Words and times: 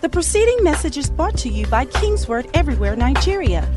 The 0.00 0.08
preceding 0.08 0.62
message 0.62 0.96
is 0.96 1.10
brought 1.10 1.36
to 1.38 1.48
you 1.48 1.66
by 1.66 1.84
Kingsword 1.84 2.48
Everywhere 2.54 2.94
Nigeria. 2.94 3.68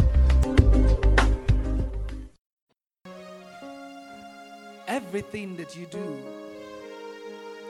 Everything 4.87 5.57
that 5.57 5.75
you 5.75 5.87
do 5.87 6.23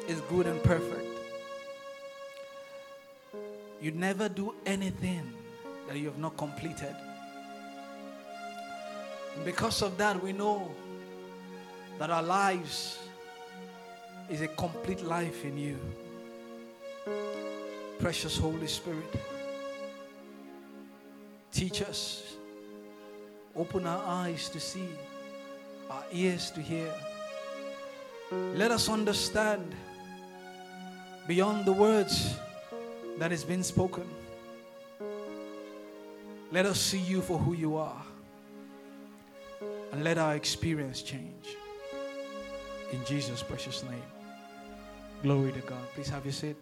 is 0.10 0.20
good 0.30 0.48
and 0.48 0.62
perfect. 0.64 1.08
You 3.82 3.92
never 3.92 4.28
do 4.28 4.54
anything 4.66 5.32
that 5.88 5.98
you 5.98 6.08
have 6.08 6.18
not 6.18 6.36
completed. 6.36 6.94
And 9.38 9.46
because 9.46 9.82
of 9.82 9.98
that, 9.98 10.22
we 10.22 10.34
know 10.34 10.70
that 12.00 12.10
our 12.10 12.24
lives 12.24 13.00
is 14.30 14.42
a 14.42 14.48
complete 14.50 15.02
life 15.04 15.46
in 15.46 15.58
you. 15.58 15.80
Precious 18.02 18.36
Holy 18.36 18.66
Spirit, 18.66 19.14
teach 21.52 21.84
us, 21.84 22.34
open 23.56 23.86
our 23.86 24.04
eyes 24.06 24.50
to 24.50 24.60
see, 24.60 24.90
our 25.88 26.04
ears 26.12 26.50
to 26.52 26.62
hear. 26.62 26.92
Let 28.56 28.72
us 28.72 28.90
understand 28.90 29.76
beyond 31.28 31.66
the 31.66 31.74
words 31.74 32.40
that 33.20 33.30
has 33.30 33.44
been 33.44 33.64
spoken. 33.64 34.10
Let 36.52 36.66
us 36.66 36.80
see 36.82 36.98
you 36.98 37.22
for 37.22 37.38
who 37.38 37.54
you 37.54 37.78
are. 37.78 38.02
And 39.92 40.04
let 40.04 40.18
our 40.18 40.36
experience 40.36 41.04
change. 41.04 41.56
In 42.92 43.06
Jesus' 43.06 43.44
precious 43.44 43.84
name. 43.84 44.10
Glory 45.22 45.52
to 45.52 45.60
God. 45.60 45.86
Please 45.94 46.10
have 46.10 46.26
your 46.26 46.34
seat. 46.34 46.56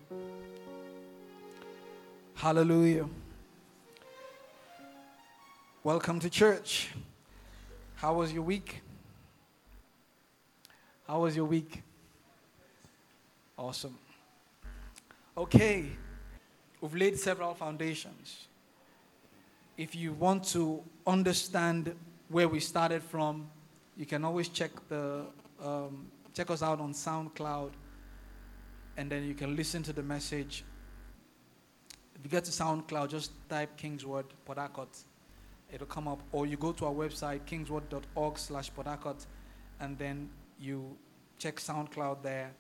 Hallelujah. 2.40 3.06
Welcome 5.84 6.22
to 6.22 6.30
church. 6.30 6.88
How 7.96 8.14
was 8.14 8.32
your 8.32 8.44
week? 8.44 8.82
How 11.06 11.20
was 11.20 11.36
your 11.36 11.44
week? 11.44 11.84
Awesome. 13.58 13.98
Okay, 15.38 15.88
we've 16.80 16.96
laid 16.96 17.20
several 17.20 17.54
foundations. 17.56 18.48
If 19.76 19.94
you 19.94 20.14
want 20.14 20.46
to 20.54 20.82
understand 21.06 21.94
where 22.30 22.48
we 22.48 22.62
started 22.62 23.04
from, 23.04 23.50
you 23.98 24.06
can 24.06 24.24
always 24.24 24.48
check 24.48 24.72
the 24.88 25.26
um, 25.62 26.08
check 26.34 26.50
us 26.52 26.64
out 26.64 26.80
on 26.80 26.94
SoundCloud, 26.94 27.72
and 28.96 29.12
then 29.12 29.26
you 29.26 29.34
can 29.34 29.58
listen 29.58 29.84
to 29.84 29.92
the 29.92 30.04
message. 30.04 30.64
If 32.20 32.26
you 32.26 32.30
get 32.30 32.44
to 32.46 32.52
SoundCloud, 32.52 33.10
just 33.10 33.32
type 33.50 33.78
Kingsword 33.78 34.26
Harcourt. 34.46 34.90
It'll 35.72 35.88
come 35.88 36.08
up, 36.08 36.22
or 36.32 36.46
you 36.46 36.58
go 36.58 36.74
to 36.74 36.86
our 36.86 36.94
website 36.94 37.42
kingsword.org/slash 37.46 38.72
Port 38.74 39.26
and 39.80 39.98
then 39.98 40.30
you 40.60 40.98
check 41.38 41.56
SoundCloud 41.58 42.22
there, 42.22 42.52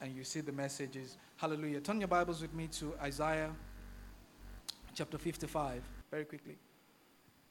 and 0.00 0.14
you 0.14 0.22
see 0.22 0.40
the 0.40 0.52
messages. 0.52 1.16
Hallelujah! 1.36 1.80
Turn 1.80 1.98
your 2.00 2.08
Bibles 2.08 2.40
with 2.40 2.54
me 2.54 2.68
to 2.68 2.94
Isaiah 3.02 3.50
chapter 4.94 5.18
55, 5.18 5.82
very 6.10 6.24
quickly, 6.24 6.56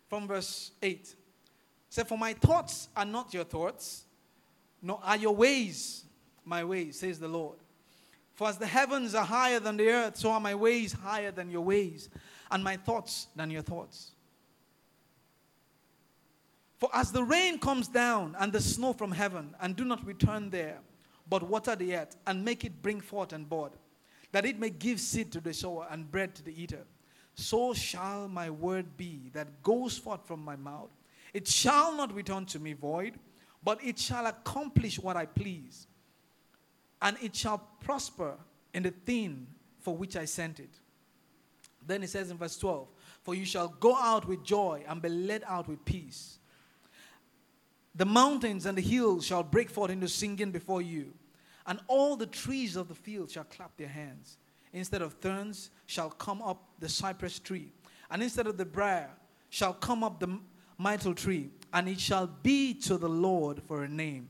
from 0.07 0.27
verse 0.27 0.71
8. 0.81 1.15
Say, 1.89 2.03
For 2.03 2.17
my 2.17 2.33
thoughts 2.33 2.87
are 2.95 3.05
not 3.05 3.33
your 3.33 3.43
thoughts, 3.43 4.05
nor 4.81 4.99
are 5.03 5.17
your 5.17 5.35
ways 5.35 6.05
my 6.45 6.63
ways, 6.63 6.99
says 6.99 7.19
the 7.19 7.27
Lord. 7.27 7.57
For 8.33 8.47
as 8.47 8.57
the 8.57 8.65
heavens 8.65 9.13
are 9.13 9.25
higher 9.25 9.59
than 9.59 9.77
the 9.77 9.89
earth, 9.89 10.17
so 10.17 10.31
are 10.31 10.39
my 10.39 10.55
ways 10.55 10.91
higher 10.91 11.31
than 11.31 11.51
your 11.51 11.61
ways, 11.61 12.09
and 12.49 12.63
my 12.63 12.77
thoughts 12.77 13.27
than 13.35 13.51
your 13.51 13.61
thoughts. 13.61 14.11
For 16.77 16.89
as 16.93 17.11
the 17.11 17.23
rain 17.23 17.59
comes 17.59 17.87
down 17.87 18.35
and 18.39 18.51
the 18.51 18.59
snow 18.59 18.93
from 18.93 19.11
heaven, 19.11 19.55
and 19.61 19.75
do 19.75 19.85
not 19.85 20.05
return 20.05 20.49
there, 20.49 20.79
but 21.29 21.43
water 21.43 21.75
the 21.75 21.95
earth, 21.95 22.17
and 22.27 22.43
make 22.43 22.65
it 22.65 22.81
bring 22.81 22.99
forth 22.99 23.33
and 23.33 23.47
bud, 23.47 23.71
that 24.31 24.45
it 24.45 24.59
may 24.59 24.71
give 24.71 24.99
seed 24.99 25.31
to 25.31 25.39
the 25.39 25.53
sower 25.53 25.87
and 25.89 26.11
bread 26.11 26.33
to 26.35 26.43
the 26.43 26.61
eater, 26.61 26.85
so 27.35 27.73
shall 27.73 28.27
my 28.27 28.49
word 28.49 28.97
be 28.97 29.29
that 29.33 29.61
goes 29.63 29.97
forth 29.97 30.25
from 30.27 30.43
my 30.43 30.55
mouth. 30.55 30.89
It 31.33 31.47
shall 31.47 31.95
not 31.95 32.13
return 32.13 32.45
to 32.47 32.59
me 32.59 32.73
void, 32.73 33.13
but 33.63 33.83
it 33.83 33.97
shall 33.97 34.25
accomplish 34.25 34.99
what 34.99 35.15
I 35.15 35.25
please, 35.25 35.87
and 37.03 37.17
it 37.21 37.35
shall 37.35 37.59
prosper 37.81 38.35
in 38.73 38.83
the 38.83 38.91
thing 38.91 39.45
for 39.81 39.95
which 39.95 40.15
I 40.15 40.25
sent 40.25 40.59
it. 40.59 40.69
Then 41.85 42.01
it 42.01 42.09
says 42.09 42.31
in 42.31 42.37
verse 42.37 42.57
12, 42.57 42.87
For 43.21 43.35
you 43.35 43.45
shall 43.45 43.67
go 43.67 43.93
out 43.95 44.25
with 44.25 44.41
joy 44.43 44.85
and 44.87 45.01
be 45.01 45.09
led 45.09 45.43
out 45.45 45.67
with 45.67 45.83
peace. 45.83 46.39
The 47.93 48.05
mountains 48.05 48.65
and 48.65 48.77
the 48.77 48.81
hills 48.81 49.25
shall 49.25 49.43
break 49.43 49.69
forth 49.69 49.91
into 49.91 50.07
singing 50.07 50.51
before 50.51 50.81
you, 50.81 51.13
and 51.67 51.79
all 51.87 52.15
the 52.15 52.25
trees 52.25 52.77
of 52.77 52.87
the 52.87 52.95
field 52.95 53.29
shall 53.29 53.43
clap 53.43 53.75
their 53.77 53.89
hands. 53.89 54.37
Instead 54.71 55.01
of 55.01 55.13
thorns 55.13 55.69
shall 55.85 56.09
come 56.09 56.41
up 56.41 56.69
the 56.79 56.89
cypress 56.89 57.37
tree, 57.37 57.71
and 58.09 58.23
instead 58.23 58.47
of 58.47 58.57
the 58.57 58.65
brier 58.65 59.11
shall 59.49 59.73
come 59.73 60.03
up 60.03 60.19
the 60.19 60.39
myrtle 60.77 61.13
tree, 61.13 61.49
and 61.73 61.87
it 61.89 61.99
shall 61.99 62.27
be 62.27 62.73
to 62.73 62.97
the 62.97 63.09
Lord 63.09 63.61
for 63.67 63.83
a 63.83 63.89
name, 63.89 64.29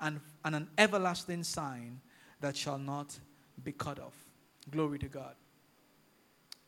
and, 0.00 0.20
and 0.44 0.54
an 0.54 0.68
everlasting 0.78 1.42
sign 1.42 2.00
that 2.42 2.56
shall 2.56 2.78
not 2.78 3.18
be 3.64 3.72
cut 3.72 3.98
off. 3.98 4.14
Glory 4.70 4.98
to 4.98 5.08
God. 5.08 5.34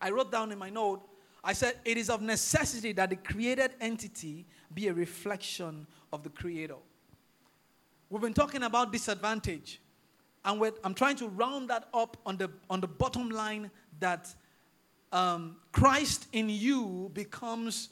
I 0.01 0.11
wrote 0.11 0.33
down 0.33 0.51
in 0.51 0.59
my 0.59 0.71
note, 0.71 1.03
I 1.43 1.53
said, 1.53 1.77
it 1.85 1.99
is 1.99 2.09
of 2.09 2.23
necessity 2.23 2.93
that 2.93 3.11
the 3.11 3.17
created 3.17 3.73
entity 3.81 4.47
be 4.73 4.89
a 4.89 4.95
reflection 4.95 5.87
of 6.13 6.23
the 6.23 6.31
Creator. 6.31 6.77
We've 8.09 8.23
been 8.23 8.35
talking 8.35 8.63
about 8.63 8.93
disadvantage, 8.93 9.81
and 10.45 10.73
I'm 10.83 10.95
trying 10.95 11.17
to 11.17 11.29
round 11.29 11.69
that 11.71 11.89
up 11.93 12.17
on 12.25 12.39
the, 12.39 12.51
on 12.71 12.81
the 12.81 12.87
bottom 12.87 13.31
line 13.31 13.71
that 14.01 14.35
um, 15.13 15.57
Christ 15.73 16.27
in 16.33 16.49
you 16.49 17.11
becomes 17.13 17.91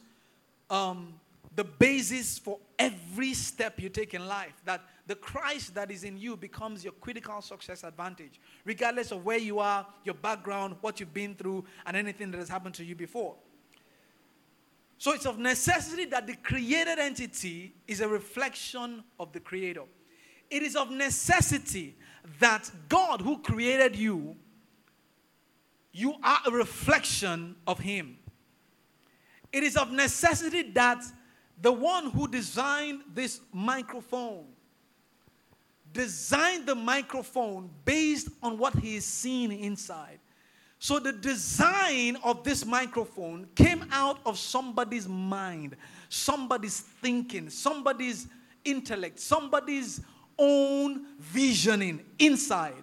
um, 0.71 1.15
the 1.55 1.65
basis 1.65 2.39
for 2.39 2.59
every 2.79 3.35
step 3.35 3.81
you 3.81 3.89
take 3.89 4.15
in 4.15 4.27
life. 4.27 4.55
That 4.65 4.83
the 5.07 5.15
Christ 5.17 5.75
that 5.75 5.91
is 5.91 6.05
in 6.05 6.17
you 6.17 6.37
becomes 6.37 6.85
your 6.85 6.93
critical 6.95 7.43
success 7.43 7.83
advantage, 7.83 8.41
regardless 8.65 9.11
of 9.11 9.25
where 9.25 9.39
you 9.39 9.59
are, 9.59 9.87
your 10.05 10.15
background, 10.15 10.77
what 10.81 11.01
you've 11.01 11.13
been 11.13 11.35
through, 11.35 11.65
and 11.87 11.97
anything 11.97 12.31
that 12.31 12.39
has 12.39 12.49
happened 12.49 12.75
to 12.77 12.85
you 12.85 12.95
before. 12.95 13.35
So 14.99 15.13
it's 15.13 15.27
of 15.27 15.39
necessity 15.39 16.05
that 16.07 16.29
the 16.29 16.37
created 16.37 17.01
entity 17.01 17.75
is 17.89 18.01
a 18.01 18.07
reflection 18.07 19.03
of 19.19 19.33
the 19.33 19.41
Creator. 19.41 19.83
It 20.49 20.63
is 20.63 20.77
of 20.77 20.93
necessity 20.93 21.97
that 22.39 22.71
God, 22.89 23.21
who 23.21 23.39
created 23.39 23.97
you, 23.97 24.37
you 25.93 26.15
are 26.23 26.39
a 26.47 26.53
reflection 26.53 27.57
of 27.67 27.81
Him. 27.81 28.17
It 29.53 29.65
is 29.65 29.77
of 29.77 29.91
necessity 29.91 30.71
that 30.71 31.03
the 31.61 31.73
one 31.73 32.11
who 32.11 32.29
designed 32.29 33.01
this 33.13 33.41
microphone 33.53 34.45
designed 35.93 36.67
the 36.67 36.75
microphone 36.75 37.71
based 37.85 38.29
on 38.43 38.59
what 38.59 38.75
he 38.77 38.97
is 38.97 39.05
seeing 39.05 39.53
inside. 39.53 40.19
So 40.79 40.99
the 40.99 41.13
design 41.13 42.17
of 42.25 42.43
this 42.43 42.67
microphone 42.67 43.47
came 43.55 43.87
out 43.93 44.19
of 44.27 44.37
somebody's 44.37 45.07
mind, 45.07 45.77
somebody's 46.09 46.81
thinking, 46.81 47.51
somebody's 47.51 48.27
intellect, 48.65 49.21
somebody's 49.21 50.01
own 50.39 51.07
visioning 51.21 52.05
inside. 52.19 52.83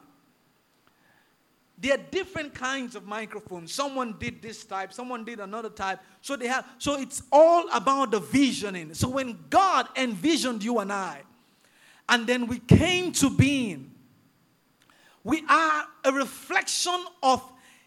There 1.78 1.94
are 1.94 2.02
different 2.12 2.54
kinds 2.54 2.96
of 2.96 3.06
microphones. 3.06 3.74
Someone 3.74 4.16
did 4.20 4.42
this 4.42 4.66
type, 4.66 4.92
someone 4.92 5.24
did 5.24 5.40
another 5.40 5.70
type. 5.70 6.00
So 6.22 6.36
they 6.36 6.48
have 6.48 6.66
so 6.78 7.00
it's 7.00 7.24
all 7.32 7.70
about 7.74 8.12
the 8.12 8.20
visioning. 8.20 8.94
So 8.94 9.08
when 9.10 9.38
God 9.50 9.88
envisioned 9.98 10.64
you 10.64 10.80
and 10.80 10.92
I, 10.92 11.22
and 12.10 12.26
then 12.26 12.48
we 12.48 12.60
came 12.60 13.12
to 13.14 13.30
being, 13.30 13.92
we 15.24 15.44
are 15.48 15.86
a 16.04 16.12
reflection 16.12 17.06
of 17.22 17.44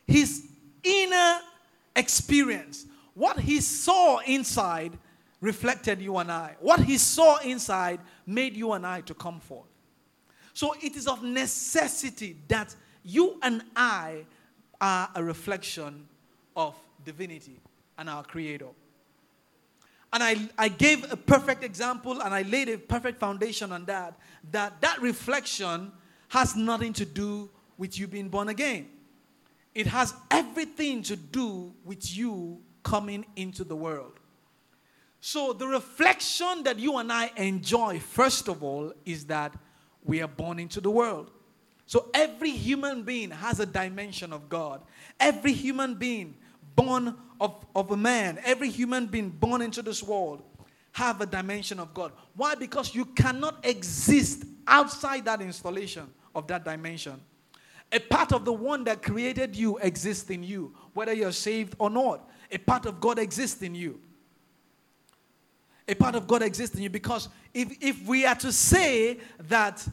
his 0.06 0.46
inner 0.82 1.40
experience. 1.96 2.86
What 3.14 3.38
he 3.40 3.60
saw 3.60 4.18
inside 4.18 4.96
reflected 5.40 6.00
you 6.00 6.16
and 6.18 6.30
I. 6.30 6.56
What 6.60 6.80
he 6.80 6.98
saw 6.98 7.38
inside 7.38 8.00
made 8.24 8.56
you 8.56 8.72
and 8.72 8.86
I 8.86 9.00
to 9.02 9.14
come 9.14 9.40
forth. 9.40 9.68
So 10.54 10.74
it 10.80 10.96
is 10.96 11.08
of 11.08 11.22
necessity 11.22 12.36
that 12.48 12.74
you 13.02 13.38
and 13.42 13.62
I 13.74 14.24
are 14.80 15.10
a 15.14 15.22
reflection 15.22 16.06
of 16.54 16.76
divinity 17.04 17.58
and 17.98 18.08
our 18.08 18.22
creator. 18.22 18.66
And 20.12 20.22
I, 20.22 20.48
I 20.58 20.68
gave 20.68 21.10
a 21.10 21.16
perfect 21.16 21.64
example 21.64 22.20
and 22.20 22.34
I 22.34 22.42
laid 22.42 22.68
a 22.68 22.78
perfect 22.78 23.18
foundation 23.18 23.72
on 23.72 23.86
that. 23.86 24.18
That 24.50 24.80
that 24.80 25.00
reflection 25.00 25.92
has 26.28 26.54
nothing 26.54 26.92
to 26.94 27.04
do 27.04 27.50
with 27.78 27.98
you 27.98 28.06
being 28.06 28.28
born 28.28 28.48
again. 28.48 28.88
it 29.74 29.86
has 29.86 30.14
everything 30.30 31.02
to 31.02 31.16
do 31.16 31.72
with 31.84 32.14
you 32.16 32.60
coming 32.82 33.24
into 33.36 33.64
the 33.64 33.76
world. 33.76 34.18
So, 35.20 35.52
the 35.52 35.66
reflection 35.68 36.64
that 36.64 36.78
you 36.78 36.98
and 36.98 37.12
I 37.12 37.30
enjoy, 37.36 38.00
first 38.00 38.48
of 38.48 38.62
all, 38.62 38.92
is 39.04 39.26
that 39.26 39.54
we 40.02 40.20
are 40.20 40.28
born 40.28 40.58
into 40.58 40.80
the 40.80 40.90
world. 40.90 41.30
So, 41.86 42.08
every 42.12 42.50
human 42.50 43.04
being 43.04 43.30
has 43.30 43.60
a 43.60 43.66
dimension 43.66 44.32
of 44.32 44.48
God. 44.48 44.82
Every 45.20 45.52
human 45.52 45.94
being 45.94 46.34
born 46.74 47.16
of, 47.40 47.64
of 47.74 47.90
a 47.90 47.96
man, 47.96 48.38
every 48.44 48.70
human 48.70 49.06
being 49.06 49.30
born 49.30 49.62
into 49.62 49.82
this 49.82 50.02
world, 50.02 50.42
have 50.92 51.20
a 51.20 51.26
dimension 51.26 51.80
of 51.80 51.92
God. 51.94 52.12
Why? 52.36 52.54
Because 52.54 52.94
you 52.94 53.04
cannot 53.04 53.64
exist 53.64 54.44
outside 54.66 55.24
that 55.24 55.40
installation 55.40 56.06
of 56.34 56.46
that 56.48 56.64
dimension. 56.64 57.20
A 57.90 57.98
part 57.98 58.32
of 58.32 58.44
the 58.44 58.52
one 58.52 58.84
that 58.84 59.02
created 59.02 59.54
you 59.54 59.78
exists 59.78 60.30
in 60.30 60.42
you, 60.42 60.74
whether 60.94 61.12
you're 61.12 61.32
saved 61.32 61.74
or 61.78 61.90
not. 61.90 62.30
A 62.50 62.58
part 62.58 62.86
of 62.86 63.00
God 63.00 63.18
exists 63.18 63.62
in 63.62 63.74
you. 63.74 64.00
A 65.88 65.94
part 65.94 66.14
of 66.14 66.26
God 66.26 66.42
exists 66.42 66.76
in 66.76 66.82
you 66.82 66.90
because 66.90 67.28
if, 67.52 67.76
if 67.82 68.06
we 68.06 68.24
are 68.24 68.34
to 68.36 68.52
say 68.52 69.18
that 69.48 69.86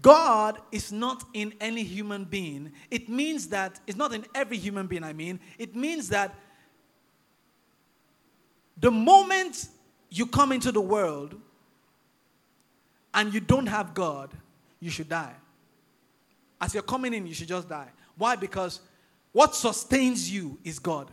God 0.00 0.58
is 0.72 0.92
not 0.92 1.24
in 1.34 1.52
any 1.60 1.82
human 1.82 2.24
being, 2.24 2.72
it 2.90 3.08
means 3.08 3.48
that 3.48 3.80
it's 3.86 3.98
not 3.98 4.14
in 4.14 4.24
every 4.34 4.56
human 4.56 4.86
being, 4.86 5.04
I 5.04 5.12
mean, 5.12 5.40
it 5.58 5.76
means 5.76 6.08
that 6.08 6.34
the 8.78 8.90
moment 8.90 9.68
you 10.10 10.26
come 10.26 10.52
into 10.52 10.72
the 10.72 10.80
world 10.80 11.34
and 13.12 13.32
you 13.32 13.40
don't 13.40 13.66
have 13.66 13.94
God, 13.94 14.30
you 14.80 14.90
should 14.90 15.08
die. 15.08 15.34
As 16.60 16.72
you're 16.72 16.82
coming 16.82 17.12
in, 17.12 17.26
you 17.26 17.34
should 17.34 17.48
just 17.48 17.68
die. 17.68 17.88
Why? 18.16 18.36
Because 18.36 18.80
what 19.32 19.54
sustains 19.54 20.30
you 20.30 20.58
is 20.64 20.78
God. 20.78 21.10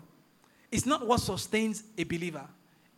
It's 0.71 0.85
not 0.85 1.05
what 1.05 1.19
sustains 1.19 1.83
a 1.97 2.05
believer, 2.05 2.47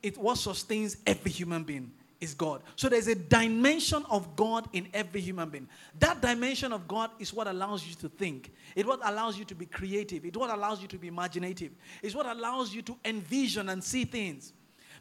it's 0.04 0.20
what 0.20 0.38
sustains 0.38 0.98
every 1.08 1.32
human 1.32 1.64
being 1.64 1.92
is 2.24 2.34
God. 2.34 2.64
So 2.76 2.90
there's 2.90 3.08
a 3.08 3.16
dimension 3.16 4.04
of 4.10 4.36
God 4.36 4.68
in 4.74 4.88
every 4.94 5.22
human 5.22 5.50
being. 5.50 5.68
That 6.00 6.22
dimension 6.22 6.72
of 6.72 6.88
God 6.88 7.12
is 7.20 7.34
what 7.34 7.48
allows 7.48 7.86
you 7.86 7.94
to 7.96 8.10
think. 8.10 8.52
It 8.76 8.88
what 8.88 9.00
allows 9.04 9.38
you 9.38 9.46
to 9.46 9.56
be 9.56 9.66
creative. 9.66 10.26
It 10.26 10.36
what 10.36 10.50
allows 10.50 10.82
you 10.82 10.88
to 10.88 10.98
be 10.98 11.10
imaginative. 11.10 11.72
It's 12.02 12.16
what 12.16 12.26
allows 12.26 12.74
you 12.74 12.82
to 12.84 12.98
envision 13.06 13.70
and 13.70 13.84
see 13.84 14.06
things. 14.06 14.54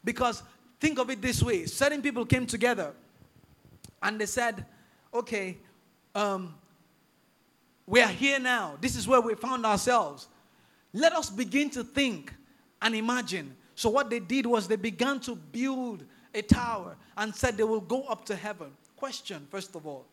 Because 0.05 0.43
think 0.81 0.99
of 0.99 1.09
it 1.11 1.23
this 1.23 1.43
way 1.43 1.65
certain 1.67 2.03
people 2.03 2.27
came 2.27 2.45
together 2.45 2.93
and 4.03 4.21
they 4.21 4.27
said, 4.27 4.67
okay, 5.15 5.59
um, 6.15 6.55
we 7.87 8.01
are 8.01 8.09
here 8.09 8.39
now. 8.41 8.77
This 8.81 8.97
is 8.97 9.07
where 9.07 9.21
we 9.21 9.35
found 9.35 9.65
ourselves. 9.65 10.29
Let 10.93 11.13
us 11.13 11.31
begin 11.31 11.71
to 11.71 11.85
think 11.85 12.33
and 12.81 12.95
imagine. 12.95 13.55
So, 13.75 13.89
what 13.91 14.11
they 14.11 14.21
did 14.21 14.45
was 14.47 14.69
they 14.69 14.77
began 14.77 15.21
to 15.21 15.35
build 15.35 16.05
a 16.35 16.43
tower 16.43 16.97
and 17.17 17.35
said 17.35 17.57
they 17.57 17.65
will 17.65 17.81
go 17.81 18.03
up 18.05 18.25
to 18.27 18.37
heaven. 18.37 18.71
Question, 18.97 19.47
first 19.51 19.75
of 19.75 19.87
all, 19.87 20.07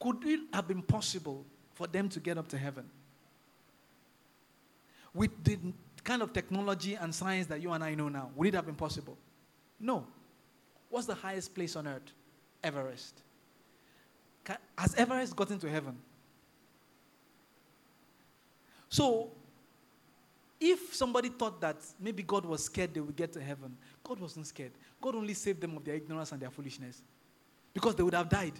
could 0.00 0.24
it 0.24 0.40
have 0.52 0.68
been 0.68 0.82
possible 0.82 1.44
for 1.74 1.86
them 1.86 2.08
to 2.10 2.20
get 2.20 2.38
up 2.38 2.48
to 2.48 2.58
heaven? 2.58 2.84
With 5.12 5.30
the 5.44 5.58
kind 6.02 6.22
of 6.22 6.32
technology 6.32 6.94
and 6.94 7.14
science 7.14 7.46
that 7.46 7.60
you 7.60 7.72
and 7.72 7.82
I 7.82 7.94
know 7.94 8.08
now, 8.08 8.30
would 8.36 8.48
it 8.48 8.54
have 8.54 8.66
been 8.66 8.74
possible? 8.74 9.16
No. 9.80 10.06
What's 10.90 11.06
the 11.06 11.14
highest 11.14 11.54
place 11.54 11.76
on 11.76 11.86
earth? 11.86 12.12
Everest. 12.62 13.20
Has 14.76 14.94
Everest 14.94 15.34
gotten 15.34 15.58
to 15.58 15.70
heaven? 15.70 15.96
So, 18.88 19.30
if 20.60 20.94
somebody 20.94 21.28
thought 21.30 21.60
that 21.60 21.76
maybe 21.98 22.22
God 22.22 22.44
was 22.44 22.64
scared 22.64 22.94
they 22.94 23.00
would 23.00 23.16
get 23.16 23.32
to 23.32 23.40
heaven, 23.40 23.76
God 24.04 24.20
wasn't 24.20 24.46
scared. 24.46 24.72
God 25.00 25.14
only 25.16 25.34
saved 25.34 25.60
them 25.60 25.76
of 25.76 25.84
their 25.84 25.94
ignorance 25.94 26.30
and 26.30 26.40
their 26.40 26.50
foolishness 26.50 27.02
because 27.72 27.94
they 27.96 28.02
would 28.02 28.14
have 28.14 28.28
died. 28.28 28.52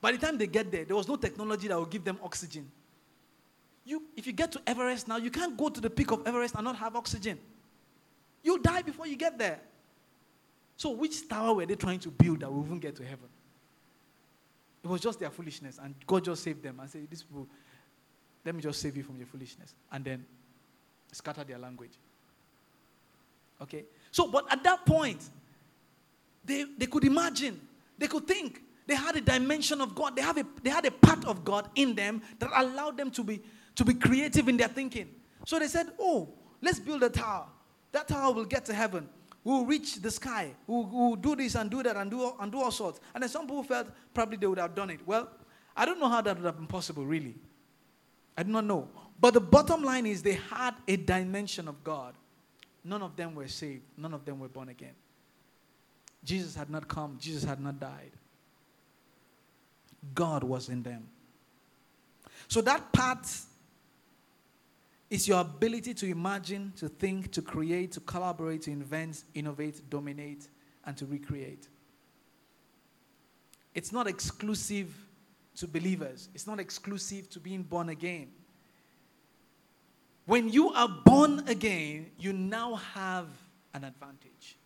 By 0.00 0.12
the 0.12 0.18
time 0.18 0.38
they 0.38 0.46
get 0.46 0.70
there, 0.70 0.84
there 0.84 0.94
was 0.94 1.08
no 1.08 1.16
technology 1.16 1.66
that 1.68 1.78
would 1.78 1.90
give 1.90 2.04
them 2.04 2.18
oxygen. 2.22 2.70
You, 3.84 4.02
if 4.16 4.26
you 4.26 4.32
get 4.32 4.52
to 4.52 4.60
Everest 4.66 5.08
now, 5.08 5.16
you 5.16 5.30
can't 5.30 5.56
go 5.56 5.70
to 5.70 5.80
the 5.80 5.90
peak 5.90 6.10
of 6.12 6.26
Everest 6.26 6.54
and 6.54 6.64
not 6.64 6.76
have 6.76 6.94
oxygen. 6.94 7.38
You'll 8.42 8.58
die 8.58 8.82
before 8.82 9.06
you 9.06 9.16
get 9.16 9.38
there. 9.38 9.58
So, 10.76 10.90
which 10.90 11.28
tower 11.28 11.54
were 11.54 11.66
they 11.66 11.74
trying 11.74 11.98
to 12.00 12.10
build 12.10 12.40
that 12.40 12.52
will 12.52 12.64
even 12.64 12.78
get 12.78 12.94
to 12.96 13.02
heaven? 13.02 13.28
It 14.84 14.86
was 14.86 15.00
just 15.00 15.18
their 15.18 15.30
foolishness, 15.30 15.80
and 15.82 15.94
God 16.06 16.24
just 16.24 16.42
saved 16.42 16.62
them 16.62 16.78
and 16.78 16.88
said, 16.88 17.08
These 17.10 17.24
people, 17.24 17.48
let 18.44 18.54
me 18.54 18.62
just 18.62 18.80
save 18.80 18.96
you 18.96 19.02
from 19.02 19.16
your 19.16 19.26
foolishness. 19.26 19.74
And 19.90 20.04
then 20.04 20.24
scatter 21.10 21.42
their 21.42 21.58
language. 21.58 21.92
Okay? 23.60 23.84
So, 24.10 24.28
but 24.28 24.50
at 24.50 24.62
that 24.64 24.86
point, 24.86 25.22
they, 26.44 26.64
they 26.76 26.86
could 26.86 27.04
imagine, 27.04 27.60
they 27.96 28.06
could 28.06 28.26
think. 28.26 28.62
They 28.86 28.94
had 28.94 29.16
a 29.16 29.20
dimension 29.20 29.82
of 29.82 29.94
God. 29.94 30.16
They, 30.16 30.22
have 30.22 30.38
a, 30.38 30.46
they 30.62 30.70
had 30.70 30.86
a 30.86 30.90
part 30.90 31.26
of 31.26 31.44
God 31.44 31.68
in 31.74 31.94
them 31.94 32.22
that 32.38 32.50
allowed 32.56 32.96
them 32.96 33.10
to 33.12 33.22
be, 33.22 33.42
to 33.74 33.84
be 33.84 33.92
creative 33.92 34.48
in 34.48 34.56
their 34.56 34.68
thinking. 34.68 35.08
So 35.44 35.58
they 35.58 35.68
said, 35.68 35.88
Oh, 35.98 36.30
let's 36.62 36.80
build 36.80 37.02
a 37.02 37.10
tower. 37.10 37.46
That 37.92 38.08
tower 38.08 38.32
will 38.32 38.46
get 38.46 38.64
to 38.66 38.74
heaven. 38.74 39.08
We'll 39.44 39.66
reach 39.66 39.96
the 39.96 40.10
sky. 40.10 40.54
We'll, 40.66 40.88
we'll 40.90 41.16
do 41.16 41.36
this 41.36 41.54
and 41.54 41.70
do 41.70 41.82
that 41.82 41.96
and 41.96 42.10
do, 42.10 42.32
and 42.40 42.50
do 42.50 42.60
all 42.60 42.70
sorts. 42.70 43.00
And 43.14 43.22
then 43.22 43.28
some 43.28 43.46
people 43.46 43.62
felt 43.62 43.88
probably 44.14 44.36
they 44.38 44.46
would 44.46 44.58
have 44.58 44.74
done 44.74 44.90
it. 44.90 45.00
Well, 45.06 45.28
I 45.76 45.84
don't 45.84 46.00
know 46.00 46.08
how 46.08 46.20
that 46.22 46.36
would 46.36 46.44
have 46.44 46.56
been 46.56 46.66
possible, 46.66 47.06
really. 47.06 47.34
I 48.36 48.42
do 48.42 48.52
not 48.52 48.64
know. 48.64 48.88
But 49.20 49.34
the 49.34 49.40
bottom 49.40 49.82
line 49.82 50.06
is 50.06 50.22
they 50.22 50.38
had 50.50 50.74
a 50.86 50.96
dimension 50.96 51.68
of 51.68 51.82
God. 51.84 52.14
None 52.84 53.02
of 53.02 53.16
them 53.16 53.34
were 53.34 53.48
saved, 53.48 53.82
none 53.96 54.14
of 54.14 54.24
them 54.24 54.38
were 54.38 54.48
born 54.48 54.68
again. 54.68 54.94
Jesus 56.24 56.54
had 56.54 56.70
not 56.70 56.88
come, 56.88 57.18
Jesus 57.20 57.44
had 57.44 57.60
not 57.60 57.78
died. 57.78 58.12
God 60.14 60.44
was 60.44 60.68
in 60.68 60.82
them. 60.82 61.08
So 62.46 62.60
that 62.62 62.92
part 62.92 63.26
is 65.10 65.26
your 65.26 65.40
ability 65.40 65.94
to 65.94 66.06
imagine, 66.06 66.72
to 66.76 66.88
think, 66.88 67.32
to 67.32 67.42
create, 67.42 67.92
to 67.92 68.00
collaborate, 68.00 68.62
to 68.62 68.70
invent, 68.70 69.24
innovate, 69.34 69.88
dominate, 69.88 70.48
and 70.84 70.96
to 70.96 71.06
recreate. 71.06 71.68
It's 73.74 73.92
not 73.92 74.06
exclusive 74.06 74.94
to 75.56 75.66
believers, 75.66 76.28
it's 76.34 76.46
not 76.46 76.60
exclusive 76.60 77.28
to 77.30 77.40
being 77.40 77.62
born 77.62 77.88
again. 77.88 78.28
When 80.28 80.50
you 80.50 80.74
are 80.74 80.90
born 81.06 81.42
again, 81.46 82.10
you 82.18 82.34
now 82.34 82.74
have 82.74 83.28
an 83.72 83.82
advantage. 83.82 84.58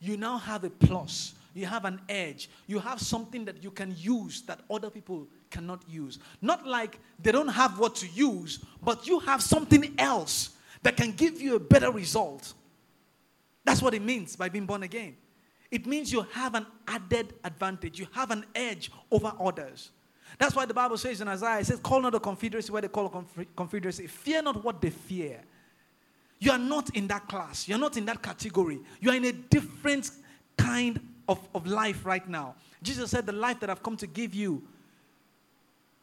You 0.00 0.16
now 0.16 0.38
have 0.38 0.64
a 0.64 0.70
plus. 0.70 1.34
You 1.52 1.66
have 1.66 1.84
an 1.84 2.00
edge. 2.08 2.48
You 2.66 2.78
have 2.78 3.02
something 3.02 3.44
that 3.44 3.62
you 3.62 3.70
can 3.70 3.94
use 3.98 4.40
that 4.46 4.60
other 4.70 4.88
people 4.88 5.28
cannot 5.50 5.82
use. 5.86 6.18
Not 6.40 6.66
like 6.66 6.98
they 7.22 7.30
don't 7.30 7.48
have 7.48 7.78
what 7.78 7.96
to 7.96 8.06
use, 8.08 8.64
but 8.82 9.06
you 9.06 9.18
have 9.20 9.42
something 9.42 9.94
else 9.98 10.56
that 10.82 10.96
can 10.96 11.12
give 11.12 11.42
you 11.42 11.56
a 11.56 11.60
better 11.60 11.90
result. 11.90 12.54
That's 13.66 13.82
what 13.82 13.92
it 13.92 14.00
means 14.00 14.34
by 14.34 14.48
being 14.48 14.64
born 14.64 14.82
again. 14.82 15.14
It 15.70 15.84
means 15.84 16.10
you 16.10 16.22
have 16.32 16.54
an 16.54 16.64
added 16.88 17.34
advantage, 17.44 17.98
you 17.98 18.06
have 18.12 18.30
an 18.30 18.46
edge 18.54 18.90
over 19.10 19.30
others. 19.38 19.90
That's 20.38 20.54
why 20.54 20.66
the 20.66 20.74
Bible 20.74 20.98
says 20.98 21.20
in 21.20 21.28
Isaiah, 21.28 21.60
it 21.60 21.66
says, 21.66 21.80
Call 21.80 22.00
not 22.02 22.12
the 22.12 22.20
confederacy 22.20 22.70
where 22.70 22.82
they 22.82 22.88
call 22.88 23.06
a 23.06 23.44
confederacy. 23.56 24.06
Fear 24.06 24.42
not 24.42 24.62
what 24.62 24.80
they 24.80 24.90
fear. 24.90 25.40
You 26.38 26.52
are 26.52 26.58
not 26.58 26.94
in 26.94 27.06
that 27.08 27.26
class. 27.28 27.66
You're 27.66 27.78
not 27.78 27.96
in 27.96 28.04
that 28.06 28.22
category. 28.22 28.80
You 29.00 29.10
are 29.10 29.14
in 29.14 29.24
a 29.24 29.32
different 29.32 30.10
kind 30.56 31.00
of, 31.28 31.38
of 31.54 31.66
life 31.66 32.04
right 32.04 32.26
now. 32.28 32.54
Jesus 32.82 33.10
said, 33.10 33.26
The 33.26 33.32
life 33.32 33.60
that 33.60 33.70
I've 33.70 33.82
come 33.82 33.96
to 33.98 34.06
give 34.06 34.34
you 34.34 34.62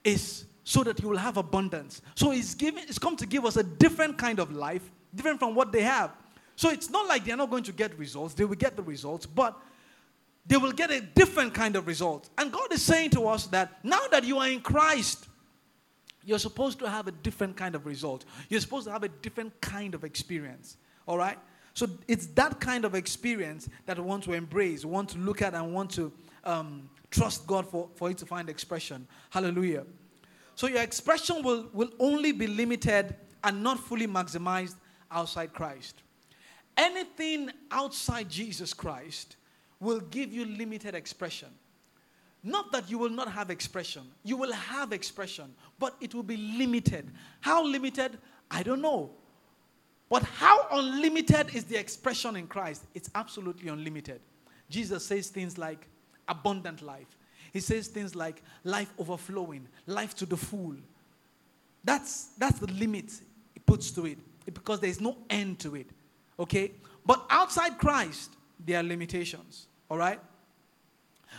is 0.03 0.46
so 0.63 0.84
that 0.84 1.01
you 1.01 1.10
will 1.10 1.18
have 1.18 1.38
abundance. 1.38 2.01
So 2.15 2.32
he's, 2.32 2.56
giving, 2.56 2.86
he's 2.88 3.00
come 3.00 3.15
to 3.18 3.25
give 3.25 3.46
us 3.46 3.58
a 3.58 3.63
different 3.63 4.18
kind 4.18 4.39
of 4.39 4.51
life, 4.51 4.89
different 5.13 5.39
from 5.39 5.56
what 5.56 5.72
they 5.72 5.82
have. 5.82 6.12
So 6.56 6.70
it's 6.70 6.89
not 6.89 7.08
like 7.08 7.25
they're 7.25 7.38
not 7.38 7.50
going 7.50 7.63
to 7.63 7.72
get 7.72 7.98
results. 7.98 8.34
They 8.34 8.46
will 8.46 8.56
get 8.56 8.75
the 8.75 8.84
results, 8.84 9.25
but 9.25 9.60
they 10.45 10.57
will 10.57 10.71
get 10.71 10.91
a 10.91 11.00
different 11.00 11.53
kind 11.53 11.75
of 11.75 11.88
result. 11.88 12.29
And 12.38 12.51
God 12.51 12.71
is 12.73 12.81
saying 12.81 13.12
to 13.12 13.27
us 13.27 13.47
that 13.47 13.83
now 13.83 14.07
that 14.12 14.23
you 14.23 14.39
are 14.39 14.50
in 14.50 14.62
Christ, 14.62 15.27
you're 16.25 16.39
supposed 16.39 16.79
to 16.79 16.89
have 16.89 17.07
a 17.07 17.12
different 17.12 17.55
kind 17.55 17.75
of 17.75 17.85
result. 17.85 18.25
You're 18.50 18.62
supposed 18.62 18.85
to 18.88 18.91
have 18.91 19.03
a 19.03 19.09
different 19.09 19.59
kind 19.62 19.95
of 19.95 20.03
experience. 20.03 20.77
All 21.07 21.17
right? 21.17 21.38
So 21.73 21.88
it's 22.07 22.27
that 22.27 22.59
kind 22.59 22.85
of 22.85 22.93
experience 22.93 23.69
that 23.85 23.97
we 23.97 24.03
want 24.03 24.23
to 24.25 24.33
embrace, 24.33 24.85
want 24.85 25.09
to 25.09 25.17
look 25.17 25.41
at, 25.41 25.53
and 25.53 25.73
want 25.73 25.91
to 25.91 26.12
um, 26.43 26.89
trust 27.09 27.47
God 27.47 27.67
for, 27.67 27.89
for 27.95 28.12
it 28.12 28.17
to 28.19 28.25
find 28.25 28.50
expression. 28.50 29.07
Hallelujah. 29.31 29.85
So 30.55 30.67
your 30.67 30.81
expression 30.81 31.41
will, 31.41 31.67
will 31.73 31.89
only 32.00 32.31
be 32.31 32.47
limited 32.47 33.15
and 33.43 33.63
not 33.63 33.79
fully 33.79 34.07
maximized 34.07 34.75
outside 35.09 35.53
Christ. 35.53 35.95
Anything 36.77 37.51
outside 37.71 38.29
Jesus 38.29 38.73
Christ 38.73 39.35
will 39.83 39.99
give 39.99 40.33
you 40.33 40.45
limited 40.45 40.95
expression. 40.95 41.49
Not 42.43 42.71
that 42.73 42.89
you 42.89 42.97
will 42.97 43.09
not 43.09 43.31
have 43.31 43.49
expression. 43.49 44.03
You 44.23 44.35
will 44.35 44.51
have 44.51 44.91
expression, 44.91 45.53
but 45.79 45.95
it 46.01 46.13
will 46.13 46.23
be 46.23 46.37
limited. 46.37 47.09
How 47.39 47.63
limited? 47.65 48.17
I 48.51 48.63
don't 48.63 48.81
know. 48.81 49.11
But 50.09 50.23
how 50.23 50.67
unlimited 50.71 51.55
is 51.55 51.63
the 51.63 51.77
expression 51.77 52.35
in 52.35 52.47
Christ? 52.47 52.85
It's 52.93 53.09
absolutely 53.15 53.69
unlimited. 53.69 54.19
Jesus 54.69 55.05
says 55.05 55.29
things 55.29 55.57
like 55.57 55.87
abundant 56.27 56.81
life. 56.81 57.17
He 57.53 57.59
says 57.59 57.87
things 57.87 58.15
like 58.15 58.41
life 58.63 58.91
overflowing, 58.99 59.67
life 59.85 60.15
to 60.15 60.25
the 60.25 60.37
full. 60.37 60.75
That's, 61.83 62.29
that's 62.37 62.59
the 62.59 62.71
limit 62.73 63.11
he 63.53 63.59
puts 63.59 63.91
to 63.91 64.05
it 64.05 64.17
because 64.45 64.79
there's 64.79 64.99
no 64.99 65.17
end 65.29 65.59
to 65.59 65.75
it. 65.75 65.89
Okay? 66.39 66.71
But 67.05 67.25
outside 67.29 67.77
Christ, 67.77 68.31
there 68.59 68.79
are 68.79 68.83
limitations. 68.83 69.67
All 69.93 70.00
right? 70.00 70.19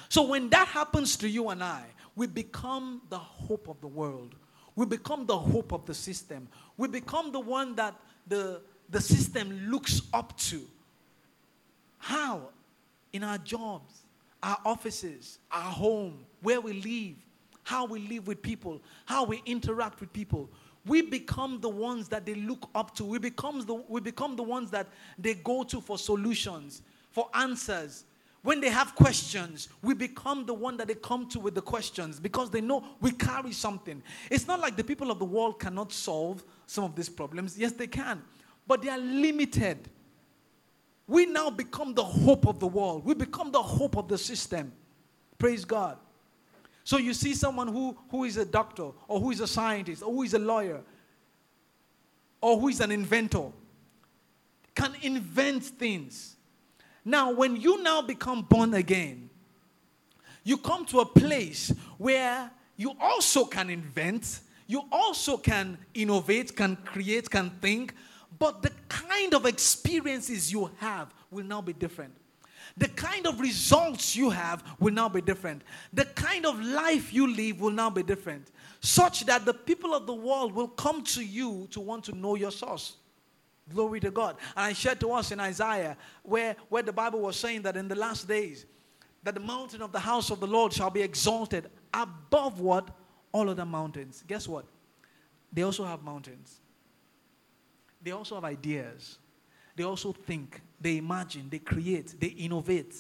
So 0.09 0.23
when 0.23 0.49
that 0.51 0.69
happens 0.69 1.17
to 1.17 1.29
you 1.29 1.49
and 1.49 1.61
I, 1.61 1.87
we 2.15 2.29
become 2.29 3.03
the 3.11 3.19
hope 3.19 3.67
of 3.67 3.81
the 3.81 3.89
world. 3.89 4.37
We 4.77 4.87
become 4.87 5.27
the 5.27 5.37
hope 5.37 5.73
of 5.73 5.87
the 5.87 5.95
system. 5.95 6.47
We 6.77 6.87
become 6.87 7.33
the 7.33 7.41
one 7.41 7.75
that 7.75 7.97
the, 8.29 8.61
the 8.91 9.01
system 9.01 9.69
looks 9.69 10.03
up 10.13 10.39
to. 10.39 10.63
How? 11.99 12.43
In 13.13 13.25
our 13.25 13.39
jobs, 13.39 13.93
our 14.41 14.59
offices, 14.65 15.41
our 15.51 15.73
home, 15.73 16.25
where 16.41 16.61
we 16.61 16.75
live, 16.75 17.17
how 17.65 17.87
we 17.87 18.07
live 18.07 18.29
with 18.29 18.41
people, 18.41 18.81
how 19.05 19.25
we 19.25 19.43
interact 19.47 19.99
with 19.99 20.13
people. 20.13 20.49
We 20.87 21.03
become 21.03 21.61
the 21.61 21.71
ones 21.71 22.07
that 22.11 22.25
they 22.25 22.37
look 22.37 22.71
up 22.73 22.95
to. 22.99 23.05
We, 23.05 23.19
becomes 23.19 23.67
the, 23.67 23.75
we 23.75 24.01
become 24.01 24.37
the 24.37 24.45
ones 24.45 24.71
that 24.71 24.87
they 25.19 25.35
go 25.35 25.65
to 25.65 25.81
for 25.81 25.99
solutions, 25.99 26.83
for 27.11 27.29
answers. 27.35 28.05
When 28.45 28.61
they 28.61 28.69
have 28.69 28.95
questions, 28.95 29.71
we 29.81 29.95
become 29.95 30.45
the 30.45 30.53
one 30.53 30.77
that 30.77 30.89
they 30.89 30.95
come 30.95 31.27
to 31.31 31.41
with 31.41 31.55
the 31.55 31.63
questions 31.63 32.21
because 32.21 32.51
they 32.51 32.61
know 32.61 32.85
we 33.01 33.11
carry 33.11 33.53
something. 33.53 34.03
It's 34.31 34.47
not 34.47 34.61
like 34.61 34.77
the 34.77 34.85
people 34.85 35.11
of 35.11 35.19
the 35.19 35.25
world 35.25 35.59
cannot 35.59 35.91
solve 35.91 36.45
some 36.67 36.85
of 36.85 36.95
these 36.95 37.09
problems. 37.09 37.57
Yes, 37.57 37.73
they 37.73 37.87
can, 37.87 38.23
but 38.67 38.83
they 38.83 38.91
are 38.91 38.99
limited. 38.99 39.89
We 41.07 41.25
now 41.25 41.49
become 41.49 41.95
the 41.95 42.05
hope 42.05 42.47
of 42.47 42.61
the 42.61 42.67
world, 42.67 43.07
we 43.07 43.15
become 43.15 43.51
the 43.51 43.63
hope 43.63 43.97
of 43.97 44.09
the 44.09 44.19
system. 44.19 44.73
Praise 45.39 45.65
God. 45.65 45.97
So 46.85 46.99
you 46.99 47.15
see 47.15 47.33
someone 47.33 47.69
who, 47.69 47.97
who 48.11 48.25
is 48.25 48.37
a 48.37 48.45
doctor, 48.45 48.91
or 49.09 49.21
who 49.21 49.31
is 49.31 49.41
a 49.41 49.47
scientist, 49.47 50.03
or 50.03 50.13
who 50.13 50.23
is 50.23 50.35
a 50.35 50.39
lawyer, 50.39 50.83
or 52.43 52.61
who 52.61 52.69
is 52.69 52.81
an 52.81 52.93
inventor, 52.93 53.51
can 54.75 54.95
invent 55.01 55.65
things. 55.65 56.34
Now, 57.05 57.33
when 57.33 57.57
you 57.57 57.83
now 57.83 58.01
become 58.03 58.43
born 58.43 58.75
again, 58.75 59.29
you 60.43 60.57
come 60.57 60.85
to 60.87 61.01
a 61.01 61.07
place 61.07 61.73
where 61.99 62.51
you 62.77 62.93
also 63.01 63.45
can 63.45 63.71
invent, 63.71 64.41
you 64.67 64.83
also 64.91 65.37
can 65.37 65.79
innovate, 65.93 66.57
can 66.57 66.77
create, 66.77 67.31
can 67.31 67.51
think, 67.61 67.95
but 68.39 68.63
the 68.63 68.73
kind 68.89 69.35
of 69.35 69.47
experiences 69.47 70.51
you 70.51 70.71
have 70.79 71.13
will 71.31 71.45
now 71.45 71.61
be 71.61 71.73
different. 71.73 72.15
The 72.77 72.89
kind 72.89 73.27
of 73.27 73.39
results 73.39 74.17
you 74.17 74.31
have 74.31 74.65
will 74.81 74.93
now 74.93 75.09
be 75.09 75.21
different. 75.21 75.63
The 75.93 76.07
kind 76.07 76.45
of 76.45 76.61
life 76.61 77.13
you 77.13 77.33
live 77.33 77.61
will 77.61 77.71
now 77.71 77.91
be 77.91 78.03
different, 78.03 78.51
such 78.81 79.27
that 79.27 79.45
the 79.45 79.55
people 79.55 79.95
of 79.95 80.07
the 80.07 80.15
world 80.15 80.53
will 80.53 80.69
come 80.69 81.05
to 81.05 81.25
you 81.25 81.69
to 81.71 81.81
want 81.81 82.05
to 82.05 82.17
know 82.17 82.35
your 82.35 82.51
source. 82.51 82.97
Glory 83.73 84.01
to 84.01 84.11
God. 84.11 84.37
And 84.57 84.67
I 84.67 84.73
shared 84.73 85.01
to 85.01 85.13
us 85.13 85.33
in 85.33 85.41
Isaiah 85.41 85.97
where, 86.23 86.57
where 86.69 86.83
the 86.83 86.93
Bible 86.93 87.21
was 87.21 87.37
saying 87.37 87.63
that 87.63 87.77
in 87.77 87.89
the 87.89 87.95
last 87.95 88.29
days, 88.29 88.67
that 89.23 89.35
the 89.35 89.41
mountain 89.41 89.81
of 89.81 89.91
the 89.91 89.99
house 89.99 90.31
of 90.31 90.39
the 90.39 90.47
Lord 90.47 90.73
shall 90.73 90.91
be 90.91 91.01
exalted 91.01 91.71
above 91.93 92.61
what? 92.61 92.91
All 93.33 93.49
other 93.49 93.65
mountains. 93.65 94.23
Guess 94.27 94.47
what? 94.47 94.67
They 95.53 95.63
also 95.63 95.85
have 95.85 96.03
mountains. 96.03 96.61
They 98.03 98.11
also 98.11 98.35
have 98.35 98.45
ideas. 98.45 99.19
They 99.77 99.85
also 99.85 100.13
think, 100.13 100.61
they 100.81 100.99
imagine, 100.99 101.49
they 101.49 101.59
create, 101.59 102.15
they 102.21 102.29
innovate. 102.29 102.95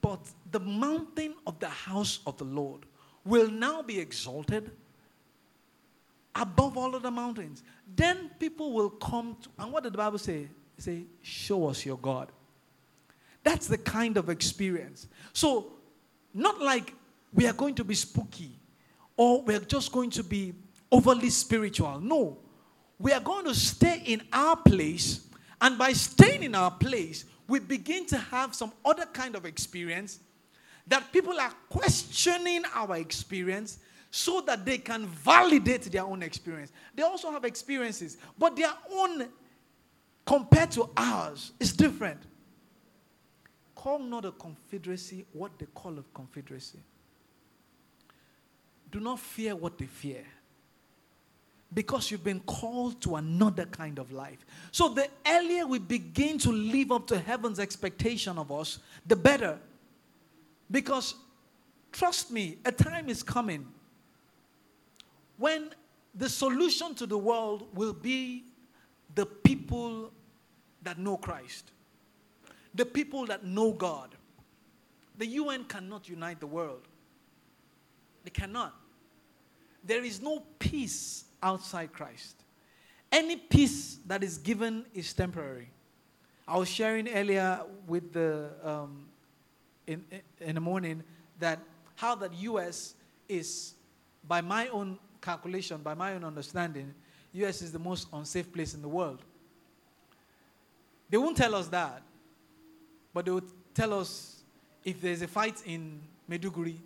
But 0.00 0.20
the 0.50 0.60
mountain 0.60 1.34
of 1.46 1.58
the 1.58 1.68
house 1.68 2.20
of 2.26 2.38
the 2.38 2.44
Lord 2.44 2.86
will 3.24 3.50
now 3.50 3.82
be 3.82 3.98
exalted 3.98 4.70
above 6.34 6.76
all 6.76 6.94
other 6.94 7.10
mountains. 7.10 7.62
Then 7.86 8.30
people 8.38 8.72
will 8.72 8.90
come 8.90 9.36
to, 9.42 9.48
and 9.58 9.72
what 9.72 9.82
did 9.82 9.92
the 9.92 9.98
Bible 9.98 10.18
say? 10.18 10.48
say, 10.78 11.04
Show 11.22 11.68
us 11.68 11.84
your 11.84 11.98
God. 11.98 12.30
That's 13.42 13.66
the 13.66 13.78
kind 13.78 14.16
of 14.16 14.28
experience. 14.28 15.06
So, 15.32 15.72
not 16.32 16.60
like 16.60 16.94
we 17.32 17.46
are 17.46 17.52
going 17.52 17.74
to 17.76 17.84
be 17.84 17.94
spooky 17.94 18.58
or 19.16 19.42
we're 19.42 19.60
just 19.60 19.92
going 19.92 20.10
to 20.10 20.24
be 20.24 20.54
overly 20.90 21.30
spiritual. 21.30 22.00
No. 22.00 22.38
We 22.98 23.12
are 23.12 23.20
going 23.20 23.44
to 23.46 23.54
stay 23.54 24.02
in 24.06 24.22
our 24.32 24.56
place, 24.56 25.26
and 25.60 25.76
by 25.76 25.92
staying 25.92 26.44
in 26.44 26.54
our 26.54 26.70
place, 26.70 27.24
we 27.48 27.58
begin 27.58 28.06
to 28.06 28.16
have 28.16 28.54
some 28.54 28.72
other 28.84 29.04
kind 29.06 29.34
of 29.34 29.44
experience 29.44 30.20
that 30.86 31.12
people 31.12 31.38
are 31.38 31.52
questioning 31.68 32.62
our 32.74 32.96
experience 32.96 33.78
so 34.16 34.40
that 34.42 34.64
they 34.64 34.78
can 34.78 35.08
validate 35.08 35.90
their 35.90 36.04
own 36.04 36.22
experience. 36.22 36.70
They 36.94 37.02
also 37.02 37.32
have 37.32 37.44
experiences, 37.44 38.16
but 38.38 38.54
their 38.54 38.70
own, 38.92 39.28
compared 40.24 40.70
to 40.70 40.88
ours, 40.96 41.50
is 41.58 41.72
different. 41.72 42.20
Call 43.74 43.98
not 43.98 44.24
a 44.24 44.30
confederacy 44.30 45.26
what 45.32 45.58
they 45.58 45.66
call 45.74 45.98
a 45.98 46.04
confederacy. 46.14 46.78
Do 48.92 49.00
not 49.00 49.18
fear 49.18 49.56
what 49.56 49.78
they 49.78 49.86
fear. 49.86 50.24
Because 51.74 52.12
you've 52.12 52.22
been 52.22 52.38
called 52.38 53.00
to 53.02 53.16
another 53.16 53.66
kind 53.66 53.98
of 53.98 54.12
life. 54.12 54.46
So, 54.70 54.90
the 54.90 55.08
earlier 55.26 55.66
we 55.66 55.80
begin 55.80 56.38
to 56.38 56.52
live 56.52 56.92
up 56.92 57.08
to 57.08 57.18
heaven's 57.18 57.58
expectation 57.58 58.38
of 58.38 58.52
us, 58.52 58.78
the 59.04 59.16
better. 59.16 59.58
Because, 60.70 61.16
trust 61.90 62.30
me, 62.30 62.58
a 62.64 62.70
time 62.70 63.08
is 63.08 63.24
coming 63.24 63.66
when 65.36 65.70
the 66.14 66.28
solution 66.28 66.94
to 66.94 67.06
the 67.06 67.18
world 67.18 67.68
will 67.74 67.92
be 67.92 68.44
the 69.14 69.26
people 69.26 70.12
that 70.82 70.98
know 70.98 71.16
Christ, 71.16 71.70
the 72.74 72.84
people 72.84 73.26
that 73.26 73.44
know 73.44 73.72
God. 73.72 74.14
The 75.16 75.26
UN 75.26 75.64
cannot 75.64 76.08
unite 76.08 76.40
the 76.40 76.46
world, 76.46 76.82
they 78.24 78.30
cannot. 78.30 78.74
There 79.82 80.02
is 80.02 80.22
no 80.22 80.42
peace 80.58 81.24
outside 81.42 81.92
Christ. 81.92 82.36
Any 83.12 83.36
peace 83.36 83.98
that 84.06 84.24
is 84.24 84.38
given 84.38 84.86
is 84.94 85.12
temporary. 85.12 85.68
I 86.48 86.56
was 86.56 86.68
sharing 86.68 87.08
earlier 87.08 87.60
with 87.86 88.12
the 88.12 88.50
um, 88.62 89.06
in, 89.86 90.04
in 90.40 90.54
the 90.54 90.60
morning 90.60 91.02
that 91.38 91.60
how 91.96 92.14
that 92.16 92.34
US 92.34 92.94
is, 93.28 93.74
by 94.26 94.40
my 94.40 94.68
own 94.68 94.98
calculation, 95.24 95.80
by 95.82 95.94
my 95.94 96.14
own 96.14 96.24
understanding, 96.24 96.94
US 97.32 97.62
is 97.62 97.72
the 97.72 97.78
most 97.78 98.06
unsafe 98.12 98.52
place 98.52 98.74
in 98.74 98.82
the 98.82 98.88
world. 98.88 99.20
They 101.08 101.16
won't 101.16 101.36
tell 101.36 101.54
us 101.54 101.66
that, 101.68 102.02
but 103.12 103.24
they 103.24 103.30
will 103.30 103.42
tell 103.72 103.98
us 103.98 104.42
if 104.84 105.00
there's 105.00 105.22
a 105.22 105.26
fight 105.28 105.62
in 105.66 106.00
Maiduguri, 106.30 106.76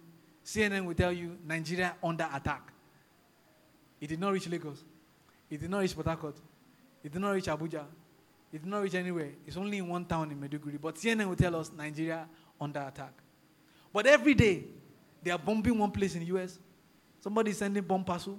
CNN 0.44 0.84
will 0.84 0.94
tell 0.94 1.12
you 1.12 1.36
Nigeria 1.46 1.94
under 2.02 2.28
attack. 2.32 2.72
It 4.00 4.06
did 4.06 4.20
not 4.20 4.32
reach 4.32 4.48
Lagos. 4.48 4.82
It 5.50 5.60
did 5.60 5.70
not 5.70 5.80
reach 5.80 5.94
Port 5.94 6.06
Harcourt. 6.06 6.36
It 7.02 7.12
did 7.12 7.20
not 7.20 7.32
reach 7.32 7.46
Abuja. 7.46 7.84
It 8.52 8.62
did 8.62 8.66
not 8.66 8.82
reach 8.82 8.94
anywhere. 8.94 9.30
It's 9.46 9.56
only 9.56 9.78
in 9.78 9.88
one 9.88 10.04
town 10.04 10.30
in 10.30 10.40
Maiduguri. 10.40 10.80
But 10.80 10.94
CNN 10.94 11.28
will 11.28 11.36
tell 11.36 11.56
us 11.56 11.70
Nigeria 11.76 12.26
under 12.60 12.80
attack. 12.80 13.12
But 13.92 14.06
every 14.06 14.34
day, 14.34 14.64
they 15.22 15.30
are 15.30 15.38
bombing 15.38 15.78
one 15.78 15.90
place 15.90 16.14
in 16.14 16.20
the 16.20 16.26
US, 16.36 16.58
Somebody 17.28 17.52
sending 17.52 17.82
bomb 17.82 18.04
parcel. 18.04 18.38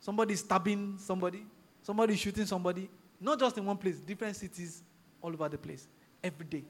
Somebody 0.00 0.36
stabbing 0.36 0.98
somebody. 0.98 1.46
Somebody 1.82 2.14
shooting 2.14 2.44
somebody. 2.44 2.90
Not 3.18 3.40
just 3.40 3.56
in 3.56 3.64
one 3.64 3.78
place, 3.78 3.96
different 4.00 4.36
cities 4.36 4.82
all 5.22 5.32
over 5.32 5.48
the 5.48 5.56
place. 5.56 5.88
Every 6.22 6.44
day. 6.44 6.64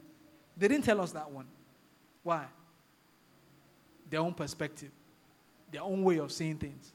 They 0.57 0.69
didn't 0.69 0.85
tell 0.85 1.01
us 1.01 1.11
that 1.11 1.29
one. 1.29 1.47
Why? 2.23 2.45
Their 4.09 4.21
own 4.21 4.35
perspective, 4.35 4.93
their 5.73 5.83
own 5.83 6.05
way 6.05 6.21
of 6.21 6.31
seeing 6.31 6.59
things, 6.59 6.93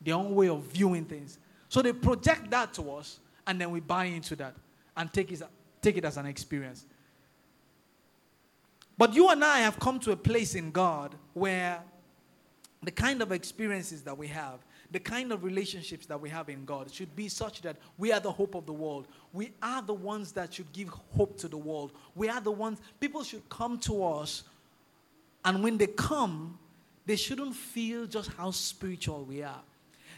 their 0.00 0.16
own 0.16 0.34
way 0.34 0.48
of 0.48 0.62
viewing 0.62 1.04
things. 1.04 1.38
So 1.68 1.80
they 1.80 1.92
project 1.92 2.50
that 2.50 2.74
to 2.74 2.90
us, 2.90 3.20
and 3.46 3.60
then 3.60 3.70
we 3.70 3.78
buy 3.78 4.06
into 4.06 4.34
that 4.36 4.56
and 4.96 5.12
take 5.12 5.30
it, 5.30 5.40
take 5.80 5.96
it 5.96 6.04
as 6.04 6.16
an 6.16 6.26
experience. 6.26 6.84
But 8.98 9.14
you 9.14 9.28
and 9.28 9.44
I 9.44 9.60
have 9.60 9.78
come 9.78 10.00
to 10.00 10.10
a 10.10 10.16
place 10.16 10.56
in 10.56 10.72
God 10.72 11.14
where 11.32 11.80
the 12.82 12.90
kind 12.90 13.20
of 13.22 13.32
experiences 13.32 14.02
that 14.02 14.16
we 14.16 14.26
have, 14.28 14.60
the 14.90 15.00
kind 15.00 15.32
of 15.32 15.44
relationships 15.44 16.06
that 16.06 16.20
we 16.20 16.28
have 16.30 16.48
in 16.48 16.64
God 16.64 16.92
should 16.92 17.14
be 17.14 17.28
such 17.28 17.60
that 17.62 17.76
we 17.98 18.12
are 18.12 18.20
the 18.20 18.32
hope 18.32 18.54
of 18.54 18.66
the 18.66 18.72
world. 18.72 19.06
We 19.32 19.52
are 19.62 19.82
the 19.82 19.94
ones 19.94 20.32
that 20.32 20.54
should 20.54 20.72
give 20.72 20.88
hope 20.88 21.36
to 21.38 21.48
the 21.48 21.58
world. 21.58 21.92
We 22.14 22.28
are 22.28 22.40
the 22.40 22.50
ones, 22.50 22.78
people 22.98 23.22
should 23.22 23.48
come 23.48 23.78
to 23.80 24.04
us 24.04 24.44
And 25.44 25.62
when 25.62 25.78
they 25.78 25.86
come, 25.86 26.58
they 27.06 27.16
shouldn't 27.16 27.54
feel 27.54 28.06
just 28.06 28.30
how 28.32 28.50
spiritual 28.50 29.24
we 29.24 29.42
are. 29.42 29.62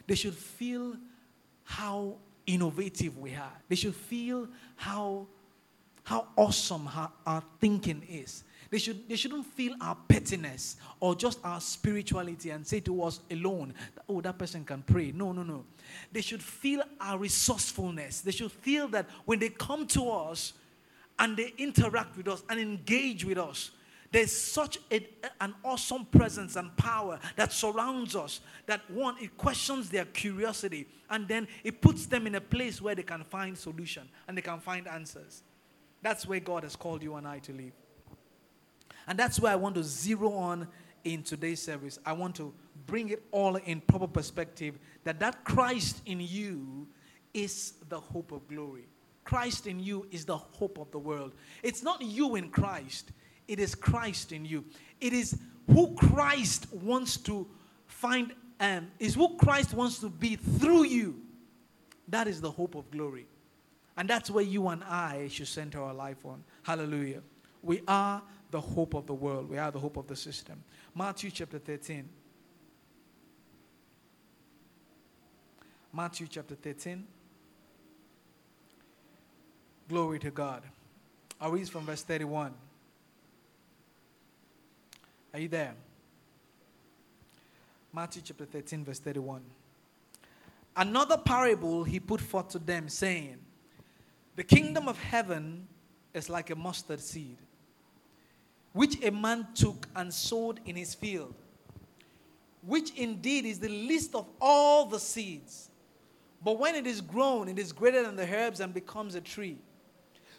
They 0.07 0.15
should 0.15 0.35
feel 0.35 0.97
how 1.65 2.17
innovative 2.47 3.17
we 3.19 3.35
are. 3.35 3.53
They 3.69 3.77
should 3.77 3.95
feel 3.95 4.49
how, 4.77 5.27
how 6.03 6.27
awesome 6.37 6.89
our, 6.89 7.11
our 7.25 7.43
thinking 7.61 8.03
is. 8.09 8.43
They, 8.73 8.79
should, 8.79 9.07
they 9.07 9.17
shouldn't 9.17 9.45
feel 9.45 9.75
our 9.83 9.95
pettiness 10.09 10.77
or 10.99 11.15
just 11.15 11.39
our 11.45 11.61
spirituality 11.61 12.49
and 12.49 12.67
say 12.67 12.81
to 12.81 13.03
us 13.03 13.21
alone, 13.31 13.75
oh, 14.09 14.23
that 14.23 14.39
person 14.39 14.65
can 14.65 14.81
pray. 14.81 15.13
No, 15.15 15.33
no, 15.33 15.43
no. 15.43 15.67
They 16.11 16.23
should 16.23 16.43
feel 16.43 16.83
our 16.99 17.19
resourcefulness. 17.19 18.23
They 18.23 18.31
should 18.31 18.51
feel 18.51 18.89
that 18.89 19.11
when 19.27 19.41
they 19.41 19.51
come 19.51 19.87
to 19.89 20.09
us 20.09 20.55
and 21.19 21.37
they 21.37 21.53
interact 21.59 22.17
with 22.17 22.29
us 22.29 22.43
and 22.49 22.59
engage 22.59 23.27
with 23.27 23.37
us, 23.37 23.73
there's 24.11 24.33
such 24.33 24.79
a, 24.91 25.07
an 25.43 25.55
awesome 25.63 26.07
presence 26.07 26.57
and 26.57 26.75
power 26.79 27.19
that 27.37 27.53
surrounds 27.53 28.17
us 28.17 28.41
that 28.65 28.91
one, 28.91 29.17
it 29.21 29.37
questions 29.37 29.91
their 29.91 30.07
curiosity 30.07 30.89
and 31.11 31.29
then 31.29 31.47
it 31.63 31.83
puts 31.83 32.07
them 32.07 32.27
in 32.27 32.37
a 32.37 32.41
place 32.41 32.81
where 32.81 32.95
they 32.95 33.03
can 33.03 33.23
find 33.25 33.59
solution 33.59 34.09
and 34.27 34.39
they 34.39 34.43
can 34.43 34.61
find 34.61 34.89
answers. 34.89 35.43
That's 36.01 36.27
where 36.27 36.41
God 36.41 36.63
has 36.63 36.75
called 36.75 37.03
you 37.03 37.17
and 37.17 37.29
I 37.29 37.39
to 37.41 37.53
live. 37.53 37.73
And 39.07 39.19
that's 39.19 39.41
where 39.41 39.53
I 39.53 39.57
want 39.57 39.75
to 39.77 39.83
zero 39.83 40.33
on 40.33 40.69
in 41.05 41.23
today's 41.23 41.61
service. 41.61 41.99
I 42.07 42.13
want 42.13 42.37
to 42.37 42.53
bring 42.87 43.09
it 43.09 43.23
all 43.31 43.57
in 43.57 43.81
proper 43.81 44.07
perspective 44.07 44.79
that 45.05 45.21
that 45.21 45.45
Christ 45.45 46.03
in 46.07 46.21
you 46.21 46.87
is 47.35 47.75
the 47.89 47.99
hope 47.99 48.33
of 48.33 48.47
glory. 48.49 48.87
Christ 49.25 49.67
in 49.67 49.81
you 49.81 50.07
is 50.11 50.25
the 50.25 50.37
hope 50.37 50.79
of 50.79 50.91
the 50.91 50.99
world. 50.99 51.33
It's 51.63 51.83
not 51.83 52.03
you 52.03 52.35
in 52.35 52.51
Christ, 52.51 53.13
it 53.49 53.59
is 53.59 53.75
Christ 53.75 54.33
in 54.33 54.45
you. 54.45 54.65
It 55.01 55.13
is 55.13 55.39
who 55.67 55.95
Christ 55.95 56.73
wants 56.73 57.17
to 57.19 57.47
find 57.87 58.33
and 58.61 58.91
is 58.99 59.15
who 59.15 59.37
Christ 59.37 59.75
wants 59.75 59.99
to 60.01 60.09
be 60.09 60.37
through 60.37 60.85
you. 60.85 61.21
That 62.09 62.29
is 62.29 62.41
the 62.41 62.51
hope 62.51 62.75
of 62.75 62.91
glory. 62.91 63.27
And 63.97 64.09
that's 64.09 64.31
where 64.31 64.45
you 64.45 64.69
and 64.69 64.83
I 64.85 65.29
should 65.29 65.49
center 65.49 65.83
our 65.83 65.95
life 65.95 66.25
on. 66.25 66.45
Hallelujah. 66.63 67.23
We 67.63 67.83
are 67.87 68.23
the 68.53 68.61
hope 68.61 68.95
of 68.95 69.07
the 69.07 69.15
world. 69.15 69.51
We 69.51 69.59
are 69.59 69.73
the 69.73 69.81
hope 69.81 69.97
of 69.97 70.07
the 70.07 70.15
system. 70.15 70.63
Matthew 70.95 71.31
chapter 71.31 71.59
13. 71.59 72.09
Matthew 75.93 76.27
chapter 76.29 76.55
13. 76.55 77.05
Glory 79.89 80.19
to 80.21 80.31
God. 80.31 80.63
I 81.41 81.49
read 81.49 81.69
from 81.69 81.87
verse 81.87 82.03
31. 82.03 82.53
Are 85.35 85.41
you 85.41 85.49
there? 85.49 85.75
Matthew 87.93 88.23
chapter 88.25 88.45
13, 88.45 88.85
verse 88.85 88.99
31. 88.99 89.43
Another 90.77 91.17
parable 91.17 91.85
he 91.85 91.99
put 92.01 92.21
forth 92.21 92.49
to 92.51 92.59
them, 92.59 92.89
saying, 92.89 93.39
The 94.37 94.45
kingdom 94.45 94.89
of 94.89 94.99
heaven 94.99 95.67
is 96.13 96.29
like 96.29 96.51
a 96.51 96.57
mustard 96.57 97.01
seed 97.01 97.39
which 98.73 99.03
a 99.05 99.11
man 99.11 99.47
took 99.55 99.87
and 99.95 100.13
sowed 100.13 100.61
in 100.65 100.77
his 100.77 100.95
field, 100.95 101.35
which 102.63 102.91
indeed 102.95 103.45
is 103.45 103.59
the 103.59 103.69
least 103.69 104.15
of 104.15 104.27
all 104.41 104.87
the 104.87 104.99
seeds. 104.99 105.71
But 106.45 106.59
when 106.59 106.75
it 106.75 106.87
is 106.87 107.01
grown, 107.01 107.49
it 107.49 107.59
is 107.59 107.73
greater 107.73 108.03
than 108.03 108.17
the 108.17 108.27
herbs 108.27 108.61
and 108.61 108.73
becomes 108.73 109.15
a 109.15 109.21
tree, 109.21 109.59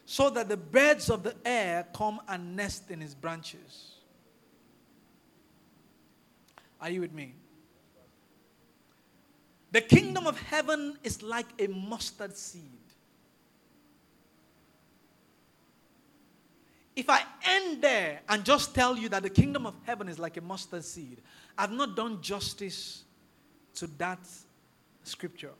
so 0.05 0.29
that 0.31 0.49
the 0.49 0.57
birds 0.57 1.09
of 1.09 1.23
the 1.23 1.35
air 1.45 1.87
come 1.95 2.19
and 2.27 2.55
nest 2.55 2.89
in 2.91 3.01
its 3.01 3.13
branches. 3.13 3.95
Are 6.81 6.89
you 6.89 7.01
with 7.01 7.13
me? 7.13 7.35
The 9.71 9.81
kingdom 9.81 10.27
of 10.27 10.39
heaven 10.39 10.97
is 11.03 11.23
like 11.23 11.47
a 11.59 11.67
mustard 11.67 12.35
seed 12.35 12.83
If 16.95 17.09
I 17.09 17.23
there 17.81 18.21
and 18.29 18.43
just 18.43 18.73
tell 18.73 18.97
you 18.97 19.09
that 19.09 19.23
the 19.23 19.29
kingdom 19.29 19.65
of 19.65 19.75
heaven 19.83 20.07
is 20.07 20.19
like 20.19 20.37
a 20.37 20.41
mustard 20.41 20.83
seed, 20.83 21.21
I've 21.57 21.71
not 21.71 21.95
done 21.95 22.21
justice 22.21 23.03
to 23.75 23.87
that 23.97 24.19
scripture. 25.03 25.51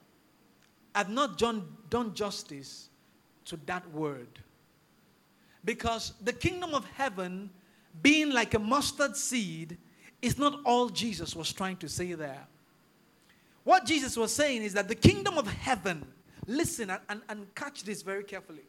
I've 0.96 1.10
not 1.10 1.38
done, 1.38 1.68
done 1.90 2.14
justice 2.14 2.90
to 3.46 3.58
that 3.66 3.90
word. 3.92 4.40
Because 5.66 6.14
the 6.22 6.34
kingdom 6.34 6.74
of 6.74 6.86
heaven, 6.92 7.50
being 8.02 8.32
like 8.32 8.54
a 8.54 8.60
mustard 8.60 9.16
seed, 9.16 9.78
is 10.22 10.38
not 10.38 10.60
all 10.66 10.90
Jesus 10.90 11.36
was 11.36 11.52
trying 11.52 11.78
to 11.78 11.90
say 11.90 12.14
there. 12.14 12.48
What 13.64 13.86
Jesus 13.86 14.18
was 14.18 14.34
saying 14.34 14.64
is 14.64 14.74
that 14.74 14.88
the 14.88 14.96
kingdom 14.96 15.38
of 15.38 15.48
heaven, 15.48 16.06
listen 16.48 16.90
and, 16.90 17.02
and, 17.10 17.22
and 17.30 17.56
catch 17.56 17.84
this 17.84 18.02
very 18.02 18.24
carefully. 18.24 18.64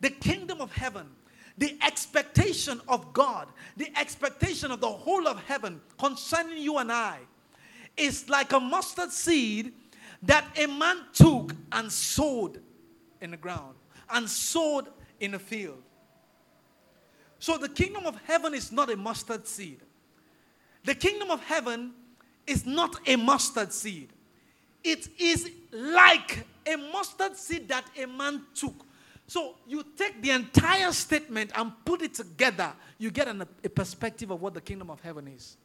The 0.00 0.10
kingdom 0.10 0.60
of 0.60 0.72
heaven 0.72 1.06
the 1.56 1.76
expectation 1.82 2.80
of 2.88 3.12
God, 3.12 3.48
the 3.76 3.90
expectation 3.98 4.70
of 4.70 4.80
the 4.80 4.88
whole 4.88 5.28
of 5.28 5.38
heaven 5.44 5.80
concerning 5.98 6.58
you 6.58 6.78
and 6.78 6.90
I 6.90 7.18
is 7.96 8.28
like 8.28 8.52
a 8.52 8.60
mustard 8.60 9.12
seed 9.12 9.72
that 10.22 10.46
a 10.58 10.66
man 10.66 10.98
took 11.12 11.54
and 11.72 11.90
sowed 11.90 12.60
in 13.20 13.30
the 13.30 13.36
ground 13.36 13.74
and 14.10 14.28
sowed 14.28 14.88
in 15.20 15.34
a 15.34 15.38
field. 15.38 15.82
So 17.38 17.58
the 17.58 17.68
kingdom 17.68 18.06
of 18.06 18.18
heaven 18.24 18.54
is 18.54 18.72
not 18.72 18.90
a 18.90 18.96
mustard 18.96 19.46
seed. 19.46 19.80
The 20.84 20.94
kingdom 20.94 21.30
of 21.30 21.42
heaven 21.44 21.92
is 22.46 22.66
not 22.66 22.96
a 23.06 23.16
mustard 23.16 23.72
seed. 23.72 24.10
It 24.82 25.08
is 25.18 25.50
like 25.72 26.46
a 26.66 26.76
mustard 26.76 27.36
seed 27.36 27.68
that 27.68 27.84
a 28.00 28.06
man 28.06 28.42
took 28.54 28.86
so 29.26 29.54
you 29.66 29.84
take 29.96 30.20
the 30.20 30.30
entire 30.30 30.92
statement 30.92 31.50
and 31.54 31.72
put 31.84 32.02
it 32.02 32.14
together, 32.14 32.72
you 32.98 33.10
get 33.10 33.28
an, 33.28 33.42
a 33.64 33.68
perspective 33.68 34.30
of 34.30 34.42
what 34.42 34.54
the 34.54 34.60
kingdom 34.60 34.90
of 34.90 35.00
heaven 35.00 35.28
is. 35.28 35.56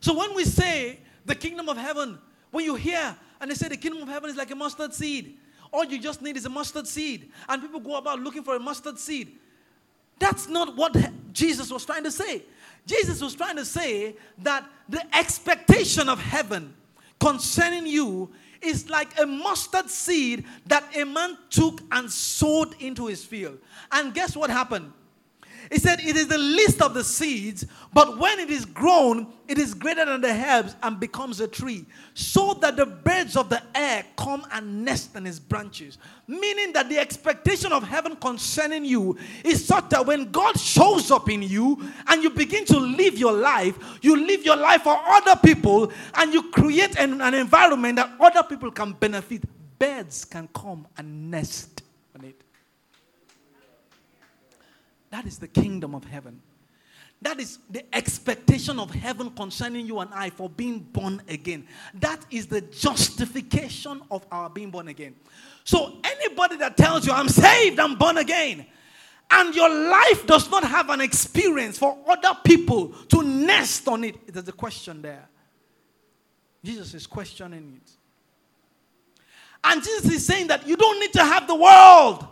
So 0.00 0.16
when 0.16 0.34
we 0.34 0.44
say 0.44 1.00
the 1.24 1.34
kingdom 1.34 1.68
of 1.68 1.76
heaven, 1.76 2.18
when 2.50 2.64
you 2.64 2.74
hear 2.74 3.16
and 3.40 3.50
they 3.50 3.54
say 3.54 3.68
the 3.68 3.76
kingdom 3.76 4.02
of 4.02 4.08
heaven 4.08 4.30
is 4.30 4.36
like 4.36 4.50
a 4.50 4.56
mustard 4.56 4.92
seed, 4.92 5.38
all 5.72 5.84
you 5.84 5.98
just 5.98 6.22
need 6.22 6.36
is 6.36 6.46
a 6.46 6.50
mustard 6.50 6.86
seed, 6.86 7.30
and 7.48 7.60
people 7.60 7.80
go 7.80 7.96
about 7.96 8.20
looking 8.20 8.42
for 8.42 8.56
a 8.56 8.60
mustard 8.60 8.98
seed. 8.98 9.36
That's 10.18 10.48
not 10.48 10.76
what 10.76 10.96
Jesus 11.32 11.70
was 11.70 11.84
trying 11.84 12.04
to 12.04 12.10
say. 12.10 12.42
Jesus 12.86 13.20
was 13.20 13.34
trying 13.34 13.56
to 13.56 13.64
say 13.64 14.16
that 14.38 14.64
the 14.88 15.04
expectation 15.16 16.08
of 16.08 16.20
heaven 16.20 16.74
concerning 17.18 17.86
you 17.86 18.30
is 18.62 18.88
like 18.90 19.18
a 19.18 19.26
mustard 19.26 19.88
seed 19.88 20.44
that 20.66 20.84
a 20.96 21.04
man 21.04 21.36
took 21.50 21.80
and 21.90 22.10
sowed 22.10 22.74
into 22.80 23.06
his 23.06 23.24
field. 23.24 23.58
And 23.92 24.14
guess 24.14 24.36
what 24.36 24.50
happened? 24.50 24.92
He 25.70 25.78
said, 25.78 26.00
It 26.00 26.16
is 26.16 26.28
the 26.28 26.38
least 26.38 26.80
of 26.80 26.94
the 26.94 27.02
seeds, 27.02 27.66
but 27.92 28.18
when 28.18 28.38
it 28.38 28.50
is 28.50 28.64
grown, 28.64 29.26
it 29.48 29.58
is 29.58 29.74
greater 29.74 30.04
than 30.04 30.20
the 30.20 30.30
herbs 30.30 30.76
and 30.82 30.98
becomes 31.00 31.40
a 31.40 31.48
tree, 31.48 31.84
so 32.14 32.54
that 32.54 32.76
the 32.76 32.86
birds 32.86 33.36
of 33.36 33.48
the 33.48 33.62
air 33.74 34.04
come 34.16 34.46
and 34.52 34.84
nest 34.84 35.16
in 35.16 35.26
its 35.26 35.38
branches. 35.38 35.98
Meaning 36.28 36.72
that 36.72 36.88
the 36.88 36.98
expectation 36.98 37.72
of 37.72 37.82
heaven 37.82 38.16
concerning 38.16 38.84
you 38.84 39.16
is 39.44 39.64
such 39.64 39.88
that 39.90 40.06
when 40.06 40.30
God 40.30 40.58
shows 40.58 41.10
up 41.10 41.28
in 41.30 41.42
you 41.42 41.82
and 42.08 42.22
you 42.22 42.30
begin 42.30 42.64
to 42.66 42.78
live 42.78 43.18
your 43.18 43.32
life, 43.32 43.98
you 44.02 44.16
live 44.26 44.44
your 44.44 44.56
life 44.56 44.82
for 44.82 44.96
other 44.96 45.36
people 45.36 45.92
and 46.14 46.32
you 46.32 46.50
create 46.50 46.96
an, 46.98 47.20
an 47.20 47.34
environment 47.34 47.96
that 47.96 48.10
other 48.20 48.42
people 48.42 48.70
can 48.70 48.92
benefit. 48.92 49.42
Birds 49.78 50.24
can 50.24 50.48
come 50.54 50.86
and 50.96 51.30
nest 51.30 51.82
on 52.16 52.24
it. 52.24 52.40
That 55.16 55.24
is 55.24 55.38
the 55.38 55.48
kingdom 55.48 55.94
of 55.94 56.04
heaven. 56.04 56.42
That 57.22 57.40
is 57.40 57.58
the 57.70 57.82
expectation 57.96 58.78
of 58.78 58.90
heaven 58.90 59.30
concerning 59.30 59.86
you 59.86 60.00
and 60.00 60.12
I 60.12 60.28
for 60.28 60.50
being 60.50 60.80
born 60.80 61.22
again. 61.26 61.66
That 61.94 62.20
is 62.30 62.48
the 62.48 62.60
justification 62.60 64.02
of 64.10 64.26
our 64.30 64.50
being 64.50 64.70
born 64.70 64.88
again. 64.88 65.14
So, 65.64 65.96
anybody 66.04 66.56
that 66.56 66.76
tells 66.76 67.06
you, 67.06 67.14
I'm 67.14 67.30
saved, 67.30 67.80
I'm 67.80 67.96
born 67.96 68.18
again, 68.18 68.66
and 69.30 69.54
your 69.54 69.70
life 69.70 70.26
does 70.26 70.50
not 70.50 70.64
have 70.64 70.90
an 70.90 71.00
experience 71.00 71.78
for 71.78 71.96
other 72.06 72.38
people 72.44 72.88
to 73.08 73.22
nest 73.22 73.88
on 73.88 74.04
it, 74.04 74.30
there's 74.30 74.48
a 74.48 74.52
question 74.52 75.00
there. 75.00 75.26
Jesus 76.62 76.92
is 76.92 77.06
questioning 77.06 77.80
it. 77.82 77.90
And 79.64 79.82
Jesus 79.82 80.12
is 80.12 80.26
saying 80.26 80.48
that 80.48 80.66
you 80.68 80.76
don't 80.76 81.00
need 81.00 81.14
to 81.14 81.24
have 81.24 81.46
the 81.46 81.54
world, 81.54 82.26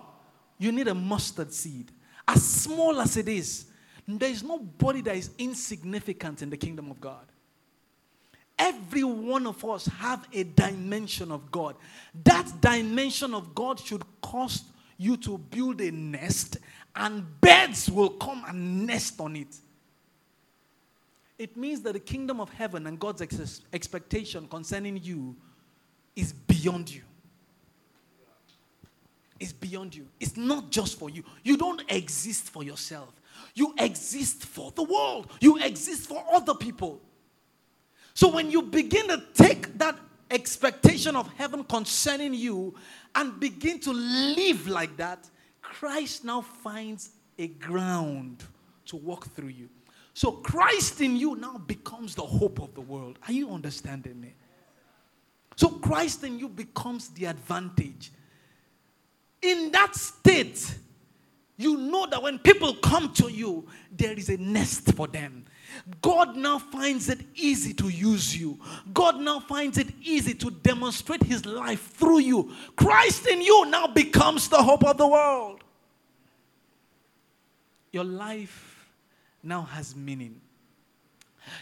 you 0.59 0.71
need 0.71 0.89
a 0.89 0.95
mustard 0.95 1.51
seed. 1.51 1.91
As 2.27 2.43
small 2.43 3.01
as 3.01 3.17
it 3.17 3.29
is, 3.29 3.67
there 4.07 4.31
is 4.31 4.43
nobody 4.43 5.01
that 5.03 5.17
is 5.17 5.31
insignificant 5.39 6.43
in 6.43 6.51
the 6.51 6.57
kingdom 6.57 6.91
of 6.91 7.01
God. 7.01 7.27
Every 8.59 9.05
one 9.05 9.47
of 9.47 9.65
us 9.65 9.87
have 9.87 10.29
a 10.33 10.45
dimension 10.45 11.33
of 11.33 11.51
God. 11.51 11.77
That 12.25 12.51
dimension 12.61 13.35
of 13.35 13.55
God 13.55 13.81
should 13.81 14.05
cause 14.21 14.65
you 14.97 15.17
to 15.19 15.39
build 15.39 15.81
a 15.81 15.91
nest 15.91 16.59
and 16.95 17.41
birds 17.41 17.91
will 17.91 18.11
come 18.11 18.45
and 18.47 18.87
nest 18.87 19.21
on 19.21 19.37
it. 19.37 19.57
It 21.37 21.57
means 21.57 21.81
that 21.83 21.95
the 21.95 22.01
kingdom 22.01 22.41
of 22.41 22.49
heaven 22.51 22.87
and 22.87 22.99
God's 22.99 23.23
ex- 23.23 23.63
expectation 23.73 24.47
concerning 24.47 25.01
you 25.03 25.35
is 26.15 26.33
beyond 26.33 26.95
you. 26.95 27.03
It's 29.41 29.53
beyond 29.53 29.95
you. 29.95 30.07
It's 30.21 30.37
not 30.37 30.71
just 30.71 30.99
for 30.99 31.11
you. 31.11 31.25
You 31.43 31.57
don't 31.57 31.83
exist 31.89 32.51
for 32.51 32.63
yourself. 32.63 33.13
You 33.55 33.75
exist 33.79 34.45
for 34.45 34.71
the 34.73 34.85
world. 34.85 35.31
You 35.41 35.59
exist 35.59 36.09
for 36.09 36.25
other 36.33 36.55
people. 36.55 37.01
So 38.15 38.33
when 38.33 38.51
you 38.51 38.63
begin 38.63 39.09
to 39.09 39.23
take 39.35 39.77
that 39.79 39.99
expectation 40.31 41.17
of 41.17 41.29
heaven 41.35 41.65
concerning 41.65 42.35
you 42.35 42.75
and 43.15 43.39
begin 43.41 43.81
to 43.81 43.93
live 43.93 44.69
like 44.69 44.97
that, 44.99 45.29
Christ 45.61 46.25
now 46.25 46.41
finds 46.41 47.11
a 47.39 47.49
ground 47.49 48.45
to 48.87 48.97
walk 48.97 49.27
through 49.35 49.49
you. 49.49 49.69
So 50.15 50.31
Christ 50.31 51.01
in 51.01 51.17
you 51.17 51.35
now 51.35 51.59
becomes 51.59 52.15
the 52.15 52.23
hope 52.23 52.61
of 52.61 52.75
the 52.75 52.81
world. 52.81 53.19
Are 53.27 53.33
you 53.33 53.51
understanding 53.51 54.21
me? 54.21 54.35
So 55.57 55.69
Christ 55.69 56.23
in 56.23 56.39
you 56.39 56.49
becomes 56.49 57.09
the 57.09 57.27
advantage. 57.27 58.13
In 59.45 59.71
that 59.73 59.95
state, 59.95 60.75
you 61.57 61.77
know 61.77 62.07
that 62.07 62.23
when 62.23 62.39
people 62.39 62.75
come 62.75 63.13
to 63.15 63.31
you, 63.31 63.69
there 63.93 64.15
is 64.15 64.29
a 64.29 64.39
nest 64.39 64.95
for 64.95 65.07
them. 65.07 65.45
God 66.01 66.37
now 66.37 66.59
finds 66.59 67.09
it 67.09 67.21
easy 67.35 67.75
to 67.75 67.89
use 67.89 68.37
you. 68.37 68.59
God 68.93 69.21
now 69.21 69.41
finds 69.41 69.77
it 69.77 69.89
easy 70.03 70.35
to 70.35 70.51
demonstrate 70.51 71.23
his 71.23 71.45
life 71.45 71.91
through 71.93 72.21
you. 72.21 72.53
Christ 72.77 73.27
in 73.27 73.43
you 73.43 73.67
now 73.67 73.87
becomes 73.87 74.49
the 74.49 74.63
hope 74.63 74.85
of 74.85 74.97
the 74.97 75.07
world. 75.07 75.63
Your 77.93 78.05
life 78.05 78.89
now 79.43 79.63
has 79.63 79.95
meaning. 79.95 80.41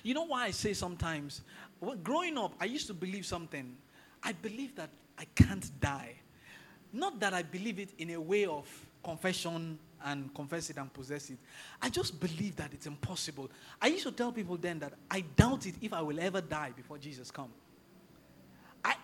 You 0.02 0.14
know 0.14 0.24
why 0.24 0.44
I 0.44 0.50
say 0.52 0.72
sometimes, 0.72 1.42
well, 1.80 1.96
growing 1.96 2.38
up, 2.38 2.54
I 2.60 2.66
used 2.66 2.86
to 2.86 2.94
believe 2.94 3.26
something. 3.26 3.76
I 4.22 4.32
believe 4.32 4.76
that 4.76 4.90
I 5.18 5.24
can't 5.34 5.68
die. 5.80 6.14
Not 6.92 7.18
that 7.20 7.32
I 7.32 7.42
believe 7.42 7.78
it 7.78 7.90
in 7.98 8.10
a 8.10 8.20
way 8.20 8.44
of 8.44 8.66
confession 9.02 9.78
and 10.04 10.34
confess 10.34 10.70
it 10.70 10.76
and 10.76 10.92
possess 10.92 11.30
it. 11.30 11.38
I 11.80 11.88
just 11.88 12.18
believe 12.20 12.56
that 12.56 12.72
it's 12.72 12.86
impossible. 12.86 13.50
I 13.80 13.88
used 13.88 14.04
to 14.04 14.12
tell 14.12 14.32
people 14.32 14.56
then 14.56 14.78
that 14.80 14.94
I 15.10 15.20
doubt 15.20 15.66
it 15.66 15.74
if 15.80 15.92
I 15.92 16.02
will 16.02 16.18
ever 16.20 16.40
die 16.40 16.72
before 16.76 16.98
Jesus 16.98 17.30
come. 17.30 17.50
I, 18.84 18.94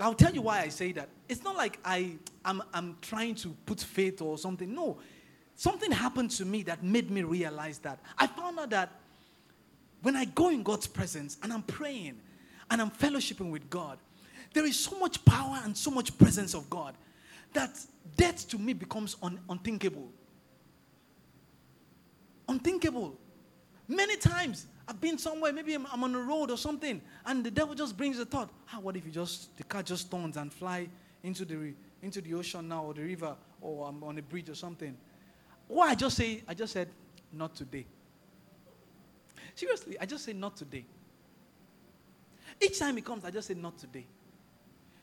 I'll 0.00 0.14
tell 0.14 0.32
you 0.32 0.42
why 0.42 0.60
I 0.60 0.68
say 0.68 0.92
that. 0.92 1.08
It's 1.28 1.42
not 1.44 1.56
like 1.56 1.78
I, 1.84 2.16
I'm, 2.44 2.62
I'm 2.72 2.96
trying 3.02 3.34
to 3.36 3.54
put 3.66 3.80
faith 3.80 4.22
or 4.22 4.38
something. 4.38 4.74
No. 4.74 4.98
Something 5.54 5.90
happened 5.90 6.30
to 6.32 6.44
me 6.44 6.62
that 6.64 6.82
made 6.82 7.10
me 7.10 7.22
realize 7.22 7.78
that. 7.80 7.98
I 8.16 8.26
found 8.26 8.58
out 8.58 8.70
that 8.70 8.90
when 10.02 10.16
I 10.16 10.24
go 10.24 10.48
in 10.50 10.62
God's 10.62 10.86
presence 10.86 11.36
and 11.42 11.52
I'm 11.52 11.62
praying 11.62 12.18
and 12.70 12.80
I'm 12.80 12.90
fellowshipping 12.90 13.50
with 13.50 13.68
God, 13.68 13.98
there 14.54 14.64
is 14.64 14.78
so 14.78 14.98
much 14.98 15.24
power 15.24 15.60
and 15.64 15.76
so 15.76 15.90
much 15.90 16.16
presence 16.16 16.54
of 16.54 16.70
God 16.70 16.94
that 17.52 17.78
death 18.16 18.48
to 18.48 18.58
me 18.58 18.72
becomes 18.72 19.16
un- 19.22 19.40
unthinkable 19.48 20.12
unthinkable. 22.48 23.16
Many 23.86 24.16
times 24.16 24.66
I've 24.86 25.00
been 25.00 25.18
somewhere, 25.18 25.52
maybe 25.52 25.74
I'm, 25.74 25.86
I'm 25.92 26.02
on 26.02 26.14
a 26.14 26.20
road 26.20 26.50
or 26.50 26.56
something, 26.56 27.00
and 27.26 27.44
the 27.44 27.50
devil 27.50 27.74
just 27.74 27.96
brings 27.96 28.18
the 28.18 28.24
thought. 28.24 28.50
Ah, 28.72 28.80
what 28.80 28.96
if 28.96 29.04
you 29.04 29.12
just 29.12 29.56
the 29.56 29.64
car 29.64 29.82
just 29.82 30.10
turns 30.10 30.36
and 30.36 30.52
fly 30.52 30.88
into 31.22 31.44
the 31.44 31.74
into 32.02 32.20
the 32.20 32.34
ocean 32.34 32.68
now 32.68 32.84
or 32.84 32.94
the 32.94 33.02
river 33.02 33.36
or 33.60 33.88
I'm 33.88 34.02
on 34.02 34.18
a 34.18 34.22
bridge 34.22 34.48
or 34.48 34.54
something? 34.54 34.96
What 35.66 35.90
I 35.90 35.94
just 35.94 36.16
say, 36.16 36.42
I 36.48 36.54
just 36.54 36.72
said, 36.72 36.88
not 37.32 37.54
today. 37.54 37.86
Seriously, 39.54 39.98
I 40.00 40.06
just 40.06 40.24
say 40.24 40.32
not 40.32 40.56
today. 40.56 40.84
Each 42.60 42.78
time 42.78 42.96
it 42.96 43.04
comes, 43.04 43.24
I 43.24 43.30
just 43.30 43.48
say 43.48 43.54
not 43.54 43.78
today. 43.78 44.06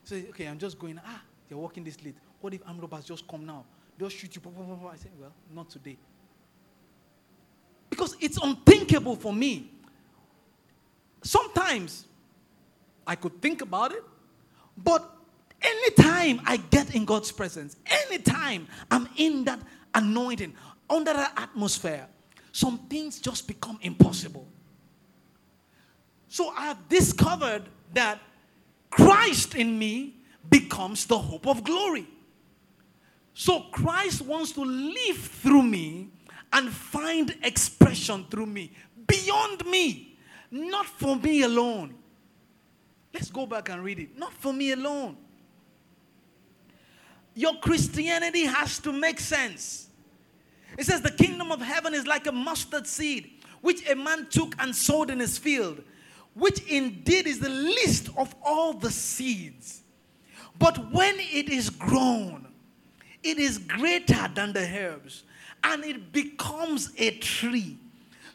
Say, 0.02 0.22
so, 0.22 0.28
okay, 0.30 0.46
I'm 0.46 0.58
just 0.58 0.78
going, 0.78 1.00
ah, 1.04 1.22
you're 1.48 1.58
walking 1.58 1.84
this 1.84 2.02
late. 2.04 2.16
What 2.40 2.54
if 2.54 2.60
armed 2.66 2.80
robbers 2.82 3.04
just 3.04 3.26
come 3.26 3.46
now? 3.46 3.64
They'll 3.98 4.08
shoot 4.08 4.34
you. 4.36 4.42
I 4.92 4.96
say, 4.96 5.08
well, 5.18 5.32
not 5.54 5.70
today. 5.70 5.96
Because 7.88 8.16
it's 8.20 8.38
unthinkable 8.42 9.16
for 9.16 9.32
me. 9.32 9.70
Sometimes 11.22 12.04
I 13.06 13.14
could 13.14 13.40
think 13.40 13.62
about 13.62 13.92
it, 13.92 14.04
but 14.76 15.10
anytime 15.62 16.40
I 16.44 16.58
get 16.58 16.94
in 16.94 17.04
God's 17.04 17.32
presence, 17.32 17.76
anytime 17.86 18.68
I'm 18.90 19.08
in 19.16 19.44
that 19.44 19.60
anointing, 19.94 20.54
under 20.90 21.12
that 21.12 21.32
atmosphere, 21.36 22.06
some 22.52 22.78
things 22.88 23.18
just 23.18 23.48
become 23.48 23.78
impossible. 23.82 24.46
So 26.28 26.50
I 26.50 26.66
have 26.66 26.88
discovered 26.88 27.62
that 27.94 28.20
Christ 28.90 29.54
in 29.54 29.78
me 29.78 30.14
becomes 30.50 31.06
the 31.06 31.18
hope 31.18 31.46
of 31.46 31.64
glory. 31.64 32.06
So 33.38 33.60
Christ 33.70 34.22
wants 34.22 34.52
to 34.52 34.62
live 34.64 35.18
through 35.18 35.64
me 35.64 36.08
and 36.54 36.70
find 36.70 37.36
expression 37.42 38.24
through 38.30 38.46
me, 38.46 38.72
beyond 39.06 39.66
me, 39.66 40.16
not 40.50 40.86
for 40.86 41.16
me 41.16 41.42
alone. 41.42 41.96
Let's 43.12 43.28
go 43.30 43.44
back 43.44 43.68
and 43.68 43.84
read 43.84 43.98
it. 43.98 44.18
Not 44.18 44.32
for 44.32 44.54
me 44.54 44.72
alone. 44.72 45.18
Your 47.34 47.56
Christianity 47.56 48.46
has 48.46 48.78
to 48.78 48.90
make 48.90 49.20
sense. 49.20 49.90
It 50.78 50.86
says, 50.86 51.02
The 51.02 51.10
kingdom 51.10 51.52
of 51.52 51.60
heaven 51.60 51.92
is 51.92 52.06
like 52.06 52.26
a 52.26 52.32
mustard 52.32 52.86
seed, 52.86 53.32
which 53.60 53.86
a 53.86 53.94
man 53.94 54.28
took 54.30 54.54
and 54.58 54.74
sowed 54.74 55.10
in 55.10 55.18
his 55.18 55.36
field, 55.36 55.82
which 56.32 56.62
indeed 56.62 57.26
is 57.26 57.40
the 57.40 57.50
least 57.50 58.08
of 58.16 58.34
all 58.42 58.72
the 58.72 58.90
seeds. 58.90 59.82
But 60.58 60.90
when 60.90 61.16
it 61.18 61.50
is 61.50 61.68
grown, 61.68 62.46
it 63.26 63.38
is 63.38 63.58
greater 63.58 64.28
than 64.34 64.52
the 64.52 64.60
herbs 64.60 65.24
and 65.64 65.84
it 65.84 66.12
becomes 66.12 66.92
a 66.96 67.10
tree 67.18 67.78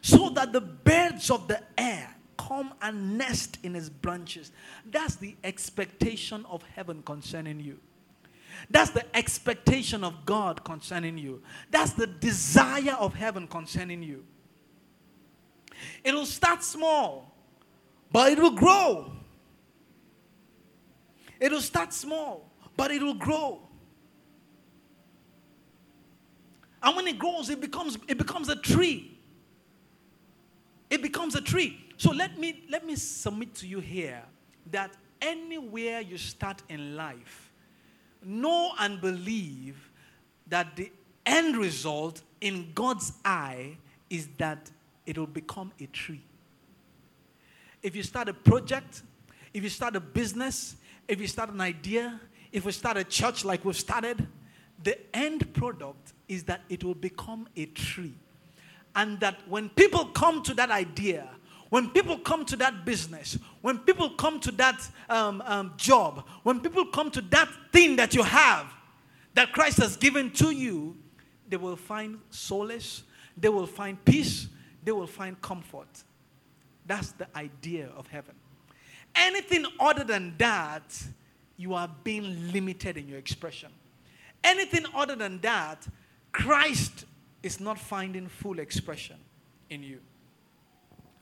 so 0.02 0.28
that 0.30 0.52
the 0.52 0.60
birds 0.60 1.30
of 1.30 1.48
the 1.48 1.60
air 1.78 2.14
come 2.36 2.74
and 2.82 3.16
nest 3.16 3.58
in 3.62 3.74
its 3.74 3.88
branches. 3.88 4.52
That's 4.90 5.16
the 5.16 5.34
expectation 5.44 6.44
of 6.50 6.62
heaven 6.74 7.02
concerning 7.02 7.60
you. 7.60 7.78
That's 8.70 8.90
the 8.90 9.04
expectation 9.16 10.04
of 10.04 10.26
God 10.26 10.62
concerning 10.64 11.16
you. 11.16 11.42
That's 11.70 11.92
the 11.92 12.06
desire 12.06 12.96
of 12.98 13.14
heaven 13.14 13.46
concerning 13.46 14.02
you. 14.02 14.24
It'll 16.04 16.26
start 16.26 16.62
small, 16.62 17.34
but 18.10 18.32
it 18.32 18.38
will 18.38 18.50
grow. 18.50 19.12
It'll 21.40 21.60
start 21.60 21.92
small, 21.92 22.50
but 22.76 22.90
it 22.90 23.02
will 23.02 23.14
grow. 23.14 23.62
And 26.82 26.96
when 26.96 27.06
it 27.06 27.18
grows, 27.18 27.48
it 27.50 27.60
becomes, 27.60 27.96
it 28.08 28.18
becomes 28.18 28.48
a 28.48 28.56
tree. 28.56 29.16
It 30.90 31.00
becomes 31.00 31.34
a 31.34 31.40
tree. 31.40 31.78
So 31.96 32.10
let 32.10 32.38
me, 32.38 32.64
let 32.68 32.84
me 32.84 32.96
submit 32.96 33.54
to 33.56 33.66
you 33.66 33.80
here 33.80 34.22
that 34.70 34.92
anywhere 35.20 36.00
you 36.00 36.18
start 36.18 36.62
in 36.68 36.96
life, 36.96 37.52
know 38.24 38.72
and 38.78 39.00
believe 39.00 39.90
that 40.48 40.76
the 40.76 40.90
end 41.24 41.56
result 41.56 42.22
in 42.40 42.72
God's 42.74 43.12
eye 43.24 43.76
is 44.10 44.28
that 44.38 44.70
it 45.06 45.16
will 45.16 45.26
become 45.26 45.72
a 45.80 45.86
tree. 45.86 46.22
If 47.82 47.96
you 47.96 48.02
start 48.02 48.28
a 48.28 48.34
project, 48.34 49.02
if 49.54 49.62
you 49.62 49.68
start 49.68 49.96
a 49.96 50.00
business, 50.00 50.76
if 51.08 51.20
you 51.20 51.26
start 51.26 51.50
an 51.50 51.60
idea, 51.60 52.20
if 52.52 52.64
we 52.64 52.72
start 52.72 52.96
a 52.96 53.04
church 53.04 53.44
like 53.44 53.64
we've 53.64 53.76
started, 53.76 54.26
the 54.82 54.98
end 55.16 55.52
product 55.54 56.12
is 56.28 56.44
that 56.44 56.62
it 56.68 56.82
will 56.84 56.94
become 56.94 57.48
a 57.56 57.66
tree. 57.66 58.14
And 58.94 59.18
that 59.20 59.36
when 59.48 59.68
people 59.70 60.06
come 60.06 60.42
to 60.42 60.54
that 60.54 60.70
idea, 60.70 61.28
when 61.70 61.88
people 61.90 62.18
come 62.18 62.44
to 62.46 62.56
that 62.56 62.84
business, 62.84 63.38
when 63.62 63.78
people 63.78 64.10
come 64.10 64.38
to 64.40 64.50
that 64.52 64.86
um, 65.08 65.42
um, 65.46 65.72
job, 65.76 66.26
when 66.42 66.60
people 66.60 66.84
come 66.84 67.10
to 67.10 67.22
that 67.22 67.48
thing 67.72 67.96
that 67.96 68.14
you 68.14 68.22
have, 68.22 68.66
that 69.34 69.52
Christ 69.52 69.78
has 69.78 69.96
given 69.96 70.30
to 70.32 70.50
you, 70.50 70.96
they 71.48 71.56
will 71.56 71.76
find 71.76 72.18
solace, 72.30 73.04
they 73.36 73.48
will 73.48 73.66
find 73.66 74.02
peace, 74.04 74.48
they 74.84 74.92
will 74.92 75.06
find 75.06 75.40
comfort. 75.40 75.88
That's 76.86 77.12
the 77.12 77.26
idea 77.36 77.88
of 77.96 78.06
heaven. 78.06 78.34
Anything 79.14 79.64
other 79.80 80.04
than 80.04 80.34
that, 80.38 81.02
you 81.56 81.74
are 81.74 81.88
being 82.04 82.52
limited 82.52 82.96
in 82.96 83.08
your 83.08 83.18
expression. 83.18 83.70
Anything 84.44 84.84
other 84.94 85.16
than 85.16 85.40
that, 85.40 85.86
Christ 86.32 87.04
is 87.42 87.60
not 87.60 87.78
finding 87.78 88.28
full 88.28 88.58
expression 88.58 89.16
in 89.70 89.82
you. 89.82 90.00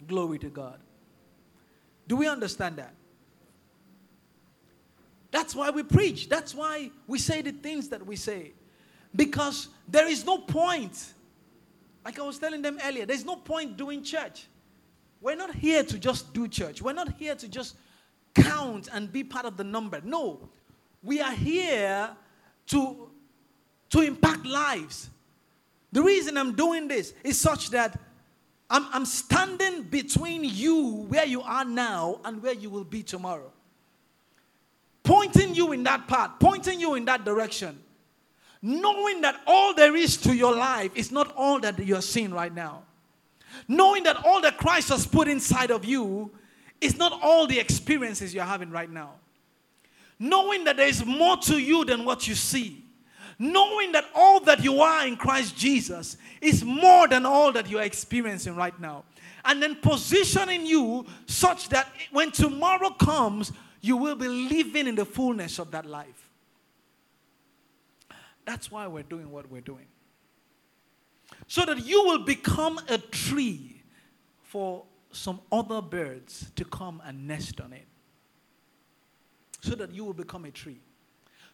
Glory 0.07 0.39
to 0.39 0.49
God. 0.49 0.81
Do 2.07 2.17
we 2.17 2.27
understand 2.27 2.77
that? 2.77 2.95
That's 5.31 5.55
why 5.55 5.71
we 5.71 5.83
preach. 5.83 6.29
That's 6.29 6.55
why 6.55 6.91
we 7.07 7.19
say 7.19 7.43
the 7.43 7.53
things 7.53 7.89
that 7.91 8.05
we 8.05 8.17
say. 8.17 8.53
Because 9.15 9.69
there 9.87 10.09
is 10.09 10.25
no 10.25 10.39
point. 10.39 11.13
Like 12.05 12.19
I 12.19 12.23
was 12.23 12.39
telling 12.39 12.63
them 12.63 12.79
earlier, 12.85 13.07
there's 13.07 13.25
no 13.25 13.37
point 13.37 13.77
doing 13.77 14.03
church 14.03 14.47
we're 15.21 15.37
not 15.37 15.55
here 15.55 15.83
to 15.85 15.99
just 15.99 16.33
do 16.33 16.49
church. 16.49 16.81
We're 16.81 16.95
not 16.95 17.15
here 17.19 17.35
to 17.35 17.49
just 17.49 17.77
count 18.35 18.89
and 18.93 19.13
be 19.13 19.23
part 19.23 19.45
of 19.45 19.57
the 19.57 19.65
number. 19.65 20.01
No, 20.03 20.49
we 21.03 21.21
are 21.21 21.33
here 21.33 22.11
to, 22.71 23.09
to 23.91 24.01
impact 24.01 24.47
lives. 24.47 25.11
The 25.93 26.03
reason 26.03 26.37
I'm 26.37 26.55
doing 26.55 26.89
this 26.89 27.15
is 27.25 27.39
such 27.39 27.71
that 27.71 27.99
I'm, 28.69 28.87
I'm 28.93 29.05
standing 29.05 29.83
between 29.83 30.45
you, 30.45 31.07
where 31.09 31.27
you 31.27 31.43
are 31.43 31.65
now, 31.65 32.21
and 32.25 32.43
where 32.43 32.55
you 32.55 32.71
will 32.71 32.85
be 32.85 33.03
tomorrow. 33.03 33.53
Pointing 35.03 35.55
you 35.55 35.73
in 35.73 35.83
that 35.85 36.07
path, 36.07 36.33
pointing 36.39 36.79
you 36.79 36.95
in 36.95 37.05
that 37.07 37.25
direction. 37.25 37.81
Knowing 38.63 39.23
that 39.23 39.41
all 39.47 39.75
there 39.75 39.97
is 39.97 40.17
to 40.19 40.37
your 40.37 40.55
life 40.55 40.93
is 40.95 41.11
not 41.11 41.35
all 41.35 41.59
that 41.61 41.79
you're 41.79 42.03
seeing 42.03 42.33
right 42.33 42.55
now. 42.55 42.83
Knowing 43.67 44.05
that 44.05 44.25
all 44.25 44.41
that 44.43 44.59
Christ 44.59 44.91
has 44.91 45.07
put 45.07 45.27
inside 45.27 45.71
of 45.71 45.85
you 45.85 46.31
is 46.81 46.97
not 46.97 47.19
all 47.23 47.47
the 47.47 47.59
experiences 47.59 48.33
you're 48.35 48.45
having 48.45 48.71
right 48.71 48.91
now. 48.91 49.15
Knowing 50.21 50.65
that 50.65 50.77
there 50.77 50.87
is 50.87 51.05
more 51.05 51.39
to 51.39 51.59
you 51.59 51.85
than 51.85 52.05
what 52.05 52.29
you 52.29 52.35
see. 52.35 52.85
Knowing 53.39 53.91
that 53.93 54.05
all 54.15 54.39
that 54.41 54.63
you 54.63 54.83
are 54.83 55.07
in 55.07 55.17
Christ 55.17 55.57
Jesus 55.57 56.19
is 56.43 56.63
more 56.63 57.09
than 57.09 57.25
all 57.25 57.51
that 57.53 57.71
you're 57.71 57.81
experiencing 57.81 58.55
right 58.55 58.79
now. 58.79 59.05
And 59.47 59.63
then 59.63 59.77
positioning 59.77 60.67
you 60.67 61.07
such 61.25 61.71
that 61.71 61.91
when 62.13 62.31
tomorrow 62.31 62.91
comes, 62.91 63.51
you 63.81 63.97
will 63.97 64.15
be 64.15 64.29
living 64.29 64.87
in 64.87 64.95
the 64.95 65.07
fullness 65.07 65.59
of 65.59 65.71
that 65.71 65.87
life. 65.87 66.29
That's 68.45 68.71
why 68.71 68.87
we're 68.89 69.03
doing 69.03 69.31
what 69.31 69.51
we're 69.51 69.63
doing. 69.63 69.87
So 71.47 71.65
that 71.65 71.87
you 71.87 72.05
will 72.05 72.25
become 72.25 72.79
a 72.89 72.99
tree 72.99 73.83
for 74.43 74.85
some 75.13 75.41
other 75.51 75.81
birds 75.81 76.51
to 76.57 76.65
come 76.67 77.01
and 77.07 77.27
nest 77.27 77.59
on 77.61 77.73
it. 77.73 77.87
So 79.61 79.75
that 79.75 79.93
you 79.93 80.05
will 80.05 80.15
become 80.15 80.45
a 80.45 80.51
tree. 80.51 80.81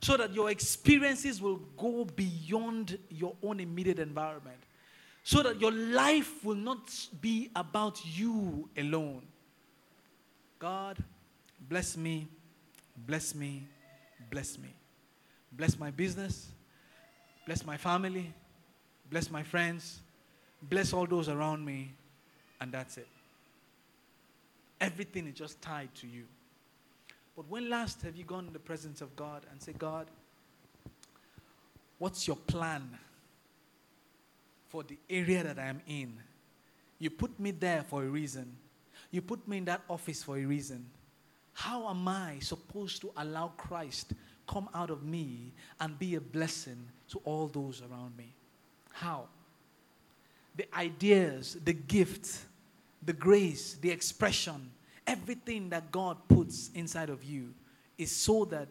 So 0.01 0.17
that 0.17 0.35
your 0.35 0.51
experiences 0.51 1.41
will 1.41 1.61
go 1.77 2.05
beyond 2.05 2.99
your 3.11 3.35
own 3.43 3.61
immediate 3.61 3.99
environment. 3.99 4.59
So 5.25 5.43
that 5.43 5.61
your 5.61 5.73
life 5.73 6.45
will 6.45 6.57
not 6.57 6.91
be 7.21 7.51
about 7.57 8.01
you 8.05 8.69
alone. 8.77 9.23
God, 10.59 10.99
bless 11.69 11.97
me, 11.97 12.29
bless 13.07 13.35
me, 13.35 13.67
bless 14.31 14.59
me. 14.59 14.69
Bless 15.53 15.79
my 15.79 15.91
business, 15.91 16.49
bless 17.47 17.65
my 17.65 17.79
family, 17.79 18.33
bless 19.09 19.31
my 19.31 19.43
friends, 19.43 20.01
bless 20.63 20.93
all 20.93 21.07
those 21.07 21.29
around 21.31 21.65
me, 21.65 21.93
and 22.61 22.71
that's 22.71 22.99
it. 22.99 23.09
Everything 24.81 25.27
is 25.29 25.35
just 25.35 25.63
tied 25.63 25.95
to 25.95 26.07
you. 26.07 26.25
But 27.37 27.49
when 27.49 27.69
last 27.69 28.01
have 28.03 28.17
you 28.17 28.25
gone 28.25 28.47
in 28.47 28.53
the 28.55 28.59
presence 28.59 29.03
of 29.03 29.15
God 29.15 29.45
and 29.51 29.61
said, 29.61 29.79
God, 29.79 30.07
what's 31.99 32.27
your 32.27 32.37
plan 32.37 32.99
for 34.69 34.83
the 34.83 34.97
area 35.11 35.43
that 35.45 35.59
I 35.59 35.67
am 35.67 35.83
in? 35.87 36.15
You 36.99 37.11
put 37.11 37.39
me 37.39 37.51
there 37.51 37.83
for 37.83 38.03
a 38.03 38.07
reason. 38.07 38.57
You 39.11 39.21
put 39.21 39.47
me 39.47 39.59
in 39.59 39.67
that 39.67 39.83
office 39.89 40.23
for 40.23 40.39
a 40.39 40.45
reason. 40.45 40.87
How 41.53 41.89
am 41.91 42.09
I 42.09 42.39
supposed 42.41 43.03
to 43.03 43.13
allow 43.19 43.49
Christ 43.57 44.15
come 44.47 44.69
out 44.75 44.91
of 44.91 45.03
me 45.03 45.53
and 45.81 45.99
be 45.99 46.15
a 46.15 46.21
blessing 46.21 46.89
to 47.11 47.21
all 47.25 47.49
those 47.49 47.83
around 47.83 48.17
me? 48.17 48.33
How? 48.93 49.27
The 50.57 50.67
ideas, 50.75 51.59
the 51.63 51.75
gifts, 51.75 52.47
the 53.05 53.13
grace, 53.13 53.77
the 53.81 53.91
expression, 53.91 54.71
everything 55.07 55.69
that 55.71 55.91
God 55.91 56.17
puts 56.29 56.71
inside 56.75 57.11
of 57.11 57.23
you 57.25 57.55
is 57.99 58.11
so 58.11 58.45
that 58.47 58.69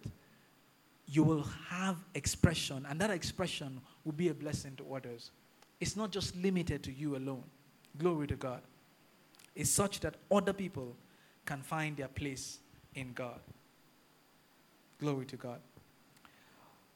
you 1.08 1.24
will 1.24 1.46
have 1.70 1.98
expression, 2.16 2.86
and 2.90 3.00
that 3.00 3.12
expression 3.12 3.80
will 4.04 4.14
be 4.14 4.30
a 4.30 4.34
blessing 4.34 4.76
to 4.78 4.96
others. 4.96 5.32
It's 5.80 5.96
not 5.96 6.12
just 6.12 6.36
limited 6.36 6.84
to 6.84 6.92
you 6.92 7.16
alone. 7.16 7.44
Glory 7.98 8.28
to 8.28 8.36
God. 8.36 8.62
It's 9.56 9.70
such 9.70 10.00
that 10.02 10.16
other 10.32 10.54
people 10.54 10.96
can 11.46 11.62
find 11.62 11.96
their 11.96 12.08
place 12.08 12.60
in 12.96 13.14
God. 13.14 13.40
Glory 15.00 15.26
to 15.28 15.36
God. 15.36 15.60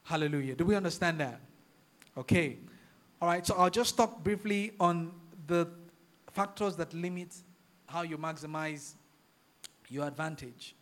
Hallelujah. 0.02 0.56
Do 0.56 0.64
we 0.64 0.74
understand 0.74 1.20
that? 1.20 1.40
Okay. 2.16 2.56
All 3.22 3.28
right, 3.28 3.46
so 3.46 3.54
I'll 3.56 3.70
just 3.70 3.96
talk 3.96 4.24
briefly 4.24 4.72
on 4.80 5.12
the 5.46 5.68
factors 6.32 6.74
that 6.76 6.92
limit 6.94 7.36
how 7.86 8.02
you 8.02 8.18
maximize 8.18 8.94
your 9.90 10.06
advantage. 10.06 10.74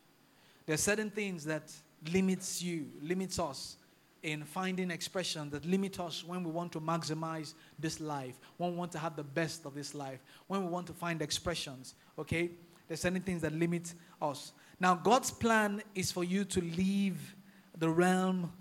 There 0.67 0.75
are 0.75 0.79
certain 0.79 1.11
things 1.11 1.45
that 1.47 1.73
limits 2.13 2.63
you, 2.63 2.87
limits 3.03 3.39
us 3.39 3.77
in 4.23 4.45
finding 4.45 4.91
expression 4.91 5.49
that 5.51 5.65
limit 5.65 5.99
us 6.01 6.25
when 6.25 6.43
we 6.45 6.51
want 6.51 6.73
to 6.73 6.81
maximize 6.81 7.55
this 7.79 8.01
life, 8.01 8.39
when 8.57 8.73
we 8.73 8.77
want 8.77 8.93
to 8.93 8.99
have 8.99 9.17
the 9.17 9.23
best 9.23 9.65
of 9.65 9.75
this 9.75 9.95
life, 9.95 10.21
when 10.47 10.63
we 10.63 10.69
want 10.69 10.87
to 10.87 10.93
find 10.93 11.23
expressions, 11.23 11.95
okay? 12.19 12.51
There's 12.87 13.01
certain 13.01 13.23
things 13.23 13.43
that 13.43 13.53
limit 13.53 13.95
us. 14.21 14.53
Now, 14.81 14.95
God's 14.95 15.31
plan 15.31 15.83
is 15.95 16.11
for 16.11 16.25
you 16.25 16.45
to 16.45 16.61
leave 16.61 17.35
the 17.79 17.89
realm 17.89 18.53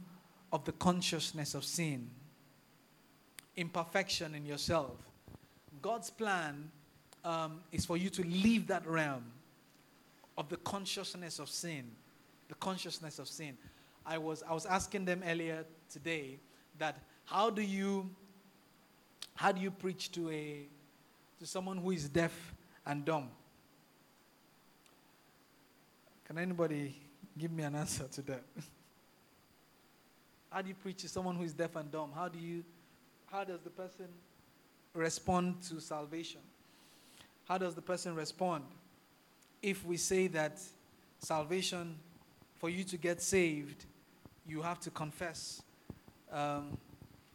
of 0.52 0.64
the 0.66 0.74
consciousness 0.74 1.56
of 1.56 1.64
sin, 1.64 2.10
imperfection 3.56 4.36
in 4.36 4.46
yourself. 4.46 4.96
God's 5.82 6.10
plan 6.10 6.72
um, 7.26 7.60
is 7.72 7.86
for 7.86 7.98
you 7.98 8.10
to 8.12 8.22
leave 8.24 8.68
that 8.68 8.86
realm 8.88 9.24
of 10.38 10.50
the 10.50 10.58
consciousness 10.58 11.39
of 11.39 11.50
sin. 11.50 11.91
The 12.47 12.56
consciousness 12.56 13.19
of 13.19 13.28
sin. 13.28 13.58
I 14.06 14.17
was, 14.17 14.43
I 14.47 14.54
was 14.54 14.65
asking 14.65 15.06
them 15.06 15.21
earlier 15.28 15.65
today 15.91 16.39
that 16.80 17.00
how 17.26 17.50
do 17.50 17.62
you 17.62 18.10
how 19.36 19.52
do 19.52 19.62
you 19.62 19.69
preach 19.69 20.12
to 20.13 20.30
a 20.32 20.65
to 21.39 21.45
someone 21.45 21.78
who 21.78 21.91
is 21.91 22.10
deaf 22.10 22.54
and 22.86 23.06
dumb? 23.06 23.30
Can 26.26 26.38
anybody 26.39 26.95
give 27.38 27.52
me 27.52 27.63
an 27.63 27.76
answer 27.76 28.06
to 28.13 28.21
that? 28.23 28.43
how 30.52 30.62
do 30.62 30.69
you 30.69 30.76
preach 30.76 30.97
to 30.97 31.10
someone 31.10 31.36
who 31.36 31.43
is 31.43 31.54
deaf 31.54 31.76
and 31.76 31.91
dumb? 31.91 32.12
How 32.15 32.28
do 32.28 32.39
you 32.39 32.63
how 33.28 33.43
does 33.43 33.60
the 33.62 33.69
person 33.69 34.08
respond 34.93 35.62
to 35.69 35.80
salvation? 35.80 36.41
How 37.47 37.58
does 37.58 37.76
the 37.76 37.82
person 37.82 38.15
respond? 38.15 38.63
If 39.62 39.86
we 39.86 39.98
say 39.98 40.28
that 40.28 40.60
salvation, 41.20 41.98
for 42.58 42.70
you 42.70 42.84
to 42.84 42.98
get 42.98 43.22
saved, 43.22 43.86
you 44.48 44.62
have 44.62 44.80
to 44.80 44.89
confess 44.89 45.62
um, 46.32 46.78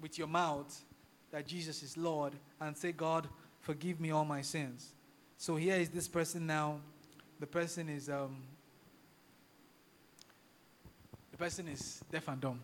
with 0.00 0.18
your 0.18 0.26
mouth 0.26 0.82
that 1.30 1.46
Jesus 1.46 1.82
is 1.82 1.96
Lord 1.96 2.35
and 2.61 2.76
say, 2.76 2.92
God, 2.92 3.28
forgive 3.61 4.00
me 4.00 4.11
all 4.11 4.24
my 4.24 4.42
sins. 4.42 4.92
So 5.38 5.56
here 5.56 5.76
is 5.76 5.88
this 5.88 6.08
person 6.08 6.46
now. 6.46 6.80
The 7.40 7.46
person 7.46 7.88
is 7.88 8.08
um, 8.08 8.37
the 11.30 11.37
person 11.37 11.66
is 11.66 12.00
deaf 12.12 12.28
and 12.28 12.40
dumb, 12.40 12.61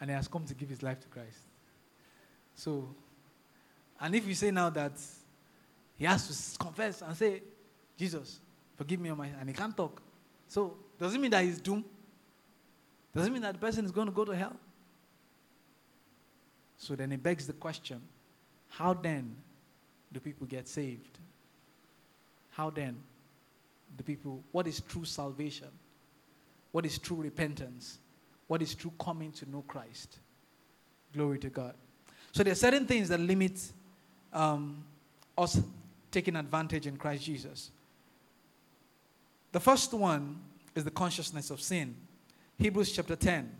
and 0.00 0.08
he 0.08 0.16
has 0.16 0.28
come 0.28 0.44
to 0.46 0.54
give 0.54 0.68
his 0.68 0.82
life 0.82 1.00
to 1.00 1.08
Christ. 1.08 1.40
So, 2.54 2.88
and 4.00 4.14
if 4.14 4.26
you 4.26 4.34
say 4.34 4.50
now 4.50 4.70
that 4.70 4.92
he 5.98 6.04
has 6.06 6.52
to 6.52 6.58
confess 6.58 7.02
and 7.02 7.14
say, 7.16 7.42
Jesus, 7.98 8.40
forgive 8.76 9.00
me, 9.00 9.10
of 9.10 9.18
my, 9.18 9.26
and 9.38 9.48
he 9.48 9.54
can't 9.54 9.76
talk. 9.76 10.00
So, 10.48 10.74
does 10.98 11.14
it 11.14 11.20
mean 11.20 11.32
that 11.32 11.44
he's 11.44 11.60
doomed? 11.60 11.84
Does 13.14 13.26
it 13.26 13.32
mean 13.32 13.42
that 13.42 13.54
the 13.54 13.58
person 13.58 13.84
is 13.84 13.90
going 13.90 14.06
to 14.06 14.12
go 14.12 14.24
to 14.24 14.34
hell? 14.34 14.56
So 16.78 16.94
then 16.94 17.10
it 17.12 17.22
begs 17.22 17.46
the 17.46 17.52
question 17.52 18.00
how 18.70 18.94
then 18.94 19.34
do 20.12 20.20
people 20.20 20.46
get 20.46 20.68
saved? 20.68 21.18
How 22.52 22.70
then 22.70 22.96
do 23.96 24.04
people, 24.04 24.42
what 24.52 24.66
is 24.66 24.80
true 24.80 25.04
salvation? 25.04 25.68
What 26.70 26.86
is 26.86 26.98
true 26.98 27.16
repentance? 27.16 27.98
What 28.46 28.62
is 28.62 28.74
true 28.74 28.92
coming 29.00 29.32
to 29.32 29.50
know 29.50 29.64
Christ? 29.66 30.18
Glory 31.12 31.38
to 31.40 31.48
God. 31.48 31.74
So 32.32 32.42
there 32.42 32.52
are 32.52 32.56
certain 32.56 32.86
things 32.86 33.08
that 33.08 33.20
limit 33.20 33.60
um, 34.32 34.84
us 35.36 35.60
taking 36.10 36.36
advantage 36.36 36.86
in 36.86 36.96
Christ 36.96 37.24
Jesus. 37.24 37.70
The 39.52 39.60
first 39.60 39.94
one 39.94 40.40
is 40.74 40.84
the 40.84 40.90
consciousness 40.90 41.50
of 41.50 41.60
sin. 41.60 41.96
Hebrews 42.58 42.92
chapter 42.92 43.16
10. 43.16 43.54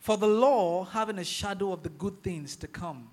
For 0.00 0.16
the 0.16 0.26
law, 0.26 0.84
having 0.84 1.18
a 1.18 1.24
shadow 1.24 1.72
of 1.72 1.82
the 1.82 1.88
good 1.88 2.22
things 2.22 2.56
to 2.56 2.68
come, 2.68 3.10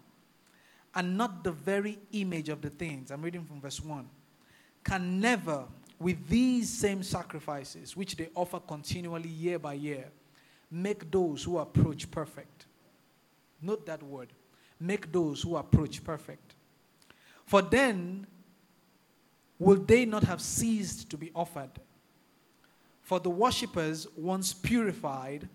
and 0.96 1.18
not 1.18 1.44
the 1.44 1.52
very 1.52 1.98
image 2.12 2.50
of 2.50 2.62
the 2.62 2.70
things, 2.70 3.10
I'm 3.10 3.22
reading 3.22 3.44
from 3.46 3.60
verse 3.60 3.82
1, 3.82 4.08
can 4.84 5.20
never, 5.20 5.66
with 6.00 6.28
these 6.28 6.70
same 6.70 7.02
sacrifices, 7.04 7.98
which 7.98 8.16
they 8.16 8.30
offer 8.36 8.60
continually 8.60 9.30
year 9.30 9.58
by 9.58 9.74
year, 9.74 10.06
make 10.70 11.10
those 11.10 11.44
who 11.44 11.58
approach 11.58 12.12
perfect. 12.12 12.66
Note 13.62 13.86
that 13.86 14.04
word. 14.04 14.30
Make 14.80 15.12
those 15.12 15.42
who 15.42 15.56
approach 15.56 16.04
perfect. 16.04 16.56
For 17.46 17.62
then 17.62 18.28
will 19.64 19.78
they 19.78 20.06
not 20.06 20.24
have 20.24 20.42
ceased 20.42 21.10
to 21.10 21.18
be 21.18 21.32
offered? 21.34 21.72
For 23.02 23.20
the 23.20 23.30
worshippers, 23.30 24.08
once 24.16 24.54
purified, 24.54 25.48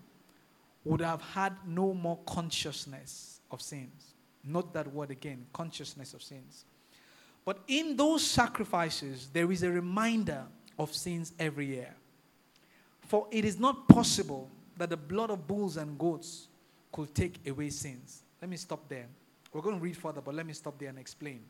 would 0.84 1.00
have 1.00 1.20
had 1.20 1.54
no 1.66 1.94
more 1.94 2.18
consciousness 2.26 3.40
of 3.50 3.60
sins. 3.60 4.14
Note 4.44 4.72
that 4.72 4.92
word 4.92 5.10
again 5.10 5.46
consciousness 5.52 6.14
of 6.14 6.22
sins. 6.22 6.64
But 7.44 7.58
in 7.66 7.96
those 7.96 8.24
sacrifices, 8.26 9.28
there 9.32 9.50
is 9.50 9.62
a 9.62 9.70
reminder 9.70 10.44
of 10.78 10.94
sins 10.94 11.32
every 11.38 11.66
year. 11.66 11.94
For 13.00 13.26
it 13.30 13.44
is 13.44 13.58
not 13.58 13.88
possible 13.88 14.50
that 14.76 14.90
the 14.90 14.96
blood 14.96 15.30
of 15.30 15.46
bulls 15.46 15.76
and 15.76 15.98
goats 15.98 16.48
could 16.92 17.14
take 17.14 17.40
away 17.46 17.70
sins. 17.70 18.22
Let 18.40 18.50
me 18.50 18.56
stop 18.56 18.88
there. 18.88 19.06
We're 19.52 19.62
going 19.62 19.76
to 19.76 19.82
read 19.82 19.96
further, 19.96 20.20
but 20.20 20.34
let 20.34 20.46
me 20.46 20.52
stop 20.52 20.78
there 20.78 20.90
and 20.90 20.98
explain. 20.98 21.40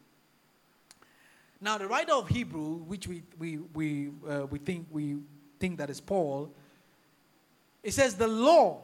Now, 1.60 1.76
the 1.76 1.88
writer 1.88 2.12
of 2.12 2.28
Hebrew, 2.28 2.76
which 2.84 3.08
we, 3.08 3.22
we, 3.38 3.58
we, 3.74 4.10
uh, 4.28 4.46
we, 4.46 4.58
think, 4.58 4.86
we 4.90 5.16
think 5.58 5.78
that 5.78 5.90
is 5.90 6.00
Paul, 6.00 6.52
it 7.82 7.92
says 7.92 8.14
the 8.14 8.28
law 8.28 8.82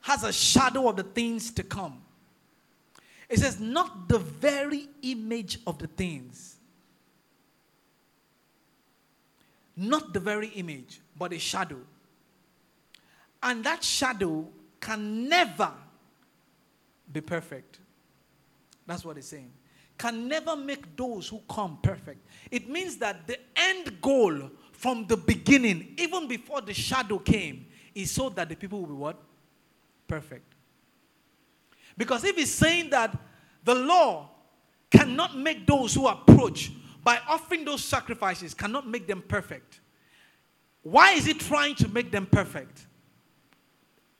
has 0.00 0.24
a 0.24 0.32
shadow 0.32 0.88
of 0.88 0.96
the 0.96 1.02
things 1.02 1.50
to 1.52 1.62
come. 1.62 2.02
It 3.28 3.40
says, 3.40 3.60
not 3.60 4.08
the 4.08 4.18
very 4.18 4.88
image 5.02 5.58
of 5.66 5.78
the 5.78 5.86
things. 5.86 6.56
Not 9.76 10.14
the 10.14 10.20
very 10.20 10.48
image, 10.48 11.00
but 11.16 11.32
a 11.32 11.38
shadow. 11.38 11.80
And 13.42 13.62
that 13.64 13.84
shadow 13.84 14.48
can 14.80 15.28
never 15.28 15.72
be 17.12 17.20
perfect. 17.20 17.78
That's 18.86 19.04
what 19.04 19.18
it's 19.18 19.28
saying. 19.28 19.52
Can 19.98 20.28
never 20.28 20.54
make 20.54 20.96
those 20.96 21.28
who 21.28 21.42
come 21.50 21.78
perfect. 21.82 22.24
It 22.50 22.68
means 22.70 22.96
that 22.98 23.26
the 23.26 23.38
end 23.56 24.00
goal 24.00 24.50
from 24.72 25.06
the 25.06 25.16
beginning, 25.16 25.94
even 25.98 26.28
before 26.28 26.60
the 26.60 26.72
shadow 26.72 27.18
came, 27.18 27.66
is 27.94 28.12
so 28.12 28.28
that 28.30 28.48
the 28.48 28.54
people 28.54 28.80
will 28.80 28.86
be 28.86 28.92
what? 28.94 29.20
Perfect. 30.06 30.54
Because 31.96 32.22
if 32.22 32.36
he's 32.36 32.54
saying 32.54 32.90
that 32.90 33.16
the 33.64 33.74
law 33.74 34.30
cannot 34.88 35.36
make 35.36 35.66
those 35.66 35.94
who 35.94 36.06
approach 36.06 36.70
by 37.02 37.18
offering 37.28 37.64
those 37.64 37.82
sacrifices, 37.82 38.54
cannot 38.54 38.86
make 38.86 39.08
them 39.08 39.22
perfect, 39.26 39.80
why 40.82 41.12
is 41.12 41.26
he 41.26 41.34
trying 41.34 41.74
to 41.74 41.88
make 41.88 42.12
them 42.12 42.24
perfect? 42.24 42.86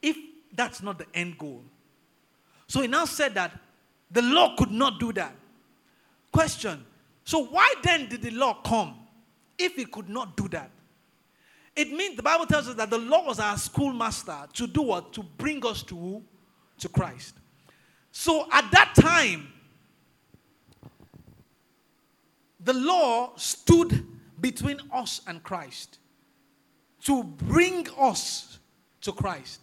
If 0.02 0.16
that's 0.52 0.82
not 0.82 0.98
the 0.98 1.06
end 1.14 1.38
goal. 1.38 1.62
So 2.66 2.80
he 2.80 2.88
now 2.88 3.04
said 3.04 3.34
that 3.34 3.58
the 4.10 4.22
law 4.22 4.56
could 4.56 4.72
not 4.72 4.98
do 4.98 5.12
that. 5.12 5.34
Question 6.38 6.86
So, 7.24 7.46
why 7.46 7.74
then 7.82 8.08
did 8.08 8.22
the 8.22 8.30
law 8.30 8.62
come 8.62 8.94
if 9.58 9.76
it 9.76 9.90
could 9.90 10.08
not 10.08 10.36
do 10.36 10.46
that? 10.50 10.70
It 11.74 11.90
means 11.90 12.14
the 12.14 12.22
Bible 12.22 12.46
tells 12.46 12.68
us 12.68 12.76
that 12.76 12.90
the 12.90 12.98
law 12.98 13.26
was 13.26 13.40
our 13.40 13.58
schoolmaster 13.58 14.46
to 14.52 14.68
do 14.68 14.82
what? 14.82 15.12
To 15.14 15.24
bring 15.24 15.66
us 15.66 15.82
to, 15.82 15.96
who? 15.96 16.22
to 16.78 16.88
Christ. 16.88 17.34
So, 18.12 18.46
at 18.52 18.70
that 18.70 18.94
time, 18.94 19.48
the 22.60 22.74
law 22.74 23.32
stood 23.34 24.06
between 24.40 24.78
us 24.92 25.22
and 25.26 25.42
Christ 25.42 25.98
to 27.02 27.24
bring 27.24 27.88
us 27.98 28.60
to 29.00 29.10
Christ. 29.10 29.58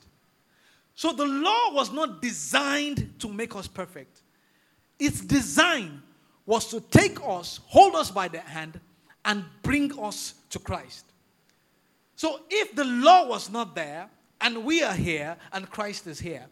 So 0.94 1.14
the 1.14 1.26
law 1.26 1.72
was 1.72 1.94
not 1.94 2.22
designed 2.22 3.14
to 3.20 3.30
make 3.30 3.56
us 3.56 3.66
perfect. 3.66 4.24
Its 5.00 5.22
design 5.22 6.02
was 6.45 6.67
to 6.69 6.79
take 6.79 7.17
us, 7.25 7.60
hold 7.65 7.95
us 7.95 8.12
by 8.12 8.27
the 8.27 8.39
hand, 8.39 8.79
and 9.23 9.43
bring 9.63 9.91
us 9.99 10.36
to 10.49 10.60
Christ. 10.60 11.05
So 12.15 12.41
if 12.49 12.75
the 12.75 12.86
law 12.86 13.27
was 13.27 13.49
not 13.49 13.75
there, 13.75 14.10
and 14.41 14.63
we 14.63 14.84
are 14.84 14.93
here, 14.93 15.38
and 15.53 15.69
Christ 15.69 16.08
is 16.08 16.19
here, 16.19 16.45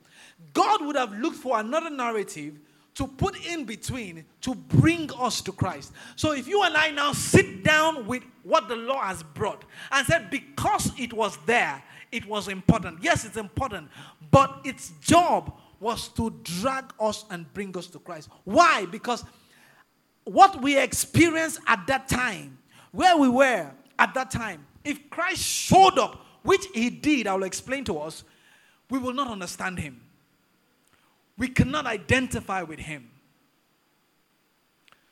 God 0.53 0.85
would 0.85 0.95
have 0.95 1.13
looked 1.13 1.37
for 1.37 1.59
another 1.59 1.89
narrative 1.89 2.59
to 2.95 3.07
put 3.07 3.43
in 3.45 3.65
between 3.65 4.23
to 4.41 4.53
bring 4.53 5.09
us 5.17 5.41
to 5.41 5.51
Christ. 5.51 5.93
So 6.15 6.33
if 6.33 6.47
you 6.47 6.63
and 6.63 6.75
I 6.75 6.91
now 6.91 7.13
sit 7.13 7.63
down 7.63 8.05
with 8.07 8.23
what 8.43 8.67
the 8.67 8.75
law 8.75 9.01
has 9.01 9.23
brought 9.23 9.63
and 9.91 10.05
said, 10.05 10.29
because 10.29 10.91
it 10.99 11.11
was 11.11 11.37
there, 11.45 11.83
it 12.11 12.25
was 12.27 12.47
important. 12.47 12.99
Yes, 13.01 13.25
it's 13.25 13.37
important, 13.37 13.89
but 14.31 14.59
its 14.63 14.91
job 15.01 15.57
was 15.79 16.07
to 16.09 16.29
drag 16.43 16.85
us 16.99 17.25
and 17.29 17.51
bring 17.53 17.75
us 17.77 17.87
to 17.87 17.99
Christ. 17.99 18.29
Why? 18.43 18.85
Because 18.85 19.25
what 20.25 20.61
we 20.61 20.77
experienced 20.77 21.59
at 21.67 21.85
that 21.87 22.07
time, 22.07 22.57
where 22.91 23.17
we 23.17 23.27
were 23.29 23.71
at 23.99 24.13
that 24.13 24.31
time, 24.31 24.65
if 24.83 25.09
Christ 25.09 25.41
showed 25.41 25.97
up, 25.97 26.25
which 26.43 26.65
he 26.73 26.89
did, 26.89 27.27
I 27.27 27.35
will 27.35 27.43
explain 27.43 27.83
to 27.85 27.97
us, 27.99 28.23
we 28.89 28.99
will 28.99 29.13
not 29.13 29.29
understand 29.29 29.79
him. 29.79 30.01
We 31.37 31.47
cannot 31.47 31.85
identify 31.85 32.63
with 32.63 32.79
him. 32.79 33.09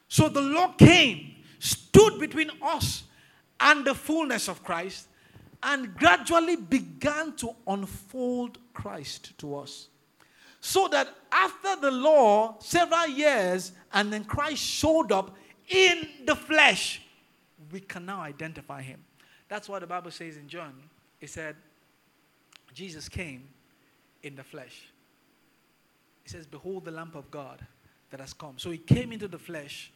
So 0.07 0.27
the 0.27 0.41
law 0.41 0.73
came, 0.73 1.35
stood 1.59 2.19
between 2.19 2.51
us 2.61 3.03
and 3.59 3.85
the 3.85 3.95
fullness 3.95 4.47
of 4.47 4.63
Christ, 4.63 5.07
and 5.63 5.95
gradually 5.95 6.55
began 6.55 7.35
to 7.37 7.55
unfold 7.67 8.57
Christ 8.73 9.37
to 9.37 9.55
us. 9.55 9.87
So 10.61 10.87
that 10.89 11.09
after 11.31 11.75
the 11.75 11.91
law, 11.91 12.55
several 12.59 13.07
years, 13.07 13.71
and 13.93 14.13
then 14.13 14.23
Christ 14.23 14.61
showed 14.61 15.11
up 15.11 15.35
in 15.67 16.07
the 16.25 16.35
flesh, 16.35 17.01
we 17.71 17.79
can 17.79 18.05
now 18.05 18.21
identify 18.21 18.81
him. 18.81 19.03
That's 19.49 19.67
what 19.67 19.81
the 19.81 19.87
Bible 19.87 20.11
says 20.11 20.37
in 20.37 20.47
John. 20.47 20.73
It 21.19 21.29
said, 21.29 21.55
Jesus 22.73 23.09
came 23.09 23.47
in 24.23 24.35
the 24.35 24.43
flesh. 24.43 24.85
It 26.25 26.31
says, 26.31 26.45
Behold 26.45 26.85
the 26.85 26.91
Lamb 26.91 27.11
of 27.15 27.29
God 27.31 27.65
that 28.11 28.19
has 28.19 28.33
come. 28.33 28.53
So 28.57 28.69
he 28.69 28.77
came 28.77 29.11
into 29.11 29.27
the 29.27 29.39
flesh, 29.39 29.91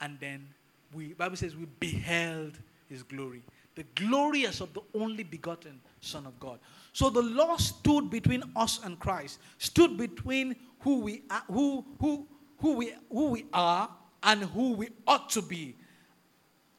and 0.00 0.18
then 0.18 0.48
we 0.92 1.12
Bible 1.12 1.36
says 1.36 1.56
we 1.56 1.66
beheld 1.78 2.58
his 2.88 3.02
glory 3.02 3.42
the 3.74 3.84
glorious 3.94 4.60
of 4.60 4.72
the 4.72 4.80
only 4.94 5.22
begotten 5.22 5.80
Son 6.00 6.26
of 6.26 6.38
God. 6.38 6.58
So 6.94 7.10
the 7.10 7.22
law 7.22 7.56
stood 7.56 8.08
between 8.08 8.44
us 8.54 8.78
and 8.84 8.98
Christ, 9.00 9.40
stood 9.58 9.96
between 9.98 10.54
who 10.78 11.00
we 11.00 11.22
are, 11.28 11.42
who, 11.48 11.84
who, 12.00 12.24
who, 12.58 12.76
we, 12.76 12.92
who 13.10 13.30
we 13.30 13.46
are 13.52 13.90
and 14.22 14.44
who 14.44 14.74
we 14.74 14.90
ought 15.04 15.28
to 15.30 15.42
be, 15.42 15.74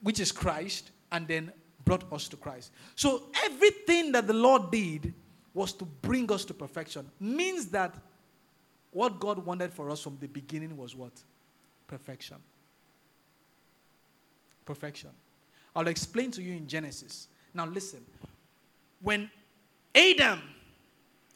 which 0.02 0.22
is 0.22 0.32
Christ, 0.32 0.92
and 1.12 1.28
then 1.28 1.52
brought 1.84 2.10
us 2.14 2.30
to 2.30 2.38
Christ. 2.38 2.72
So 2.96 3.24
everything 3.44 4.14
that 4.14 4.26
the 4.26 4.34
Lord 4.34 4.72
did 4.72 5.14
was 5.54 5.74
to 5.74 5.86
bring 5.86 6.32
us 6.32 6.46
to 6.46 6.54
perfection. 6.54 7.12
Means 7.20 7.66
that 7.68 7.94
what 8.92 9.20
God 9.20 9.46
wanted 9.46 9.74
for 9.74 9.90
us 9.90 10.00
from 10.00 10.18
the 10.22 10.28
beginning 10.28 10.78
was 10.78 10.96
what? 10.96 11.12
Perfection. 11.88 12.38
Perfection. 14.66 15.10
I'll 15.76 15.90
explain 15.90 16.32
to 16.32 16.42
you 16.42 16.54
in 16.54 16.68
Genesis. 16.68 17.28
Now, 17.54 17.66
listen. 17.66 18.00
When 19.02 19.30
Adam, 19.96 20.42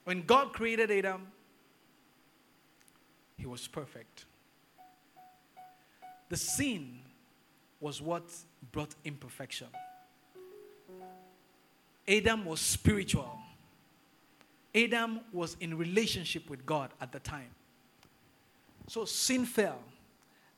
when 0.03 0.23
God 0.23 0.53
created 0.53 0.91
Adam, 0.91 1.27
he 3.37 3.45
was 3.45 3.67
perfect. 3.67 4.25
The 6.27 6.37
sin 6.37 6.99
was 7.79 8.01
what 8.01 8.23
brought 8.71 8.93
imperfection. 9.05 9.67
Adam 12.07 12.43
was 12.45 12.59
spiritual. 12.59 13.39
Adam 14.75 15.21
was 15.31 15.55
in 15.59 15.77
relationship 15.77 16.49
with 16.49 16.65
God 16.65 16.91
at 16.99 17.11
the 17.11 17.19
time. 17.19 17.49
So 18.87 19.05
sin 19.05 19.45
fell. 19.45 19.79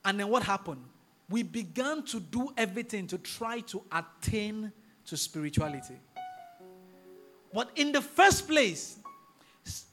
And 0.03 0.19
then 0.19 0.29
what 0.29 0.43
happened? 0.43 0.83
we 1.31 1.43
began 1.43 2.03
to 2.03 2.19
do 2.19 2.53
everything 2.57 3.07
to 3.07 3.17
try 3.17 3.61
to 3.61 3.81
attain 3.91 4.71
to 5.05 5.17
spirituality. 5.17 5.95
But 7.53 7.71
in 7.75 7.91
the 7.91 8.01
first 8.01 8.47
place, 8.47 8.97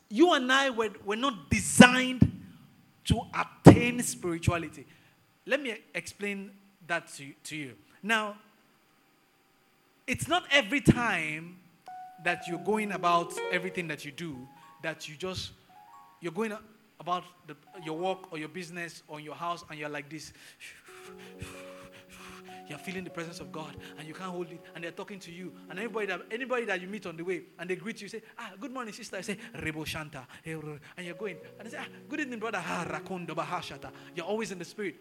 you 0.08 0.32
and 0.32 0.50
I 0.50 0.70
were, 0.70 0.90
were 1.04 1.16
not 1.16 1.50
designed 1.50 2.30
to 3.04 3.20
attain 3.34 4.02
spirituality. 4.02 4.86
Let 5.46 5.62
me 5.62 5.78
explain 5.94 6.50
that 6.86 7.08
to, 7.14 7.32
to 7.44 7.56
you. 7.56 7.74
Now, 8.02 8.36
it's 10.06 10.28
not 10.28 10.44
every 10.50 10.80
time 10.80 11.56
that 12.24 12.46
you're 12.48 12.58
going 12.58 12.92
about 12.92 13.32
everything 13.52 13.88
that 13.88 14.04
you 14.04 14.10
do 14.10 14.36
that 14.82 15.08
you 15.08 15.14
just 15.16 15.52
you're 16.20 16.32
going 16.32 16.52
about 16.98 17.24
the, 17.46 17.54
your 17.84 17.96
work 17.96 18.32
or 18.32 18.38
your 18.38 18.48
business 18.48 19.02
or 19.06 19.20
your 19.20 19.34
house 19.34 19.64
and 19.70 19.78
you're 19.78 19.88
like 19.88 20.08
this 20.08 20.32
you're 22.68 22.78
feeling 22.78 23.04
the 23.04 23.10
presence 23.10 23.40
of 23.40 23.50
God 23.50 23.76
and 23.98 24.06
you 24.06 24.14
can't 24.14 24.30
hold 24.30 24.50
it, 24.50 24.60
and 24.74 24.84
they're 24.84 24.90
talking 24.90 25.18
to 25.20 25.32
you. 25.32 25.52
And 25.70 25.78
anybody 25.78 26.06
that 26.06 26.22
anybody 26.30 26.64
that 26.66 26.80
you 26.80 26.88
meet 26.88 27.06
on 27.06 27.16
the 27.16 27.24
way 27.24 27.42
and 27.58 27.68
they 27.68 27.76
greet 27.76 28.00
you, 28.00 28.08
say, 28.08 28.22
Ah, 28.38 28.52
good 28.60 28.72
morning, 28.72 28.92
sister. 28.92 29.16
I 29.16 29.20
say, 29.22 29.38
Rebo 29.56 29.86
Shanta. 29.86 30.26
And 30.44 31.06
you're 31.06 31.14
going. 31.14 31.36
And 31.58 31.66
they 31.66 31.70
say, 31.70 31.78
Ah, 31.80 31.86
good 32.08 32.20
evening, 32.20 32.38
brother. 32.38 32.62
You're 34.14 34.26
always 34.26 34.52
in 34.52 34.58
the 34.58 34.64
spirit. 34.64 34.96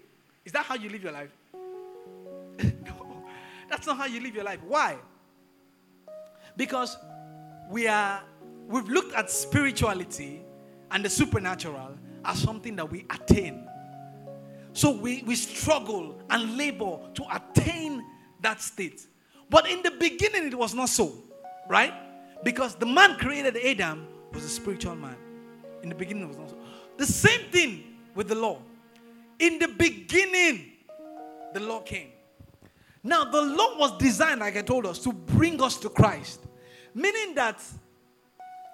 Is 0.45 0.51
that 0.53 0.65
how 0.65 0.75
you 0.75 0.89
live 0.89 1.03
your 1.03 1.11
life? 1.11 1.31
no, 2.85 3.25
that's 3.69 3.85
not 3.85 3.97
how 3.97 4.05
you 4.05 4.21
live 4.21 4.33
your 4.33 4.45
life. 4.45 4.59
Why? 4.65 4.97
Because 6.55 6.97
we 7.69 7.87
are 7.87 8.23
we've 8.67 8.87
looked 8.87 9.13
at 9.13 9.29
spirituality 9.29 10.41
and 10.91 11.03
the 11.03 11.09
supernatural 11.09 11.97
as 12.25 12.39
something 12.41 12.75
that 12.75 12.89
we 12.89 13.05
attain. 13.09 13.66
So 14.77 14.91
we, 14.91 15.23
we 15.25 15.33
struggle 15.33 16.21
and 16.29 16.55
labor 16.55 16.99
to 17.15 17.23
attain 17.35 18.05
that 18.41 18.61
state. 18.61 19.07
But 19.49 19.67
in 19.67 19.81
the 19.81 19.89
beginning, 19.89 20.45
it 20.45 20.53
was 20.53 20.75
not 20.75 20.89
so, 20.89 21.13
right? 21.67 21.91
Because 22.43 22.75
the 22.75 22.85
man 22.85 23.15
created 23.15 23.57
Adam 23.57 24.05
was 24.31 24.43
a 24.43 24.49
spiritual 24.49 24.95
man. 24.95 25.15
In 25.81 25.89
the 25.89 25.95
beginning, 25.95 26.25
it 26.25 26.27
was 26.27 26.37
not 26.37 26.49
so. 26.51 26.57
The 26.95 27.07
same 27.07 27.49
thing 27.49 27.95
with 28.13 28.27
the 28.27 28.35
law. 28.35 28.59
In 29.39 29.57
the 29.57 29.67
beginning, 29.67 30.73
the 31.55 31.59
law 31.59 31.79
came. 31.79 32.09
Now, 33.01 33.23
the 33.23 33.41
law 33.41 33.79
was 33.79 33.97
designed, 33.97 34.41
like 34.41 34.57
I 34.57 34.61
told 34.61 34.85
us, 34.85 34.99
to 34.99 35.11
bring 35.11 35.59
us 35.59 35.77
to 35.77 35.89
Christ. 35.89 36.41
Meaning 36.93 37.33
that 37.33 37.63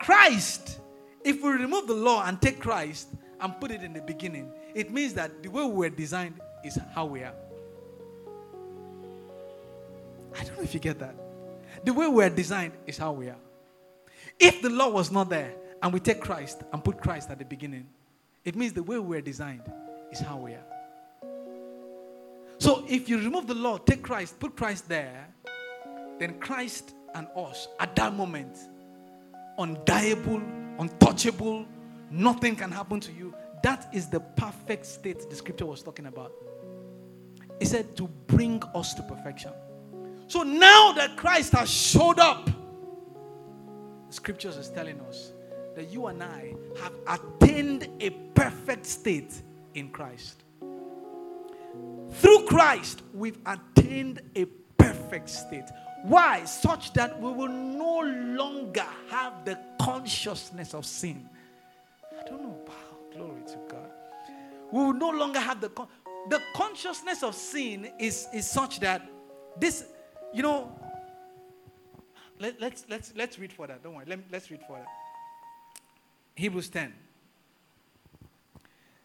Christ, 0.01 0.82
if 1.24 1.41
we 1.41 1.51
remove 1.51 1.88
the 1.88 1.93
law 1.93 2.26
and 2.26 2.41
take 2.41 2.60
Christ 2.60 3.08
and 3.44 3.60
put 3.60 3.72
it 3.72 3.84
in 3.84 3.94
the 3.94 4.02
beginning, 4.02 4.52
it 4.74 4.89
means 4.89 5.14
that 5.14 5.44
the 5.44 5.50
way 5.50 5.64
we 5.64 5.74
were 5.74 5.89
designed 5.89 6.39
is 6.64 6.80
how 6.96 7.06
we 7.06 7.22
are. 7.22 7.34
I 10.39 10.44
don't 10.46 10.58
know 10.58 10.64
if 10.64 10.74
you 10.74 10.80
get 10.80 10.98
that. 11.00 11.14
The 11.84 11.94
way 11.94 12.08
we 12.08 12.24
are 12.24 12.30
designed 12.30 12.74
is 12.88 12.98
how 12.98 13.12
we 13.12 13.28
are. 13.28 13.38
If 14.39 14.62
the 14.62 14.70
law 14.70 14.89
was 14.89 15.12
not 15.12 15.30
there 15.30 15.54
and 15.82 15.94
we 15.94 16.00
take 16.00 16.22
Christ 16.22 16.64
and 16.72 16.84
put 16.84 17.02
Christ 17.02 17.30
at 17.30 17.38
the 17.38 17.46
beginning, 17.46 17.88
it 18.46 18.56
means 18.56 18.74
the 18.74 18.82
way 18.82 18.98
we 18.98 19.18
are 19.18 19.22
designed 19.22 19.70
is 20.12 20.20
how 20.20 20.38
we 20.38 20.54
are. 20.54 20.66
So 22.60 22.86
if 22.88 23.10
you 23.10 23.18
remove 23.18 23.48
the 23.48 23.56
law, 23.56 23.78
take 23.78 24.02
Christ, 24.02 24.39
put 24.39 24.56
Christ 24.56 24.88
there, 24.88 25.28
then 26.18 26.39
Christ 26.39 26.94
and 27.14 27.28
us 27.36 27.68
at 27.80 27.94
that 27.98 28.16
moment, 28.16 28.58
undieable, 29.60 30.41
untouchable, 30.80 31.66
nothing 32.10 32.56
can 32.56 32.72
happen 32.72 32.99
to 33.01 33.12
you. 33.12 33.34
That 33.64 33.88
is 33.93 34.10
the 34.10 34.20
perfect 34.20 34.86
state 34.86 35.30
the 35.30 35.36
scripture 35.36 35.66
was 35.66 35.82
talking 35.82 36.08
about. 36.08 36.34
It 37.60 37.68
said 37.68 37.95
to 37.97 38.08
bring 38.28 38.62
us 38.76 38.93
to 38.95 39.04
perfection. 39.04 39.51
So 40.28 40.43
now 40.43 40.91
that 40.93 41.16
Christ 41.16 41.54
has 41.54 41.70
showed 41.70 42.20
up, 42.20 42.45
the 42.45 44.14
scriptures 44.14 44.58
is 44.58 44.70
telling 44.70 44.99
us 45.01 45.32
that 45.76 45.89
you 45.89 46.08
and 46.08 46.22
I 46.22 46.56
have 46.82 46.93
attained 47.08 47.89
a 47.99 48.10
perfect 48.36 48.86
state 48.86 49.34
in 49.76 49.89
Christ. 49.89 50.43
Through 52.12 52.45
Christ, 52.45 53.01
we've 53.14 53.39
attained 53.45 54.22
a 54.36 54.45
perfect 54.78 55.30
state. 55.30 55.66
Why? 56.04 56.43
Such 56.43 56.93
that 56.93 57.20
we 57.20 57.32
will 57.32 57.47
no 57.47 58.01
longer 58.01 58.86
have 59.10 59.45
the 59.45 59.58
consciousness 59.82 60.74
of 60.74 60.86
sin. 60.86 61.30
We 64.74 64.80
will 64.80 64.93
no 64.93 65.11
longer 65.11 65.39
have 65.39 65.61
the 65.61 65.69
con- 65.69 65.88
the 66.30 66.41
consciousness 66.55 67.21
of 67.21 67.36
sin 67.36 67.91
is, 67.99 68.28
is 68.34 68.49
such 68.49 68.80
that 68.80 69.07
this, 69.59 69.86
you 70.34 70.41
know, 70.41 70.71
let, 72.39 72.59
let's 72.59 72.84
let's 72.89 73.13
let's 73.15 73.38
read 73.38 73.53
for 73.53 73.67
that. 73.67 73.84
Don't 73.84 73.93
worry. 73.93 74.05
Let, 74.07 74.21
let's 74.32 74.49
read 74.49 74.61
for 74.65 74.78
that. 74.78 74.88
Hebrews 76.34 76.69
10. 76.69 76.91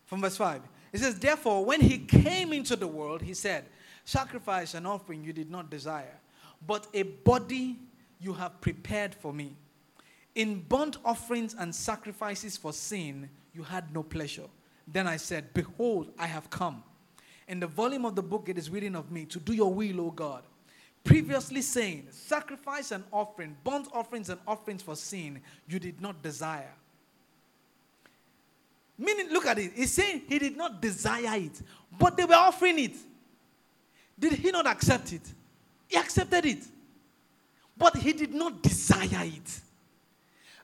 From 0.06 0.22
verse 0.22 0.38
5. 0.38 0.62
It 0.90 1.00
says, 1.00 1.18
Therefore, 1.18 1.66
when 1.66 1.82
he 1.82 1.98
came 1.98 2.54
into 2.54 2.74
the 2.74 2.88
world, 2.88 3.20
he 3.20 3.34
said, 3.34 3.66
Sacrifice 4.06 4.72
and 4.72 4.86
offering 4.86 5.22
you 5.22 5.34
did 5.34 5.50
not 5.50 5.68
desire, 5.68 6.16
but 6.66 6.86
a 6.94 7.02
body 7.02 7.76
you 8.18 8.32
have 8.32 8.58
prepared 8.62 9.14
for 9.14 9.34
me. 9.34 9.54
In 10.34 10.60
burnt 10.66 10.96
offerings 11.04 11.54
and 11.58 11.74
sacrifices 11.74 12.56
for 12.56 12.72
sin, 12.72 13.28
you 13.52 13.64
had 13.64 13.92
no 13.92 14.02
pleasure. 14.02 14.48
Then 14.91 15.07
I 15.07 15.16
said, 15.16 15.53
Behold, 15.53 16.12
I 16.18 16.26
have 16.26 16.49
come. 16.51 16.82
In 17.47 17.61
the 17.61 17.66
volume 17.66 18.05
of 18.05 18.14
the 18.14 18.22
book 18.22 18.49
it 18.49 18.59
is 18.59 18.70
written 18.70 18.95
of 18.97 19.11
me, 19.11 19.24
to 19.26 19.39
do 19.39 19.53
your 19.53 19.72
will, 19.72 20.01
O 20.01 20.11
God. 20.11 20.43
Previously 21.05 21.62
saying, 21.62 22.09
Sacrifice 22.11 22.91
and 22.91 23.05
offering, 23.12 23.57
burnt 23.64 23.89
offerings 23.93 24.28
and 24.30 24.41
offerings 24.47 24.82
for 24.82 24.97
sin, 24.97 25.41
you 25.68 25.78
did 25.78 26.01
not 26.01 26.22
desire. 26.22 26.72
Meaning, 28.99 29.30
look 29.30 29.47
at 29.47 29.59
it. 29.59 29.72
He's 29.74 29.93
saying 29.93 30.22
he 30.28 30.39
did 30.39 30.57
not 30.57 30.82
desire 30.82 31.36
it, 31.36 31.62
but 31.99 32.16
they 32.16 32.24
were 32.24 32.34
offering 32.34 32.78
it. 32.80 32.97
Did 34.18 34.32
he 34.32 34.51
not 34.51 34.66
accept 34.66 35.12
it? 35.12 35.22
He 35.86 35.97
accepted 35.97 36.45
it. 36.45 36.64
But 37.76 37.97
he 37.97 38.12
did 38.12 38.34
not 38.34 38.61
desire 38.61 39.24
it. 39.24 39.61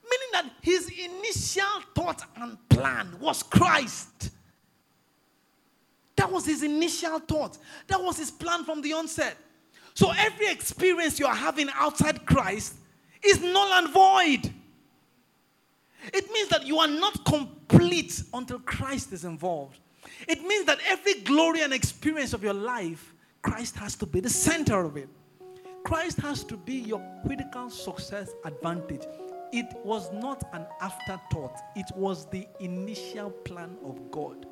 Meaning 0.05 0.28
that 0.32 0.50
his 0.62 0.88
initial 0.88 1.80
thought 1.94 2.22
and 2.36 2.57
plan 2.68 3.16
was 3.20 3.42
Christ. 3.42 4.30
That 6.16 6.30
was 6.30 6.46
his 6.46 6.62
initial 6.62 7.18
thought. 7.18 7.59
That 7.88 8.02
was 8.02 8.18
his 8.18 8.30
plan 8.30 8.64
from 8.64 8.82
the 8.82 8.92
onset. 8.92 9.36
So 9.94 10.12
every 10.16 10.50
experience 10.50 11.18
you 11.18 11.26
are 11.26 11.34
having 11.34 11.68
outside 11.74 12.26
Christ 12.26 12.74
is 13.22 13.40
null 13.40 13.72
and 13.74 13.92
void. 13.92 14.52
It 16.12 16.30
means 16.30 16.48
that 16.48 16.66
you 16.66 16.78
are 16.78 16.88
not 16.88 17.24
complete 17.24 18.22
until 18.32 18.59
Christ 18.61 19.12
is 19.12 19.24
involved. 19.24 19.78
It 20.28 20.42
means 20.42 20.66
that 20.66 20.78
every 20.86 21.20
glory 21.20 21.62
and 21.62 21.72
experience 21.72 22.34
of 22.34 22.42
your 22.42 22.52
life, 22.52 23.14
Christ 23.42 23.76
has 23.76 23.94
to 23.96 24.07
be 24.07 24.20
the 24.20 24.28
center 24.28 24.84
of 24.84 24.96
it. 24.96 25.09
Christ 25.84 26.18
has 26.18 26.44
to 26.44 26.57
be 26.57 26.74
your 26.74 27.02
critical 27.26 27.70
success 27.70 28.30
advantage. 28.44 29.02
It 29.55 29.72
was 29.84 30.11
not 30.12 30.42
an 30.52 30.66
afterthought, 30.80 31.61
it 31.76 31.86
was 31.94 32.26
the 32.26 32.44
initial 32.59 33.30
plan 33.30 33.76
of 33.84 34.11
God. 34.11 34.46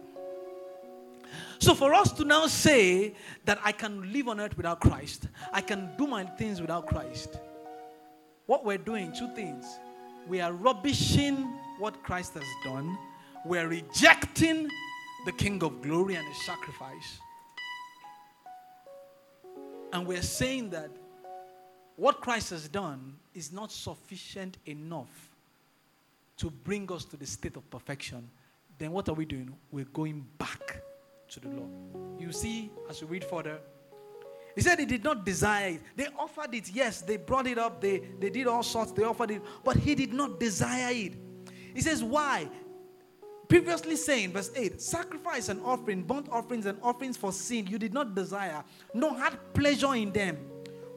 So, 1.59 1.75
for 1.75 1.93
us 1.93 2.13
to 2.13 2.25
now 2.25 2.47
say 2.47 3.15
that 3.45 3.59
I 3.65 3.73
can 3.73 4.13
live 4.13 4.29
on 4.29 4.39
earth 4.39 4.57
without 4.57 4.81
Christ, 4.81 5.27
I 5.53 5.61
can 5.61 5.91
do 5.99 6.07
my 6.07 6.23
things 6.23 6.61
without 6.61 6.87
Christ, 6.87 7.41
what 8.47 8.65
we're 8.65 8.79
doing, 8.79 9.13
two 9.13 9.27
things. 9.35 9.67
We 10.29 10.41
are 10.41 10.53
rubbishing 10.53 11.37
what 11.81 12.01
Christ 12.05 12.35
has 12.35 12.47
done, 12.63 12.97
we're 13.45 13.67
rejecting 13.67 14.69
the 15.27 15.33
King 15.33 15.65
of 15.65 15.83
glory 15.83 16.15
and 16.15 16.29
his 16.29 16.47
sacrifice. 16.47 17.19
And 19.93 20.07
we're 20.07 20.23
saying 20.23 20.71
that 20.71 20.93
what 21.97 22.21
Christ 22.21 22.51
has 22.51 22.69
done 22.69 23.15
is 23.35 23.53
not 23.53 23.71
sufficient 23.71 24.59
enough 24.67 25.31
to 26.39 26.51
bring 26.51 26.91
us 26.91 27.05
to 27.07 27.17
the 27.17 27.27
state 27.27 27.57
of 27.57 27.69
perfection. 27.71 28.29
Then 28.79 28.93
what 28.93 29.09
are 29.09 29.15
we 29.15 29.25
doing? 29.25 29.55
We're 29.71 29.85
going 29.87 30.27
back 30.39 30.83
to 31.31 31.41
the 31.41 31.49
law. 31.49 31.69
You 32.19 32.33
see, 32.33 32.71
as 32.89 33.03
we 33.03 33.09
read 33.09 33.25
further, 33.25 33.59
he 34.55 34.61
said 34.61 34.79
he 34.79 34.87
did 34.87 35.05
not 35.05 35.25
desire 35.25 35.75
it. 35.75 35.83
They 35.97 36.09
offered 36.19 36.55
it, 36.55 36.71
yes, 36.71 37.01
they 37.01 37.17
brought 37.17 37.47
it 37.47 37.59
up, 37.59 37.81
they, 37.81 38.03
they 38.21 38.31
did 38.31 38.47
all 38.47 38.63
sorts, 38.63 38.93
they 38.93 39.03
offered 39.03 39.31
it, 39.31 39.43
but 39.65 39.77
he 39.77 39.95
did 39.95 40.13
not 40.13 40.39
desire 40.39 40.93
it. 40.93 41.15
He 41.75 41.81
says, 41.81 42.03
Why? 42.03 42.49
Previously 43.49 43.97
saying, 43.97 44.33
verse 44.33 44.51
8, 44.57 44.81
sacrifice 44.81 45.49
and 45.49 45.61
offering, 45.63 46.03
burnt 46.03 46.29
offerings 46.31 46.65
and 46.65 46.79
offerings 46.83 47.19
for 47.19 47.33
sin, 47.33 47.67
you 47.67 47.79
did 47.79 47.93
not 47.93 48.15
desire, 48.15 48.65
nor 48.95 49.15
had 49.15 49.37
pleasure 49.53 49.95
in 49.95 50.11
them, 50.11 50.39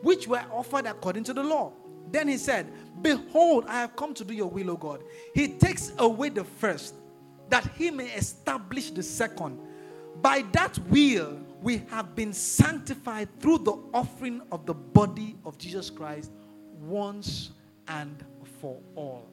which 0.06 0.28
were 0.28 0.44
offered 0.52 0.86
according 0.86 1.24
to 1.24 1.34
the 1.34 1.42
law. 1.42 1.74
Then 2.12 2.28
he 2.28 2.38
said, 2.38 2.72
Behold, 3.02 3.66
I 3.68 3.82
have 3.82 3.96
come 3.96 4.14
to 4.14 4.24
do 4.24 4.36
your 4.36 4.48
will, 4.48 4.70
O 4.70 4.78
God. 4.78 5.04
He 5.34 5.48
takes 5.48 5.94
away 5.98 6.30
the 6.30 6.44
first, 6.44 6.94
that 7.50 7.72
he 7.76 7.90
may 7.90 8.06
establish 8.12 8.92
the 8.92 9.02
second. 9.02 9.60
By 10.22 10.46
that 10.52 10.78
will, 10.90 11.40
we 11.64 11.82
have 11.90 12.14
been 12.14 12.34
sanctified 12.34 13.30
through 13.40 13.60
the 13.60 13.80
offering 13.96 14.44
of 14.52 14.68
the 14.68 14.76
body 14.76 15.38
of 15.44 15.58
Jesus 15.58 15.90
Christ 15.90 16.32
once 16.80 17.50
and 17.88 18.24
for 18.62 18.78
all. 18.94 19.28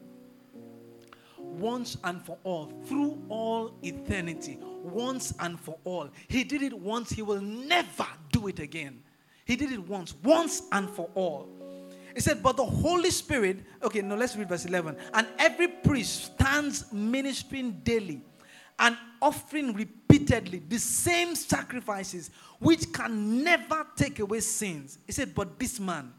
Once 1.37 1.99
and 2.03 2.25
for 2.25 2.39
all, 2.45 2.73
through 2.87 3.23
all 3.29 3.75
eternity, 3.83 4.59
once 4.83 5.35
and 5.39 5.61
for 5.61 5.77
all. 5.85 6.09
He 6.29 6.45
did 6.45 6.63
it 6.63 6.73
once, 6.73 7.11
he 7.11 7.21
will 7.21 7.43
never 7.43 8.07
do 8.31 8.47
it 8.47 8.59
again. 8.59 9.03
He 9.45 9.57
did 9.57 9.73
it 9.73 9.89
once, 9.89 10.15
once 10.23 10.63
and 10.73 10.89
for 10.89 11.09
all. 11.15 11.49
He 12.15 12.21
said, 12.21 12.43
But 12.43 12.57
the 12.57 12.65
Holy 12.65 13.11
Spirit, 13.11 13.61
okay, 13.83 14.03
no, 14.03 14.15
let's 14.15 14.37
read 14.37 14.49
verse 14.49 14.65
11. 14.65 14.97
And 15.15 15.27
every 15.39 15.69
priest 15.69 16.35
stands 16.35 16.93
ministering 16.93 17.81
daily 17.85 18.23
and 18.79 18.97
offering 19.21 19.73
repeatedly 19.73 20.63
the 20.69 20.79
same 20.79 21.35
sacrifices 21.35 22.31
which 22.59 22.93
can 22.93 23.43
never 23.43 23.87
take 23.97 24.19
away 24.19 24.41
sins. 24.41 24.99
He 25.07 25.13
said, 25.13 25.35
But 25.35 25.59
this 25.59 25.81
man, 25.81 26.13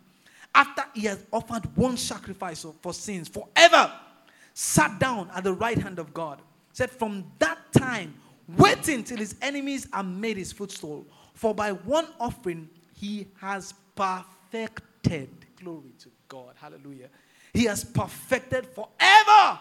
after 0.55 0.83
he 0.93 1.01
has 1.07 1.25
offered 1.31 1.65
one 1.75 1.97
sacrifice 1.97 2.65
for 2.81 2.93
sins 2.93 3.27
forever, 3.27 3.91
sat 4.53 4.99
down 4.99 5.29
at 5.35 5.43
the 5.43 5.53
right 5.53 5.77
hand 5.77 5.99
of 5.99 6.13
God. 6.13 6.41
Said, 6.73 6.89
From 6.89 7.25
that 7.39 7.59
time, 7.73 8.15
waiting 8.57 9.03
till 9.03 9.17
his 9.17 9.35
enemies 9.41 9.87
are 9.93 10.03
made 10.03 10.37
his 10.37 10.51
footstool. 10.51 11.05
For 11.33 11.53
by 11.53 11.71
one 11.71 12.07
offering 12.19 12.69
he 13.03 13.27
has 13.41 13.73
perfected. 13.95 15.29
Glory 15.61 15.93
to 15.99 16.09
God. 16.29 16.53
Hallelujah. 16.55 17.09
He 17.53 17.65
has 17.65 17.83
perfected 17.83 18.65
forever 18.65 19.59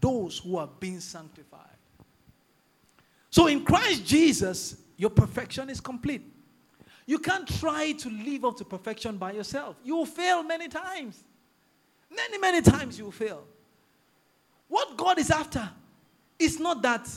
those 0.00 0.38
who 0.38 0.56
are 0.56 0.68
being 0.80 0.98
sanctified. 0.98 1.76
So 3.30 3.46
in 3.46 3.64
Christ 3.64 4.04
Jesus, 4.04 4.76
your 4.96 5.10
perfection 5.10 5.70
is 5.70 5.80
complete. 5.80 6.22
You 7.06 7.20
can't 7.20 7.46
try 7.60 7.92
to 7.92 8.10
live 8.10 8.44
up 8.44 8.56
to 8.56 8.64
perfection 8.64 9.18
by 9.18 9.32
yourself. 9.32 9.76
You 9.84 9.94
will 9.94 10.06
fail 10.06 10.42
many 10.42 10.66
times. 10.66 11.22
Many, 12.10 12.38
many 12.38 12.60
times 12.60 12.98
you 12.98 13.04
will 13.04 13.12
fail. 13.12 13.44
What 14.66 14.96
God 14.96 15.20
is 15.20 15.30
after 15.30 15.70
is 16.40 16.58
not 16.58 16.82
that, 16.82 17.08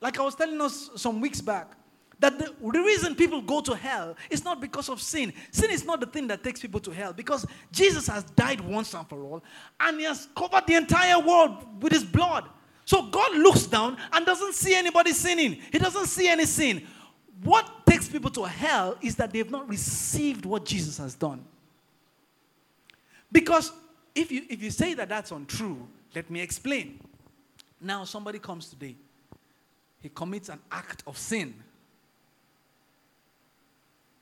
like 0.00 0.16
I 0.16 0.22
was 0.22 0.36
telling 0.36 0.60
us 0.60 0.90
some 0.94 1.20
weeks 1.20 1.40
back, 1.40 1.72
that 2.20 2.38
the, 2.38 2.80
reason 2.80 3.14
people 3.14 3.40
go 3.40 3.60
to 3.60 3.74
hell 3.74 4.16
is 4.30 4.44
not 4.44 4.60
because 4.60 4.88
of 4.88 5.00
sin. 5.00 5.32
Sin 5.50 5.70
is 5.70 5.84
not 5.84 6.00
the 6.00 6.06
thing 6.06 6.26
that 6.28 6.42
takes 6.42 6.60
people 6.60 6.80
to 6.80 6.90
hell 6.90 7.12
because 7.12 7.46
Jesus 7.72 8.06
has 8.06 8.24
died 8.24 8.60
once 8.60 8.94
and 8.94 9.08
for 9.08 9.22
all 9.22 9.42
and 9.80 9.98
he 9.98 10.04
has 10.04 10.28
covered 10.36 10.66
the 10.66 10.74
entire 10.74 11.18
world 11.18 11.82
with 11.82 11.92
his 11.92 12.04
blood. 12.04 12.48
So 12.84 13.02
God 13.06 13.36
looks 13.36 13.66
down 13.66 13.96
and 14.12 14.26
doesn't 14.26 14.54
see 14.54 14.74
anybody 14.74 15.12
sinning, 15.12 15.58
He 15.72 15.78
doesn't 15.78 16.06
see 16.06 16.28
any 16.28 16.44
sin. 16.44 16.86
What 17.42 17.86
takes 17.86 18.08
people 18.08 18.30
to 18.32 18.44
hell 18.44 18.96
is 19.02 19.16
that 19.16 19.32
they 19.32 19.38
have 19.38 19.50
not 19.50 19.68
received 19.68 20.46
what 20.46 20.64
Jesus 20.64 20.98
has 20.98 21.14
done. 21.14 21.44
Because 23.32 23.72
if 24.14 24.30
you, 24.30 24.42
if 24.48 24.62
you 24.62 24.70
say 24.70 24.94
that 24.94 25.08
that's 25.08 25.32
untrue, 25.32 25.88
let 26.14 26.30
me 26.30 26.40
explain. 26.40 27.00
Now, 27.80 28.04
somebody 28.04 28.38
comes 28.38 28.68
today, 28.68 28.96
he 30.00 30.08
commits 30.08 30.48
an 30.48 30.60
act 30.70 31.02
of 31.06 31.18
sin. 31.18 31.54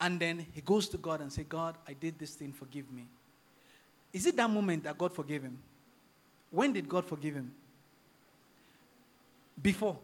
And 0.03 0.19
then 0.19 0.45
he 0.53 0.61
goes 0.61 0.89
to 0.89 0.99
God 0.99 1.21
and 1.21 1.33
say, 1.33 1.45
God, 1.45 1.77
I 1.87 1.93
did 1.93 2.19
this 2.19 2.35
thing, 2.35 2.53
forgive 2.53 2.91
me. 2.91 3.07
Is 4.13 4.27
it 4.27 4.37
that 4.37 4.51
moment 4.51 4.83
that 4.83 4.99
God 4.99 5.15
forgave 5.15 5.45
him? 5.45 5.57
When 6.51 6.73
did 6.73 6.89
God 6.89 7.07
forgive 7.07 7.35
him? 7.35 7.53
Before. 9.63 9.97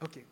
Okay. 0.00 0.22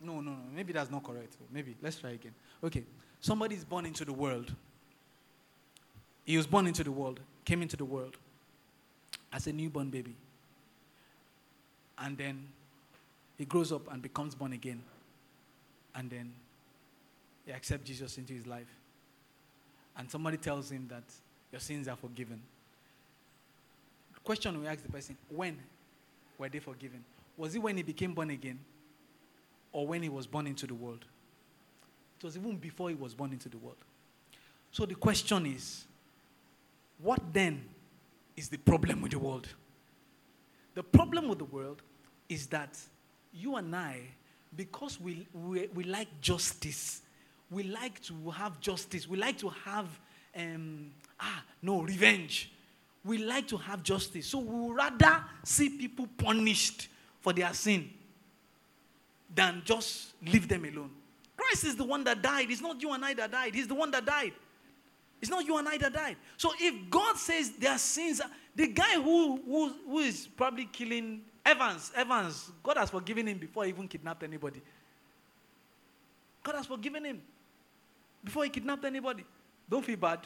No, 0.00 0.14
no, 0.20 0.32
no. 0.32 0.38
Maybe 0.52 0.72
that's 0.72 0.90
not 0.90 1.04
correct. 1.04 1.36
Maybe. 1.52 1.76
Let's 1.80 1.98
try 1.98 2.10
again. 2.10 2.34
Okay. 2.64 2.82
Somebody 3.20 3.54
is 3.54 3.64
born 3.64 3.86
into 3.86 4.04
the 4.04 4.12
world. 4.12 4.52
He 6.24 6.36
was 6.36 6.48
born 6.48 6.66
into 6.66 6.82
the 6.82 6.90
world, 6.90 7.20
came 7.44 7.62
into 7.62 7.76
the 7.76 7.84
world 7.84 8.16
as 9.32 9.46
a 9.46 9.52
newborn 9.52 9.88
baby. 9.88 10.16
And 11.96 12.18
then 12.18 12.48
he 13.38 13.44
grows 13.44 13.70
up 13.70 13.90
and 13.92 14.02
becomes 14.02 14.34
born 14.34 14.52
again. 14.52 14.82
And 15.94 16.10
then 16.10 16.32
he 17.46 17.52
accepts 17.52 17.86
Jesus 17.86 18.18
into 18.18 18.32
his 18.32 18.46
life. 18.46 18.66
And 19.96 20.10
somebody 20.10 20.36
tells 20.36 20.70
him 20.70 20.86
that 20.88 21.04
your 21.50 21.60
sins 21.60 21.88
are 21.88 21.96
forgiven. 21.96 22.40
The 24.12 24.20
question 24.20 24.60
we 24.60 24.66
ask 24.66 24.82
the 24.82 24.92
person 24.92 25.16
when 25.30 25.56
were 26.36 26.48
they 26.48 26.58
forgiven? 26.58 27.02
Was 27.38 27.54
it 27.54 27.60
when 27.60 27.76
he 27.76 27.82
became 27.82 28.12
born 28.12 28.30
again? 28.30 28.58
Or 29.72 29.86
when 29.86 30.02
he 30.02 30.08
was 30.08 30.26
born 30.26 30.46
into 30.46 30.66
the 30.66 30.74
world? 30.74 31.04
It 32.18 32.24
was 32.24 32.36
even 32.36 32.56
before 32.56 32.88
he 32.88 32.94
was 32.94 33.14
born 33.14 33.32
into 33.32 33.48
the 33.48 33.58
world. 33.58 33.76
So 34.72 34.84
the 34.84 34.94
question 34.94 35.46
is 35.46 35.84
what 36.98 37.20
then 37.32 37.64
is 38.36 38.48
the 38.48 38.58
problem 38.58 39.02
with 39.02 39.12
the 39.12 39.18
world? 39.18 39.48
The 40.74 40.82
problem 40.82 41.28
with 41.28 41.38
the 41.38 41.44
world 41.44 41.82
is 42.28 42.46
that 42.48 42.76
you 43.32 43.56
and 43.56 43.74
I, 43.74 44.00
because 44.56 45.00
we, 45.00 45.26
we, 45.32 45.68
we 45.74 45.84
like 45.84 46.08
justice, 46.20 47.02
we 47.50 47.62
like 47.62 48.00
to 48.02 48.30
have 48.30 48.60
justice, 48.60 49.08
we 49.08 49.16
like 49.16 49.38
to 49.38 49.48
have, 49.48 49.86
um, 50.36 50.90
ah, 51.20 51.44
no, 51.62 51.82
revenge. 51.82 52.52
We 53.04 53.18
like 53.18 53.46
to 53.48 53.56
have 53.56 53.82
justice. 53.82 54.26
So 54.26 54.38
we 54.40 54.66
would 54.66 54.76
rather 54.76 55.24
see 55.44 55.70
people 55.70 56.08
punished 56.18 56.88
for 57.20 57.32
their 57.32 57.52
sin 57.54 57.88
than 59.32 59.62
just 59.64 60.14
leave 60.24 60.48
them 60.48 60.64
alone. 60.64 60.90
Christ 61.36 61.64
is 61.64 61.76
the 61.76 61.84
one 61.84 62.02
that 62.04 62.20
died. 62.20 62.50
It's 62.50 62.60
not 62.60 62.80
you 62.82 62.92
and 62.92 63.04
I 63.04 63.14
that 63.14 63.30
died. 63.30 63.54
He's 63.54 63.68
the 63.68 63.74
one 63.74 63.90
that 63.92 64.04
died. 64.04 64.32
It's 65.20 65.30
not 65.30 65.46
you 65.46 65.56
and 65.56 65.68
I 65.68 65.76
that 65.78 65.92
died. 65.92 66.16
So 66.36 66.50
if 66.58 66.90
God 66.90 67.16
says 67.16 67.52
their 67.52 67.78
sins, 67.78 68.20
the 68.54 68.66
guy 68.68 68.94
who, 68.94 69.40
who, 69.46 69.72
who 69.86 69.98
is 69.98 70.28
probably 70.36 70.66
killing 70.66 71.22
Evans, 71.44 71.92
Evans, 71.94 72.50
God 72.62 72.76
has 72.76 72.90
forgiven 72.90 73.28
him 73.28 73.38
before 73.38 73.64
he 73.64 73.70
even 73.70 73.86
kidnapped 73.86 74.24
anybody. 74.24 74.60
God 76.42 76.56
has 76.56 76.66
forgiven 76.66 77.04
him 77.04 77.22
before 78.26 78.44
he 78.44 78.50
kidnapped 78.50 78.84
anybody. 78.84 79.24
Don't 79.70 79.84
feel 79.84 79.96
bad. 79.96 80.18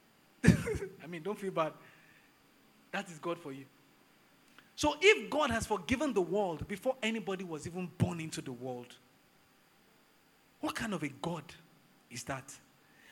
I 0.44 1.06
mean, 1.08 1.22
don't 1.22 1.38
feel 1.38 1.50
bad. 1.50 1.72
That 2.92 3.10
is 3.10 3.18
God 3.18 3.38
for 3.38 3.52
you. 3.52 3.64
So 4.76 4.94
if 5.00 5.28
God 5.28 5.50
has 5.50 5.66
forgiven 5.66 6.14
the 6.14 6.22
world 6.22 6.66
before 6.68 6.94
anybody 7.02 7.42
was 7.42 7.66
even 7.66 7.90
born 7.98 8.20
into 8.20 8.40
the 8.40 8.52
world, 8.52 8.94
what 10.60 10.76
kind 10.76 10.94
of 10.94 11.02
a 11.02 11.08
God 11.08 11.42
is 12.10 12.22
that? 12.24 12.54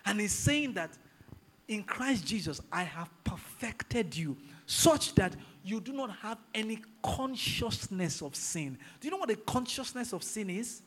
And 0.05 0.20
he's 0.20 0.32
saying 0.32 0.74
that 0.74 0.90
in 1.66 1.82
Christ 1.82 2.24
Jesus, 2.24 2.61
I 2.70 2.84
have 2.84 3.11
perfected 3.24 4.16
you 4.16 4.36
such 4.66 5.16
that 5.16 5.34
you 5.64 5.80
do 5.80 5.92
not 5.92 6.11
have 6.18 6.38
any 6.55 6.78
consciousness 7.03 8.22
of 8.22 8.36
sin. 8.36 8.78
Do 9.01 9.09
you 9.09 9.11
know 9.11 9.18
what 9.18 9.28
the 9.28 9.36
consciousness 9.36 10.12
of 10.12 10.22
sin 10.22 10.51
is? 10.51 10.82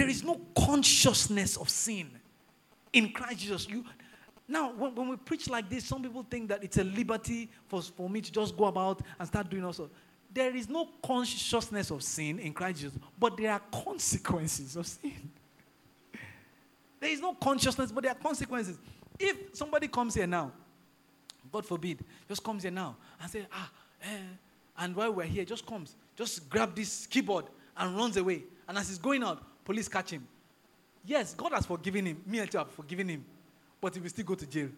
There 0.00 0.08
is 0.08 0.24
no 0.24 0.40
consciousness 0.56 1.58
of 1.58 1.68
sin 1.68 2.08
in 2.90 3.12
Christ 3.12 3.40
Jesus. 3.40 3.68
You, 3.68 3.84
now, 4.48 4.72
when, 4.72 4.94
when 4.94 5.08
we 5.08 5.16
preach 5.16 5.50
like 5.50 5.68
this, 5.68 5.84
some 5.84 6.02
people 6.02 6.22
think 6.22 6.48
that 6.48 6.64
it's 6.64 6.78
a 6.78 6.84
liberty 6.84 7.50
for, 7.68 7.82
for 7.82 8.08
me 8.08 8.22
to 8.22 8.32
just 8.32 8.56
go 8.56 8.64
about 8.64 9.02
and 9.18 9.28
start 9.28 9.50
doing 9.50 9.62
also. 9.62 9.90
There 10.32 10.56
is 10.56 10.70
no 10.70 10.88
consciousness 11.04 11.90
of 11.90 12.02
sin 12.02 12.38
in 12.38 12.54
Christ 12.54 12.80
Jesus, 12.80 12.98
but 13.18 13.36
there 13.36 13.52
are 13.52 13.60
consequences 13.84 14.74
of 14.74 14.86
sin. 14.86 15.30
there 16.98 17.10
is 17.10 17.20
no 17.20 17.34
consciousness, 17.34 17.92
but 17.92 18.02
there 18.02 18.12
are 18.12 18.18
consequences. 18.22 18.78
If 19.18 19.54
somebody 19.54 19.86
comes 19.86 20.14
here 20.14 20.26
now, 20.26 20.50
God 21.52 21.66
forbid, 21.66 22.02
just 22.26 22.42
comes 22.42 22.62
here 22.62 22.72
now 22.72 22.96
and 23.20 23.30
say, 23.30 23.46
ah, 23.52 23.70
eh, 24.02 24.16
and 24.78 24.96
while 24.96 25.12
we're 25.12 25.24
here, 25.24 25.44
just 25.44 25.66
comes, 25.66 25.94
just 26.16 26.48
grab 26.48 26.74
this 26.74 27.06
keyboard 27.06 27.44
and 27.76 27.94
runs 27.94 28.16
away. 28.16 28.44
And 28.66 28.78
as 28.78 28.88
he's 28.88 28.96
going 28.96 29.22
out, 29.22 29.42
police 29.70 29.88
catch 29.88 30.10
him. 30.10 30.26
Yes, 31.04 31.34
God 31.34 31.52
has 31.52 31.66
forgiven 31.66 32.06
him. 32.06 32.22
Me 32.26 32.38
and 32.38 32.52
you 32.52 32.58
have 32.58 32.70
forgiven 32.70 33.08
him 33.08 33.24
but 33.80 33.94
he 33.94 34.00
will 34.00 34.08
still 34.08 34.24
go 34.24 34.34
to 34.34 34.46
jail. 34.46 34.68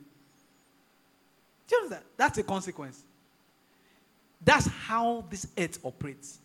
Do 1.67 1.77
you? 1.77 1.97
That's 2.17 2.39
a 2.39 2.43
consequence. 2.43 3.03
That's 4.45 4.67
how 4.67 5.25
this 5.31 5.47
earth 5.59 5.79
operates. 5.85 6.39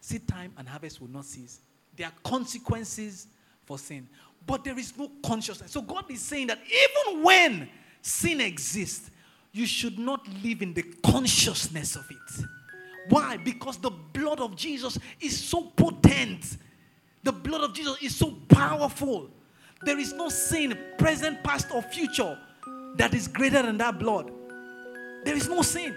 Seed 0.00 0.26
time 0.28 0.52
and 0.58 0.68
harvest 0.68 1.00
will 1.00 1.08
not 1.08 1.24
cease. 1.24 1.60
There 1.96 2.06
are 2.06 2.12
consequences 2.22 3.26
for 3.64 3.78
sin, 3.78 4.08
but 4.46 4.64
there 4.64 4.78
is 4.78 4.96
no 4.96 5.10
consciousness. 5.24 5.70
So 5.70 5.80
God 5.80 6.10
is 6.10 6.20
saying 6.20 6.48
that 6.48 6.58
even 6.66 7.22
when 7.22 7.68
sin 8.02 8.40
exists, 8.40 9.10
you 9.52 9.66
should 9.66 9.98
not 9.98 10.26
live 10.42 10.62
in 10.62 10.74
the 10.74 10.82
consciousness 11.04 11.96
of 11.96 12.04
it. 12.10 12.44
Why? 13.08 13.36
Because 13.36 13.76
the 13.76 13.90
blood 13.90 14.40
of 14.40 14.56
Jesus 14.56 14.98
is 15.20 15.42
so 15.42 15.62
potent. 15.62 16.56
The 17.24 17.32
blood 17.32 17.62
of 17.62 17.74
Jesus 17.74 17.96
is 18.00 18.14
so 18.14 18.30
powerful 18.48 19.30
there 19.84 19.98
is 19.98 20.12
no 20.14 20.28
sin, 20.28 20.78
present, 20.98 21.42
past, 21.42 21.68
or 21.72 21.82
future, 21.82 22.38
that 22.96 23.12
is 23.12 23.28
greater 23.28 23.62
than 23.62 23.76
that 23.78 23.98
blood. 23.98 24.30
There 25.24 25.36
is 25.36 25.48
no 25.48 25.62
sin. 25.62 25.96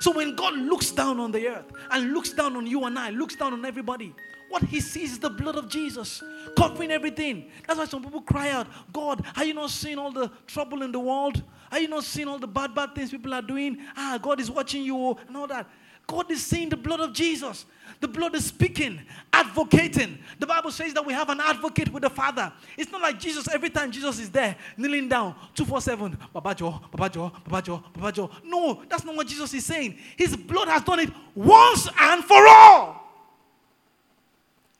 So 0.00 0.12
when 0.12 0.34
God 0.34 0.54
looks 0.54 0.90
down 0.90 1.20
on 1.20 1.32
the 1.32 1.48
earth 1.48 1.72
and 1.90 2.12
looks 2.12 2.32
down 2.32 2.56
on 2.56 2.66
you 2.66 2.84
and 2.84 2.98
I, 2.98 3.10
looks 3.10 3.36
down 3.36 3.52
on 3.52 3.64
everybody, 3.64 4.14
what 4.48 4.62
he 4.62 4.80
sees 4.80 5.12
is 5.12 5.18
the 5.18 5.30
blood 5.30 5.56
of 5.56 5.68
Jesus 5.68 6.22
covering 6.56 6.90
everything. 6.90 7.50
That's 7.66 7.78
why 7.78 7.84
some 7.84 8.02
people 8.02 8.22
cry 8.22 8.50
out, 8.50 8.66
God, 8.92 9.24
are 9.36 9.44
you 9.44 9.54
not 9.54 9.70
seeing 9.70 9.98
all 9.98 10.12
the 10.12 10.30
trouble 10.46 10.82
in 10.82 10.92
the 10.92 11.00
world? 11.00 11.42
Are 11.70 11.80
you 11.80 11.88
not 11.88 12.04
seeing 12.04 12.28
all 12.28 12.38
the 12.38 12.48
bad, 12.48 12.74
bad 12.74 12.94
things 12.94 13.10
people 13.10 13.34
are 13.34 13.42
doing? 13.42 13.78
Ah, 13.96 14.18
God 14.20 14.40
is 14.40 14.50
watching 14.50 14.82
you 14.84 15.16
and 15.26 15.36
all 15.36 15.46
that. 15.48 15.68
God 16.08 16.30
is 16.30 16.44
seeing 16.44 16.70
the 16.70 16.76
blood 16.76 17.00
of 17.00 17.12
Jesus. 17.12 17.66
The 18.00 18.08
blood 18.08 18.34
is 18.34 18.46
speaking, 18.46 19.00
advocating. 19.32 20.18
The 20.38 20.46
Bible 20.46 20.70
says 20.70 20.94
that 20.94 21.04
we 21.04 21.12
have 21.12 21.28
an 21.28 21.40
advocate 21.40 21.92
with 21.92 22.02
the 22.02 22.10
Father. 22.10 22.50
It's 22.76 22.90
not 22.90 23.02
like 23.02 23.20
Jesus, 23.20 23.46
every 23.48 23.70
time 23.70 23.90
Jesus 23.90 24.18
is 24.18 24.30
there, 24.30 24.56
kneeling 24.76 25.08
down, 25.08 25.34
247, 25.54 26.16
Baba 26.32 26.54
Joe, 26.54 26.80
Baba 26.90 27.12
Joe, 27.12 27.32
Baba 27.44 27.62
Joe, 27.62 27.84
Baba 27.92 28.12
Joe. 28.12 28.30
No, 28.42 28.82
that's 28.88 29.04
not 29.04 29.16
what 29.16 29.26
Jesus 29.26 29.52
is 29.52 29.66
saying. 29.66 29.98
His 30.16 30.34
blood 30.34 30.68
has 30.68 30.82
done 30.82 31.00
it 31.00 31.10
once 31.34 31.88
and 32.00 32.24
for 32.24 32.46
all. 32.48 33.02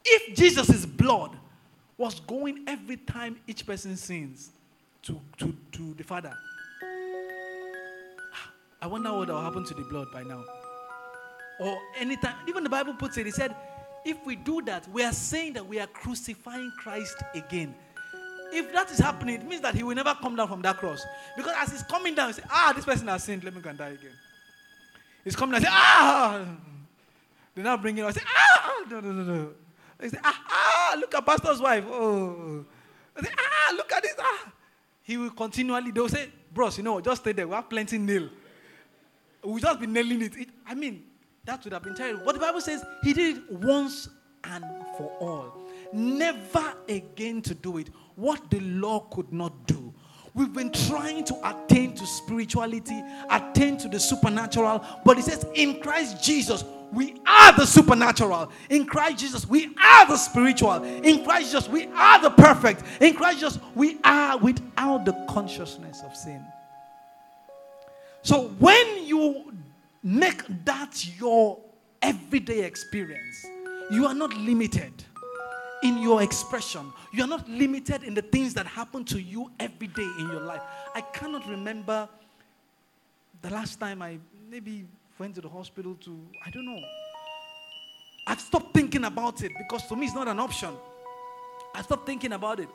If 0.05 0.35
Jesus' 0.35 0.87
blood 0.87 1.37
was 1.99 2.21
going 2.21 2.65
every 2.67 2.97
time 2.97 3.37
each 3.47 3.67
person 3.67 3.97
sins 3.97 4.51
to, 5.03 5.21
to, 5.37 5.55
to 5.73 5.95
the 5.95 6.05
Father, 6.05 6.33
I 8.81 8.87
wonder 8.87 9.13
what 9.13 9.29
will 9.29 9.43
happen 9.43 9.65
to 9.65 9.75
the 9.75 9.83
blood 9.83 10.07
by 10.13 10.23
now. 10.23 10.45
Or 11.61 11.79
anytime. 11.97 12.35
Even 12.49 12.65
the 12.65 12.71
Bible 12.71 12.95
puts 12.95 13.17
it, 13.17 13.27
it 13.27 13.35
said, 13.35 13.55
if 14.05 14.25
we 14.25 14.37
do 14.37 14.63
that, 14.63 14.89
we 14.89 15.03
are 15.03 15.13
saying 15.13 15.55
that 15.55 15.67
we 15.67 15.79
are 15.79 15.87
crucifying 15.87 16.73
Christ 16.79 17.17
again. 17.35 17.75
If 18.53 18.73
that 18.73 18.91
is 18.91 18.99
happening, 18.99 19.35
it 19.35 19.47
means 19.47 19.61
that 19.63 19.75
he 19.75 19.83
will 19.83 19.95
never 19.95 20.15
come 20.15 20.35
down 20.37 20.49
from 20.49 20.63
that 20.63 20.79
cross. 20.79 21.05
Because 21.37 21.53
as 21.59 21.71
he's 21.71 21.83
coming 21.83 22.15
down, 22.15 22.29
he 22.29 22.35
say, 22.35 22.43
ah, 22.51 22.73
this 22.75 22.85
person 22.85 23.07
has 23.09 23.25
sinned, 23.25 23.45
let 23.45 23.55
me 23.55 23.61
go 23.61 23.69
and 23.69 23.79
die 23.79 23.89
again. 23.89 24.13
He's 25.25 25.37
coming 25.37 25.57
and 25.57 25.65
say, 25.65 25.71
ah! 25.71 26.47
They 27.55 27.63
now 27.63 27.77
bring 27.77 27.99
it 27.99 28.03
up, 28.03 28.13
say, 28.15 28.23
ah! 28.25 28.85
No, 28.91 29.01
no, 29.01 29.13
no, 29.13 29.23
no. 29.23 29.51
They 29.99 30.09
say, 30.09 30.19
ah, 30.25 30.43
ah, 30.49 30.97
look 30.99 31.15
at 31.15 31.27
pastor's 31.27 31.61
wife. 31.61 31.85
Oh. 31.89 32.65
They 33.17 33.27
say, 33.27 33.35
ah, 33.37 33.75
look 33.77 33.93
at 33.93 34.03
this. 34.03 34.15
Ah. 34.19 34.53
He 35.03 35.17
will 35.17 35.31
continually, 35.31 35.91
they'll 35.91 36.09
say, 36.09 36.29
bros, 36.53 36.79
you 36.79 36.85
know, 36.85 37.01
just 37.01 37.21
stay 37.21 37.33
there. 37.33 37.47
We 37.47 37.55
have 37.55 37.69
plenty 37.69 37.99
nail. 37.99 38.29
We'll 39.43 39.59
just 39.59 39.81
be 39.81 39.87
nailing 39.87 40.23
it. 40.23 40.37
it. 40.37 40.49
I 40.67 40.75
mean, 40.75 41.05
that 41.45 41.65
would 41.65 41.73
have 41.73 41.83
been 41.83 41.95
terrible. 41.95 42.23
But 42.25 42.35
the 42.35 42.41
Bible 42.41 42.61
says 42.61 42.85
he 43.03 43.13
did 43.13 43.37
it 43.37 43.53
once 43.53 44.09
and 44.45 44.65
for 44.97 45.11
all. 45.21 45.69
Never 45.93 46.75
again 46.89 47.43
to 47.43 47.55
do 47.55 47.79
it. 47.79 47.89
What 48.17 48.51
the 48.51 48.61
law 48.61 49.01
could 49.11 49.33
not 49.33 49.67
do. 49.67 49.95
We've 50.35 50.53
been 50.53 50.71
trying 50.71 51.25
to 51.25 51.49
attain 51.49 51.95
to 51.97 52.07
spirituality, 52.07 53.03
attain 53.31 53.77
to 53.79 53.89
the 53.89 53.99
supernatural, 53.99 54.85
but 55.05 55.19
it 55.19 55.25
says 55.25 55.45
in 55.55 55.81
Christ 55.81 56.23
Jesus, 56.23 56.65
we 56.93 57.21
are 57.27 57.53
the 57.57 57.67
supernatural. 57.67 58.51
In 58.71 58.87
Christ 58.87 59.19
Jesus, 59.19 59.49
we 59.49 59.75
are 59.83 60.07
the 60.07 60.17
spiritual. 60.17 60.85
In 60.85 61.25
Christ 61.25 61.47
Jesus, 61.47 61.69
we 61.69 61.87
are 61.87 62.21
the 62.21 62.31
perfect. 62.31 62.83
In 63.01 63.15
Christ 63.15 63.41
Jesus, 63.41 63.59
we 63.75 63.99
are 64.05 64.39
without 64.39 65.05
the 65.05 65.13
consciousness 65.29 66.03
of 66.05 66.15
sin. 66.17 66.45
So 68.23 68.49
when 68.59 69.07
you 69.07 69.53
make 70.09 70.43
that 70.65 71.07
your 71.19 71.61
everyday 72.01 72.65
experience, 72.65 73.45
you 73.91 74.07
are 74.07 74.15
not 74.15 74.35
limited 74.35 74.93
in 75.83 75.99
your 75.99 76.23
expression. 76.23 76.91
You 77.13 77.25
are 77.25 77.27
not 77.29 77.47
limited 77.47 78.03
in 78.03 78.15
the 78.15 78.23
things 78.23 78.55
that 78.55 78.67
happen 78.67 79.05
to 79.05 79.21
you 79.21 79.51
every 79.61 79.89
day 79.89 80.09
in 80.19 80.29
your 80.29 80.41
life. 80.41 80.63
I 80.95 81.03
cannot 81.03 81.47
remember 81.47 82.09
the 83.43 83.51
last 83.51 83.79
time 83.79 84.01
I 84.01 84.19
maybe 84.51 84.87
went 85.19 85.35
to 85.35 85.43
the 85.43 85.49
hospital 85.49 85.95
to, 86.01 86.19
I 86.45 86.51
don't 86.51 86.65
know. 86.65 86.81
I've 88.27 88.41
stopped 88.41 88.73
thinking 88.73 89.05
about 89.05 89.43
it 89.43 89.53
because 89.59 89.87
to 89.89 89.97
me 89.97 90.07
it's 90.07 90.15
not 90.15 90.27
an 90.27 90.41
option. 90.41 90.71
I 91.75 91.83
stopped 91.83 92.07
thinking 92.07 92.33
about 92.33 92.61
it. 92.61 92.69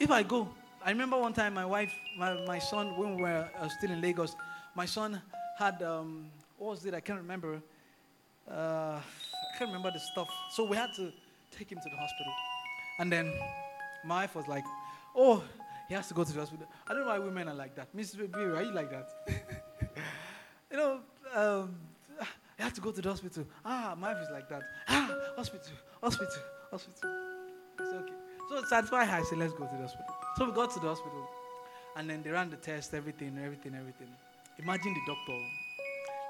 If 0.00 0.10
I 0.10 0.24
go, 0.24 0.48
I 0.84 0.90
remember 0.90 1.18
one 1.18 1.32
time 1.32 1.54
my 1.54 1.64
wife, 1.64 1.94
my, 2.18 2.34
my 2.46 2.58
son, 2.58 2.96
when 2.96 3.14
we 3.14 3.22
were 3.22 3.48
uh, 3.60 3.68
still 3.68 3.92
in 3.92 4.00
Lagos, 4.00 4.34
my 4.74 4.86
son 4.86 5.22
had, 5.56 5.80
um, 5.82 6.26
what 6.58 6.70
was 6.70 6.84
it? 6.84 6.94
I 6.94 7.00
can't 7.00 7.20
remember. 7.20 7.60
Uh, 8.50 9.00
I 9.00 9.58
can't 9.58 9.70
remember 9.70 9.90
the 9.90 10.00
stuff. 10.00 10.28
So 10.52 10.64
we 10.64 10.76
had 10.76 10.90
to 10.96 11.12
take 11.56 11.70
him 11.70 11.78
to 11.78 11.90
the 11.90 11.96
hospital. 11.96 12.32
And 12.98 13.10
then 13.10 13.32
my 14.04 14.22
wife 14.22 14.34
was 14.34 14.46
like, 14.48 14.64
oh, 15.16 15.42
he 15.88 15.94
has 15.94 16.08
to 16.08 16.14
go 16.14 16.24
to 16.24 16.32
the 16.32 16.40
hospital. 16.40 16.66
I 16.86 16.92
don't 16.92 17.02
know 17.02 17.08
why 17.08 17.18
women 17.18 17.48
are 17.48 17.54
like 17.54 17.74
that. 17.76 17.94
Mrs. 17.96 18.32
B, 18.32 18.38
are 18.38 18.62
you 18.62 18.72
like 18.72 18.90
that? 18.90 19.10
you 20.70 20.76
know, 20.76 21.00
um, 21.34 21.74
I 22.58 22.62
had 22.62 22.74
to 22.74 22.80
go 22.80 22.92
to 22.92 23.02
the 23.02 23.08
hospital. 23.08 23.44
Ah, 23.64 23.94
my 23.98 24.12
wife 24.12 24.22
is 24.22 24.30
like 24.30 24.48
that. 24.48 24.62
Ah, 24.88 25.10
hospital, 25.36 25.72
hospital, 26.00 26.42
hospital. 26.70 27.10
I 27.78 27.84
said, 27.84 28.02
okay. 28.02 28.12
So 28.68 28.96
her, 28.96 29.02
I 29.02 29.22
said, 29.22 29.38
let's 29.38 29.52
go 29.52 29.66
to 29.66 29.74
the 29.74 29.82
hospital. 29.82 30.14
So 30.36 30.44
we 30.46 30.52
got 30.52 30.70
to 30.72 30.80
the 30.80 30.88
hospital. 30.88 31.28
And 31.96 32.08
then 32.08 32.22
they 32.22 32.30
ran 32.30 32.50
the 32.50 32.56
test, 32.56 32.94
everything, 32.94 33.38
everything, 33.42 33.74
everything. 33.74 34.08
Imagine 34.58 34.94
the 34.94 35.00
doctor. 35.06 35.38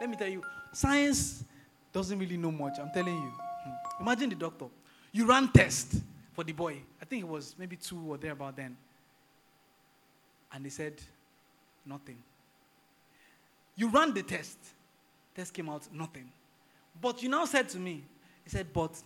Let 0.00 0.10
me 0.10 0.16
tell 0.16 0.28
you, 0.28 0.42
science 0.72 1.44
doesn't 1.92 2.18
really 2.18 2.36
know 2.36 2.50
much. 2.50 2.78
I'm 2.78 2.90
telling 2.92 3.14
you. 3.14 3.32
Hmm. 3.64 4.02
Imagine 4.02 4.30
the 4.30 4.36
doctor. 4.36 4.66
You 5.12 5.26
ran 5.26 5.48
test 5.48 5.94
for 6.32 6.44
the 6.44 6.52
boy. 6.52 6.78
I 7.00 7.04
think 7.04 7.22
it 7.22 7.28
was 7.28 7.54
maybe 7.58 7.76
two 7.76 8.00
or 8.08 8.18
there 8.18 8.32
about 8.32 8.56
then. 8.56 8.76
And 10.52 10.64
they 10.64 10.70
said, 10.70 10.94
nothing. 11.86 12.18
You 13.76 13.88
ran 13.88 14.12
the 14.12 14.22
test. 14.22 14.58
Test 15.34 15.52
came 15.52 15.68
out, 15.68 15.82
nothing. 15.92 16.30
But 17.00 17.22
you 17.22 17.28
now 17.28 17.44
said 17.44 17.68
to 17.70 17.78
me, 17.78 18.04
he 18.44 18.50
said, 18.50 18.66
but 18.72 19.00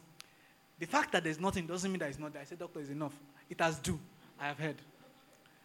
the 0.78 0.86
fact 0.86 1.12
that 1.12 1.24
there's 1.24 1.40
nothing 1.40 1.66
doesn't 1.66 1.90
mean 1.90 1.98
that 2.00 2.08
it's 2.10 2.18
not 2.18 2.32
there. 2.32 2.42
I 2.42 2.44
said, 2.44 2.58
doctor, 2.58 2.80
is 2.80 2.90
enough. 2.90 3.14
It 3.48 3.60
has 3.60 3.78
due. 3.78 3.98
I 4.38 4.48
have 4.48 4.58
heard. 4.58 4.76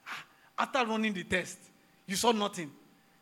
Ah, 0.07 0.24
after 0.59 0.86
running 0.86 1.13
the 1.13 1.24
test, 1.24 1.57
you 2.05 2.15
saw 2.15 2.32
nothing. 2.32 2.71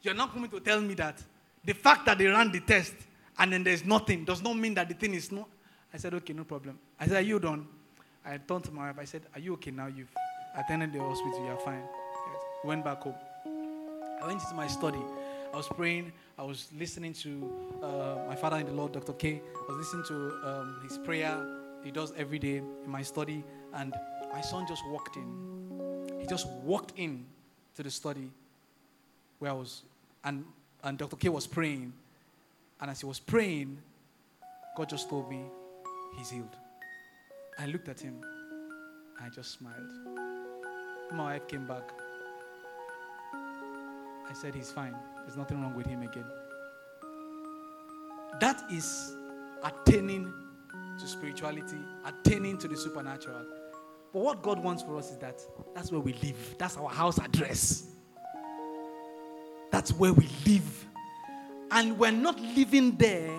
You're 0.01 0.13
not 0.13 0.33
coming 0.33 0.49
to 0.49 0.59
tell 0.59 0.81
me 0.81 0.93
that 0.95 1.21
the 1.63 1.73
fact 1.73 2.05
that 2.05 2.17
they 2.17 2.25
ran 2.27 2.51
the 2.51 2.59
test 2.59 2.93
and 3.37 3.53
then 3.53 3.63
there's 3.63 3.85
nothing 3.85 4.25
does 4.25 4.41
not 4.41 4.57
mean 4.57 4.73
that 4.75 4.87
the 4.87 4.93
thing 4.93 5.13
is 5.13 5.31
not. 5.31 5.47
I 5.93 5.97
said, 5.97 6.13
okay, 6.13 6.33
no 6.33 6.43
problem. 6.43 6.79
I 6.99 7.07
said, 7.07 7.17
are 7.17 7.27
you 7.27 7.39
done? 7.39 7.67
I 8.25 8.37
turned 8.37 8.63
to 8.65 8.71
my 8.71 8.87
wife. 8.87 8.99
I 8.99 9.05
said, 9.05 9.23
are 9.33 9.39
you 9.39 9.53
okay 9.53 9.71
now? 9.71 9.87
You've 9.87 10.13
attended 10.55 10.93
the 10.93 10.99
hospital. 10.99 11.43
You're 11.45 11.57
fine. 11.57 11.81
Yes. 11.81 12.41
Went 12.63 12.83
back 12.85 13.01
home. 13.01 13.15
I 14.21 14.27
went 14.27 14.41
into 14.41 14.55
my 14.55 14.67
study. 14.67 15.01
I 15.53 15.57
was 15.57 15.67
praying. 15.67 16.11
I 16.37 16.43
was 16.43 16.69
listening 16.77 17.13
to 17.13 17.51
uh, 17.83 18.27
my 18.27 18.35
father 18.35 18.57
in 18.57 18.67
the 18.67 18.71
Lord, 18.71 18.93
Dr. 18.93 19.13
K. 19.13 19.41
I 19.55 19.71
was 19.71 19.77
listening 19.77 20.05
to 20.07 20.47
um, 20.47 20.79
his 20.87 20.97
prayer 20.99 21.61
he 21.83 21.91
does 21.91 22.13
every 22.17 22.39
day 22.39 22.57
in 22.57 22.89
my 22.89 23.01
study. 23.01 23.43
And 23.73 23.93
my 24.31 24.41
son 24.41 24.65
just 24.67 24.83
walked 24.87 25.15
in. 25.17 26.19
He 26.19 26.27
just 26.27 26.47
walked 26.63 26.93
in 26.97 27.25
to 27.75 27.83
the 27.83 27.91
study 27.91 28.29
where 29.39 29.51
I 29.51 29.53
was, 29.53 29.83
and, 30.23 30.45
and 30.83 30.97
Dr. 30.97 31.15
K 31.15 31.29
was 31.29 31.47
praying. 31.47 31.93
And 32.79 32.89
as 32.89 33.01
he 33.01 33.05
was 33.05 33.19
praying, 33.19 33.77
God 34.75 34.89
just 34.89 35.09
told 35.09 35.29
me, 35.29 35.43
He's 36.17 36.29
healed. 36.29 36.55
I 37.57 37.67
looked 37.67 37.87
at 37.87 37.99
him. 37.99 38.21
I 39.21 39.29
just 39.29 39.51
smiled. 39.51 39.75
My 41.13 41.33
wife 41.33 41.47
came 41.47 41.67
back. 41.67 41.91
I 43.33 44.33
said, 44.33 44.55
He's 44.55 44.71
fine. 44.71 44.95
There's 45.21 45.37
nothing 45.37 45.61
wrong 45.61 45.75
with 45.75 45.85
him 45.85 46.01
again. 46.01 46.25
That 48.39 48.63
is 48.71 49.13
attaining 49.63 50.33
to 50.99 51.07
spirituality, 51.07 51.77
attaining 52.05 52.57
to 52.59 52.67
the 52.67 52.75
supernatural. 52.75 53.45
But 54.11 54.19
what 54.21 54.41
God 54.41 54.61
wants 54.61 54.83
for 54.83 54.97
us 54.97 55.11
is 55.11 55.17
that 55.17 55.41
that's 55.73 55.91
where 55.91 56.01
we 56.01 56.13
live. 56.13 56.55
That's 56.57 56.77
our 56.77 56.89
house 56.89 57.17
address. 57.19 57.87
That's 59.81 59.93
where 59.93 60.13
we 60.13 60.29
live. 60.45 60.85
And 61.71 61.97
we're 61.97 62.11
not 62.11 62.39
living 62.39 62.95
there 62.97 63.31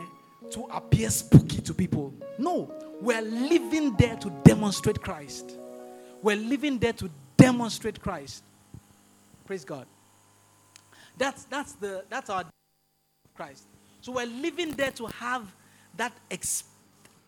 to 0.51 0.65
appear 0.73 1.09
spooky 1.09 1.63
to 1.63 1.73
people. 1.73 2.13
No, 2.37 2.69
we're 3.01 3.23
living 3.23 3.95
there 3.97 4.17
to 4.17 4.29
demonstrate 4.43 5.01
Christ. 5.01 5.57
We're 6.21 6.35
living 6.35 6.81
there 6.81 6.95
to 6.95 7.09
demonstrate 7.37 8.03
Christ. 8.03 8.43
Praise 9.47 9.65
God. 9.65 9.87
That's 11.17 11.45
that's 11.45 11.75
the 11.75 12.03
that's 12.11 12.29
our 12.29 12.45
Christ. 13.37 13.69
So 14.01 14.11
we're 14.11 14.27
living 14.27 14.73
there 14.73 14.91
to 14.91 15.07
have 15.21 15.47
that 15.97 16.13
ex, 16.29 16.65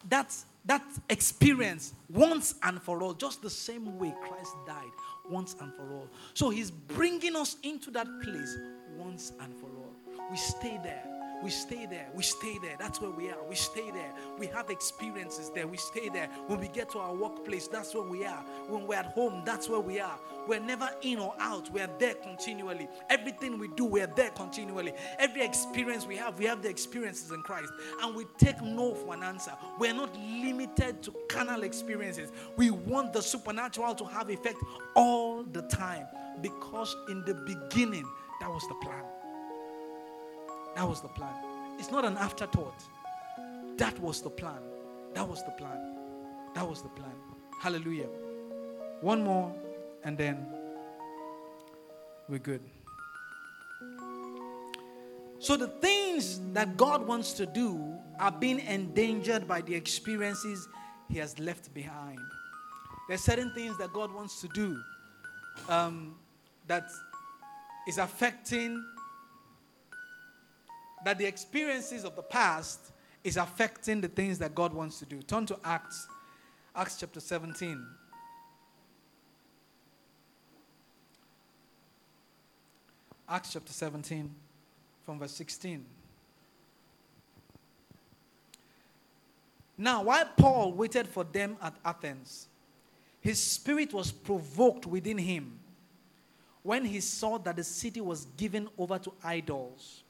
that 0.08 0.34
that 0.64 0.82
experience 1.08 1.94
once 2.10 2.56
and 2.64 2.82
for 2.82 3.00
all, 3.00 3.14
just 3.14 3.42
the 3.42 3.50
same 3.50 3.96
way 3.96 4.12
Christ 4.22 4.56
died 4.66 4.90
once 5.30 5.54
and 5.60 5.72
for 5.72 5.94
all. 5.94 6.08
So 6.32 6.50
he's 6.50 6.72
bringing 6.72 7.36
us 7.36 7.58
into 7.62 7.92
that 7.92 8.08
place 8.20 8.58
once 8.98 9.32
and 9.40 9.54
for 9.54 9.66
all. 9.66 9.94
We 10.30 10.36
stay 10.36 10.80
there. 10.82 11.02
We 11.42 11.50
stay 11.50 11.84
there. 11.84 12.06
We 12.14 12.22
stay 12.22 12.58
there. 12.62 12.74
That's 12.78 13.02
where 13.02 13.10
we 13.10 13.28
are. 13.28 13.36
We 13.46 13.54
stay 13.54 13.90
there. 13.90 14.14
We 14.38 14.46
have 14.46 14.70
experiences 14.70 15.50
there. 15.54 15.66
We 15.66 15.76
stay 15.76 16.08
there. 16.08 16.28
When 16.46 16.58
we 16.58 16.68
get 16.68 16.90
to 16.92 16.98
our 16.98 17.14
workplace, 17.14 17.68
that's 17.68 17.94
where 17.94 18.02
we 18.04 18.24
are. 18.24 18.42
When 18.68 18.86
we're 18.86 18.96
at 18.96 19.06
home, 19.08 19.42
that's 19.44 19.68
where 19.68 19.80
we 19.80 20.00
are. 20.00 20.18
We're 20.48 20.60
never 20.60 20.88
in 21.02 21.18
or 21.18 21.34
out. 21.38 21.70
We're 21.70 21.90
there 21.98 22.14
continually. 22.14 22.88
Everything 23.10 23.58
we 23.58 23.68
do, 23.68 23.84
we're 23.84 24.06
there 24.06 24.30
continually. 24.30 24.94
Every 25.18 25.42
experience 25.42 26.06
we 26.06 26.16
have, 26.16 26.38
we 26.38 26.46
have 26.46 26.62
the 26.62 26.70
experiences 26.70 27.30
in 27.30 27.42
Christ. 27.42 27.72
And 28.02 28.16
we 28.16 28.24
take 28.38 28.62
no 28.62 28.94
for 28.94 29.12
an 29.12 29.22
answer. 29.22 29.52
We're 29.78 29.92
not 29.92 30.16
limited 30.16 31.02
to 31.02 31.14
carnal 31.28 31.62
experiences. 31.62 32.32
We 32.56 32.70
want 32.70 33.12
the 33.12 33.20
supernatural 33.20 33.94
to 33.96 34.04
have 34.06 34.30
effect 34.30 34.58
all 34.94 35.42
the 35.42 35.62
time 35.62 36.06
because 36.40 36.96
in 37.08 37.22
the 37.24 37.34
beginning, 37.34 38.04
that 38.44 38.52
was 38.52 38.68
the 38.68 38.74
plan. 38.74 39.02
That 40.76 40.86
was 40.86 41.00
the 41.00 41.08
plan. 41.08 41.32
It's 41.78 41.90
not 41.90 42.04
an 42.04 42.18
afterthought. 42.18 42.84
That 43.78 43.98
was 43.98 44.20
the 44.20 44.28
plan. 44.28 44.60
That 45.14 45.26
was 45.26 45.42
the 45.44 45.52
plan. 45.52 45.96
That 46.54 46.68
was 46.68 46.82
the 46.82 46.90
plan. 46.90 47.14
Hallelujah. 47.62 48.10
One 49.00 49.24
more, 49.24 49.50
and 50.04 50.18
then 50.18 50.46
we're 52.28 52.38
good. 52.38 52.60
So, 55.38 55.56
the 55.56 55.68
things 55.80 56.38
that 56.52 56.76
God 56.76 57.06
wants 57.06 57.32
to 57.34 57.46
do 57.46 57.94
are 58.20 58.30
being 58.30 58.60
endangered 58.60 59.48
by 59.48 59.62
the 59.62 59.74
experiences 59.74 60.68
He 61.08 61.16
has 61.16 61.38
left 61.38 61.72
behind. 61.72 62.18
There's 63.08 63.22
certain 63.22 63.54
things 63.54 63.78
that 63.78 63.94
God 63.94 64.12
wants 64.12 64.42
to 64.42 64.48
do 64.48 64.78
um, 65.70 66.16
that 66.66 66.90
is 67.86 67.98
affecting 67.98 68.82
that 71.04 71.18
the 71.18 71.26
experiences 71.26 72.04
of 72.04 72.16
the 72.16 72.22
past 72.22 72.92
is 73.22 73.36
affecting 73.36 74.00
the 74.00 74.08
things 74.08 74.38
that 74.38 74.54
God 74.54 74.72
wants 74.72 74.98
to 74.98 75.06
do. 75.06 75.20
Turn 75.22 75.46
to 75.46 75.58
Acts, 75.64 76.06
Acts 76.74 76.96
chapter 76.98 77.20
17. 77.20 77.84
Acts 83.28 83.52
chapter 83.54 83.72
17, 83.72 84.30
from 85.04 85.18
verse 85.18 85.32
16. 85.32 85.84
Now, 89.76 90.02
while 90.02 90.28
Paul 90.36 90.72
waited 90.72 91.08
for 91.08 91.24
them 91.24 91.56
at 91.62 91.74
Athens, 91.84 92.48
his 93.20 93.42
spirit 93.42 93.92
was 93.92 94.12
provoked 94.12 94.86
within 94.86 95.18
him 95.18 95.58
when 96.64 96.84
he 96.84 96.98
saw 96.98 97.38
that 97.38 97.54
the 97.54 97.62
city 97.62 98.00
was 98.00 98.26
given 98.36 98.68
over 98.76 98.98
to 98.98 99.12
idols. 99.22 100.02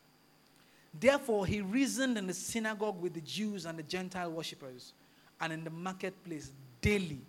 Therefore, 0.99 1.45
he 1.45 1.61
reasoned 1.61 2.17
in 2.17 2.29
the 2.29 2.33
synagogue 2.33 3.03
with 3.03 3.13
the 3.13 3.21
Jews 3.21 3.67
and 3.67 3.77
the 3.77 3.83
Gentile 3.83 4.31
worshippers, 4.31 4.93
and 5.41 5.53
in 5.53 5.65
the 5.65 5.71
marketplace 5.71 6.53
daily 6.81 7.21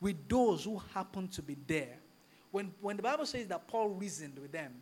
with 0.00 0.16
those 0.28 0.64
who 0.64 0.82
happened 0.92 1.32
to 1.32 1.40
be 1.40 1.56
there. 1.68 1.96
When, 2.50 2.74
when 2.80 2.96
the 2.96 3.02
Bible 3.02 3.26
says 3.26 3.46
that 3.46 3.66
Paul 3.68 3.90
reasoned 3.90 4.38
with 4.38 4.50
them, 4.50 4.74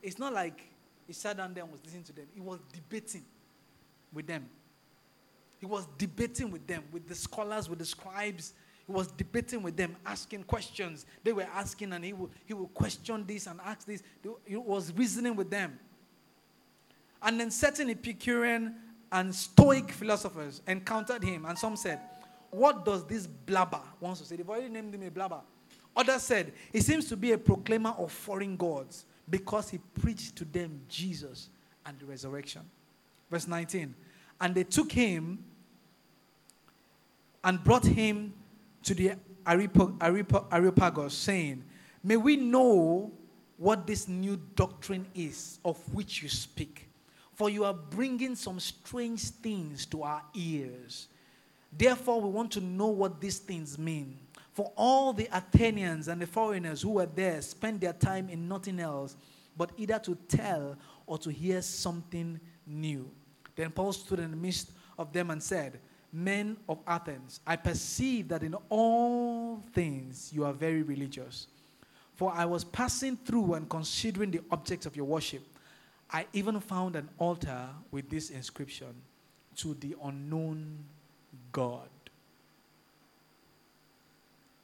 it's 0.00 0.18
not 0.18 0.32
like 0.32 0.60
he 1.06 1.12
sat 1.12 1.36
down 1.36 1.54
there 1.54 1.64
and 1.64 1.72
was 1.72 1.80
listening 1.84 2.04
to 2.04 2.12
them, 2.12 2.26
he 2.32 2.40
was 2.40 2.60
debating 2.72 3.24
with 4.12 4.28
them. 4.28 4.48
He 5.58 5.66
was 5.66 5.88
debating 5.98 6.52
with 6.52 6.64
them, 6.68 6.84
with 6.92 7.08
the 7.08 7.16
scholars, 7.16 7.68
with 7.68 7.80
the 7.80 7.84
scribes. 7.84 8.52
He 8.88 8.92
was 8.94 9.08
debating 9.08 9.62
with 9.62 9.76
them, 9.76 9.96
asking 10.06 10.44
questions. 10.44 11.04
They 11.22 11.34
were 11.34 11.46
asking, 11.54 11.92
and 11.92 12.02
he 12.02 12.14
would, 12.14 12.30
he 12.46 12.54
would 12.54 12.72
question 12.72 13.24
this 13.26 13.46
and 13.46 13.60
ask 13.62 13.86
this. 13.86 14.02
He 14.46 14.56
was 14.56 14.92
reasoning 14.94 15.36
with 15.36 15.50
them. 15.50 15.78
And 17.22 17.38
then 17.38 17.50
certain 17.50 17.90
Epicurean 17.90 18.74
and 19.12 19.34
Stoic 19.34 19.90
philosophers 19.90 20.62
encountered 20.66 21.22
him, 21.22 21.44
and 21.44 21.58
some 21.58 21.76
said, 21.76 22.00
What 22.50 22.86
does 22.86 23.04
this 23.04 23.26
blabber 23.26 23.82
want 24.00 24.16
to 24.18 24.24
say? 24.24 24.36
They've 24.36 24.48
already 24.48 24.70
named 24.70 24.94
him 24.94 25.02
a 25.02 25.10
blabber. 25.10 25.40
Others 25.94 26.22
said, 26.22 26.52
He 26.72 26.80
seems 26.80 27.08
to 27.10 27.16
be 27.16 27.32
a 27.32 27.38
proclaimer 27.38 27.90
of 27.90 28.10
foreign 28.10 28.56
gods 28.56 29.04
because 29.28 29.68
he 29.68 29.78
preached 30.00 30.36
to 30.36 30.46
them 30.46 30.80
Jesus 30.88 31.50
and 31.84 31.98
the 31.98 32.06
resurrection. 32.06 32.62
Verse 33.30 33.46
19. 33.46 33.94
And 34.40 34.54
they 34.54 34.64
took 34.64 34.90
him 34.90 35.44
and 37.44 37.62
brought 37.62 37.84
him 37.84 38.32
to 38.82 38.94
the 38.94 39.12
Areopagus, 39.46 41.14
saying, 41.14 41.64
May 42.02 42.16
we 42.16 42.36
know 42.36 43.12
what 43.56 43.86
this 43.86 44.08
new 44.08 44.40
doctrine 44.54 45.06
is 45.14 45.58
of 45.64 45.76
which 45.92 46.22
you 46.22 46.28
speak. 46.28 46.88
For 47.34 47.50
you 47.50 47.64
are 47.64 47.74
bringing 47.74 48.34
some 48.34 48.58
strange 48.58 49.22
things 49.30 49.86
to 49.86 50.02
our 50.02 50.22
ears. 50.34 51.08
Therefore, 51.76 52.20
we 52.20 52.30
want 52.30 52.50
to 52.52 52.60
know 52.60 52.88
what 52.88 53.20
these 53.20 53.38
things 53.38 53.78
mean. 53.78 54.18
For 54.52 54.72
all 54.76 55.12
the 55.12 55.28
Athenians 55.32 56.08
and 56.08 56.20
the 56.20 56.26
foreigners 56.26 56.82
who 56.82 56.90
were 56.90 57.06
there 57.06 57.40
spent 57.42 57.80
their 57.80 57.92
time 57.92 58.28
in 58.28 58.48
nothing 58.48 58.80
else 58.80 59.16
but 59.56 59.70
either 59.76 59.98
to 60.00 60.16
tell 60.28 60.76
or 61.06 61.18
to 61.18 61.30
hear 61.30 61.62
something 61.62 62.40
new. 62.66 63.10
Then 63.54 63.70
Paul 63.70 63.92
stood 63.92 64.20
in 64.20 64.30
the 64.30 64.36
midst 64.36 64.70
of 64.98 65.12
them 65.12 65.30
and 65.30 65.42
said, 65.42 65.80
Men 66.12 66.56
of 66.68 66.78
Athens, 66.86 67.40
I 67.46 67.56
perceive 67.56 68.28
that 68.28 68.42
in 68.42 68.54
all 68.70 69.62
things 69.72 70.30
you 70.32 70.44
are 70.44 70.52
very 70.52 70.82
religious. 70.82 71.46
For 72.14 72.32
I 72.34 72.46
was 72.46 72.64
passing 72.64 73.16
through 73.16 73.54
and 73.54 73.68
considering 73.68 74.30
the 74.30 74.40
objects 74.50 74.86
of 74.86 74.96
your 74.96 75.04
worship. 75.04 75.42
I 76.10 76.26
even 76.32 76.58
found 76.60 76.96
an 76.96 77.08
altar 77.18 77.68
with 77.90 78.08
this 78.08 78.30
inscription 78.30 78.94
To 79.56 79.74
the 79.74 79.94
unknown 80.02 80.78
God. 81.52 81.88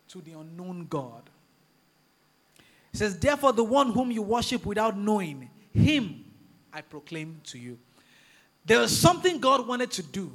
To 0.08 0.20
the 0.20 0.32
unknown 0.32 0.86
God. 0.88 1.28
It 2.92 2.98
says, 2.98 3.18
Therefore, 3.18 3.52
the 3.52 3.64
one 3.64 3.90
whom 3.90 4.10
you 4.10 4.22
worship 4.22 4.64
without 4.64 4.96
knowing, 4.96 5.50
him 5.72 6.24
I 6.72 6.80
proclaim 6.80 7.40
to 7.44 7.58
you. 7.58 7.78
There 8.64 8.80
was 8.80 8.96
something 8.96 9.38
God 9.38 9.66
wanted 9.66 9.90
to 9.92 10.02
do, 10.02 10.32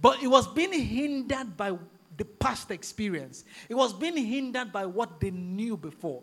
but 0.00 0.22
it 0.22 0.28
was 0.28 0.46
being 0.46 0.72
hindered 0.72 1.56
by 1.56 1.76
the 2.16 2.24
past 2.24 2.70
experience. 2.70 3.44
It 3.68 3.74
was 3.74 3.92
being 3.92 4.16
hindered 4.16 4.72
by 4.72 4.86
what 4.86 5.20
they 5.20 5.30
knew 5.30 5.76
before. 5.76 6.22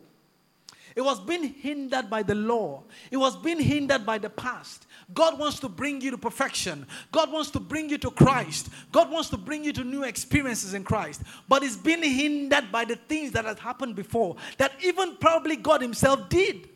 It 0.95 1.01
was 1.01 1.19
being 1.19 1.43
hindered 1.43 2.09
by 2.09 2.21
the 2.21 2.35
law. 2.35 2.83
It 3.09 3.17
was 3.17 3.35
being 3.35 3.59
hindered 3.59 4.05
by 4.05 4.19
the 4.19 4.29
past. 4.29 4.85
God 5.13 5.39
wants 5.39 5.59
to 5.61 5.69
bring 5.69 6.01
you 6.01 6.11
to 6.11 6.17
perfection. 6.17 6.85
God 7.11 7.31
wants 7.31 7.49
to 7.51 7.59
bring 7.59 7.89
you 7.89 7.97
to 7.99 8.11
Christ. 8.11 8.69
God 8.91 9.09
wants 9.09 9.29
to 9.29 9.37
bring 9.37 9.63
you 9.63 9.73
to 9.73 9.83
new 9.83 10.03
experiences 10.03 10.75
in 10.75 10.83
Christ. 10.83 11.23
But 11.47 11.63
it's 11.63 11.77
been 11.77 12.03
hindered 12.03 12.71
by 12.71 12.85
the 12.85 12.95
things 12.95 13.31
that 13.31 13.45
had 13.45 13.57
happened 13.57 13.95
before 13.95 14.35
that 14.57 14.73
even 14.83 15.15
probably 15.17 15.55
God 15.55 15.81
Himself 15.81 16.29
did. 16.29 16.69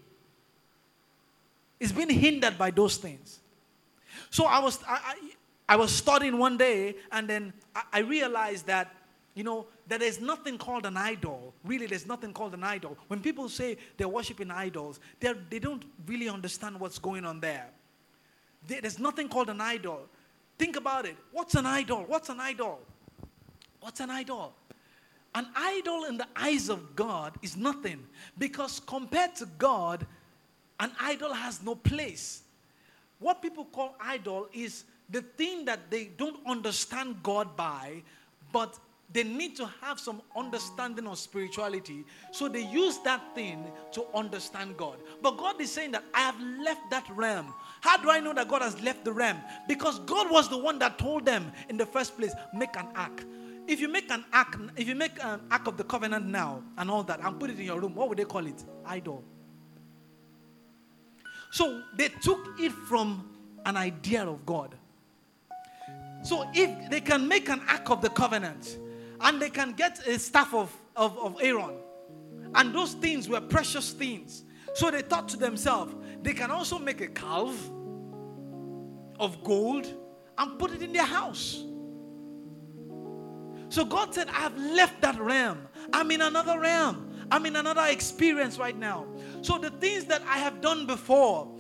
It's 1.80 1.92
been 1.92 2.10
hindered 2.10 2.58
by 2.58 2.72
those 2.72 2.98
things. 2.98 3.40
So 4.32 4.46
I 4.46 4.60
was 4.60 4.80
I, 4.88 5.16
I, 5.68 5.76
was 5.76 5.92
studying 5.92 6.38
one 6.38 6.58
day 6.58 6.96
and 7.12 7.28
then 7.28 7.54
I, 7.76 7.84
I 7.94 8.00
realized 8.00 8.68
that 8.68 8.94
you 9.38 9.44
know, 9.44 9.68
that 9.88 10.00
there's 10.00 10.20
nothing 10.20 10.58
called 10.58 10.88
an 10.88 10.98
idol. 10.98 11.54
Really, 11.64 11.86
there's 11.86 12.08
nothing 12.08 12.34
called 12.34 12.56
an 12.56 12.64
idol. 12.64 12.98
When 13.08 13.20
people 13.20 13.48
say 13.50 13.78
they're 13.96 14.08
worshiping 14.08 14.50
idols, 14.50 15.00
they're, 15.20 15.38
they 15.52 15.60
don't 15.60 15.84
really 16.08 16.28
understand 16.28 16.80
what's 16.80 16.98
going 16.98 17.24
on 17.24 17.40
there. 17.40 17.68
There's 18.68 18.98
nothing 18.98 19.30
called 19.30 19.52
an 19.52 19.62
idol. 19.62 20.08
Think 20.58 20.76
about 20.76 21.06
it. 21.06 21.16
What's 21.32 21.54
an 21.54 21.68
idol? 21.68 22.04
What's 22.08 22.30
an 22.30 22.40
idol? 22.40 22.80
What's 23.80 24.00
an 24.00 24.10
idol? 24.10 24.56
An 25.36 25.46
idol 25.56 26.06
in 26.06 26.18
the 26.18 26.28
eyes 26.36 26.68
of 26.68 26.96
God 26.96 27.36
is 27.44 27.56
nothing 27.56 28.04
because 28.40 28.80
compared 28.80 29.36
to 29.36 29.46
God, 29.60 30.08
an 30.80 30.92
idol 31.00 31.32
has 31.32 31.62
no 31.62 31.76
place. 31.76 32.42
What 33.20 33.44
people 33.44 33.66
call 33.66 33.96
idol 34.00 34.48
is 34.52 34.84
the 35.10 35.22
thing 35.22 35.66
that 35.66 35.90
they 35.90 36.06
don't 36.18 36.38
understand 36.46 37.22
God 37.24 37.56
by, 37.56 38.04
but 38.52 38.78
they 39.14 39.24
need 39.24 39.56
to 39.56 39.66
have 39.82 40.00
some 40.00 40.22
understanding 40.36 41.08
of 41.08 41.18
spirituality. 41.18 42.04
So 42.32 42.50
they 42.50 42.64
use 42.66 42.98
that 43.00 43.22
thing 43.34 43.72
to 43.94 44.06
understand 44.14 44.76
God. 44.76 44.98
But 45.22 45.38
God 45.38 45.62
is 45.62 45.72
saying 45.72 45.92
that 45.92 46.04
I 46.14 46.20
have 46.22 46.40
left 46.42 46.90
that 46.92 47.08
realm. 47.12 47.54
How 47.80 47.96
do 47.98 48.10
I 48.10 48.20
know 48.20 48.34
that 48.34 48.50
God 48.50 48.62
has 48.62 48.82
left 48.82 49.06
the 49.06 49.14
realm? 49.14 49.38
Because 49.68 50.00
God 50.00 50.30
was 50.30 50.50
the 50.50 50.58
one 50.58 50.78
that 50.80 50.98
told 50.98 51.26
them 51.26 51.54
in 51.70 51.78
the 51.78 51.86
first 51.86 52.18
place, 52.18 52.34
make 52.54 52.76
an 52.76 52.88
ark. 52.96 53.24
If 53.66 53.80
you 53.80 53.88
make 53.88 54.12
an 54.12 54.26
ark, 54.34 54.60
if 54.76 54.88
you 54.88 54.96
make 54.96 55.24
an 55.24 55.42
ark 55.52 55.68
of 55.68 55.78
the 55.78 55.84
covenant 55.84 56.26
now 56.26 56.64
and 56.78 56.92
all 56.92 57.04
that 57.04 57.22
and 57.22 57.40
put 57.40 57.50
it 57.50 57.60
in 57.60 57.66
your 57.66 57.80
room, 57.80 57.96
what 57.96 58.10
would 58.10 58.18
they 58.18 58.26
call 58.26 58.46
it? 58.46 58.64
Idol. 58.86 59.24
So 61.52 61.82
they 61.96 62.10
took 62.10 62.60
it 62.60 62.72
from 62.72 63.30
an 63.66 63.78
idea 63.78 64.26
of 64.26 64.46
God. 64.46 64.76
So 66.24 66.50
if 66.54 66.90
they 66.90 67.02
can 67.02 67.28
make 67.28 67.50
an 67.50 67.62
ark 67.70 67.90
of 67.90 68.02
the 68.02 68.10
covenant, 68.10 68.78
and 69.22 69.42
they 69.42 69.50
can 69.50 69.74
get 69.74 70.06
a 70.08 70.20
staff 70.20 70.54
of, 70.54 70.76
of, 70.96 71.18
of 71.18 71.38
Aaron. 71.42 71.76
And 72.56 72.74
those 72.74 72.94
things 72.94 73.28
were 73.28 73.42
precious 73.42 73.92
things. 73.92 74.44
So 74.76 74.92
they 74.92 75.02
thought 75.02 75.28
to 75.30 75.38
themselves, 75.38 75.96
they 76.22 76.34
can 76.34 76.52
also 76.52 76.78
make 76.78 77.02
a 77.02 77.08
calf 77.08 77.56
of 79.20 79.44
gold 79.44 79.92
and 80.38 80.60
put 80.60 80.72
it 80.72 80.82
in 80.82 80.94
their 80.94 81.06
house. 81.06 81.64
So 83.70 83.84
God 83.84 84.14
said, 84.14 84.30
I 84.30 84.40
have 84.40 84.58
left 84.58 85.02
that 85.02 85.20
realm. 85.20 85.68
I'm 85.92 86.12
in 86.12 86.22
another 86.22 86.60
realm. 86.60 87.12
I'm 87.32 87.46
in 87.46 87.56
another 87.56 87.86
experience 87.88 88.58
right 88.58 88.78
now. 88.78 89.08
So 89.42 89.58
the 89.58 89.72
things 89.72 90.06
that 90.06 90.22
I 90.22 90.38
have 90.38 90.62
done 90.62 90.86
before 90.86 91.52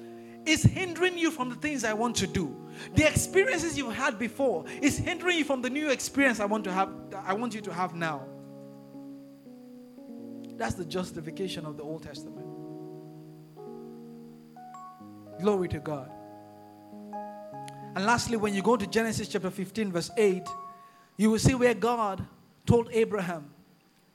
is 0.48 0.64
hindering 0.64 1.18
you 1.18 1.32
from 1.32 1.50
the 1.50 1.56
things 1.56 1.84
I 1.84 1.94
want 1.94 2.16
to 2.18 2.28
do. 2.28 2.56
The 2.96 3.08
experiences 3.08 3.78
you've 3.78 3.94
had 3.94 4.18
before 4.18 4.66
is 4.82 4.98
hindering 4.98 5.38
you 5.38 5.44
from 5.44 5.62
the 5.62 5.70
new 5.70 5.90
experience 5.90 6.40
I 6.40 6.46
want 6.46 6.64
to 6.66 6.72
have 6.72 6.90
I 7.26 7.34
want 7.34 7.54
you 7.54 7.62
to 7.62 7.74
have 7.74 7.96
now. 7.96 8.26
That's 10.58 10.76
the 10.76 10.86
justification 10.86 11.66
of 11.66 11.78
the 11.78 11.84
Old 11.84 12.04
Testament. 12.04 12.48
Glory 15.40 15.68
to 15.70 15.80
God. 15.80 16.12
And 17.96 18.06
lastly, 18.06 18.38
when 18.38 18.54
you 18.54 18.62
go 18.62 18.76
to 18.76 18.88
Genesis 18.88 19.28
chapter 19.28 19.50
15, 19.50 19.92
verse 19.92 20.12
8, 20.18 20.44
you 21.18 21.32
will 21.32 21.40
see 21.40 21.56
where 21.56 21.74
God 21.74 22.26
told 22.66 22.90
Abraham, 22.92 23.50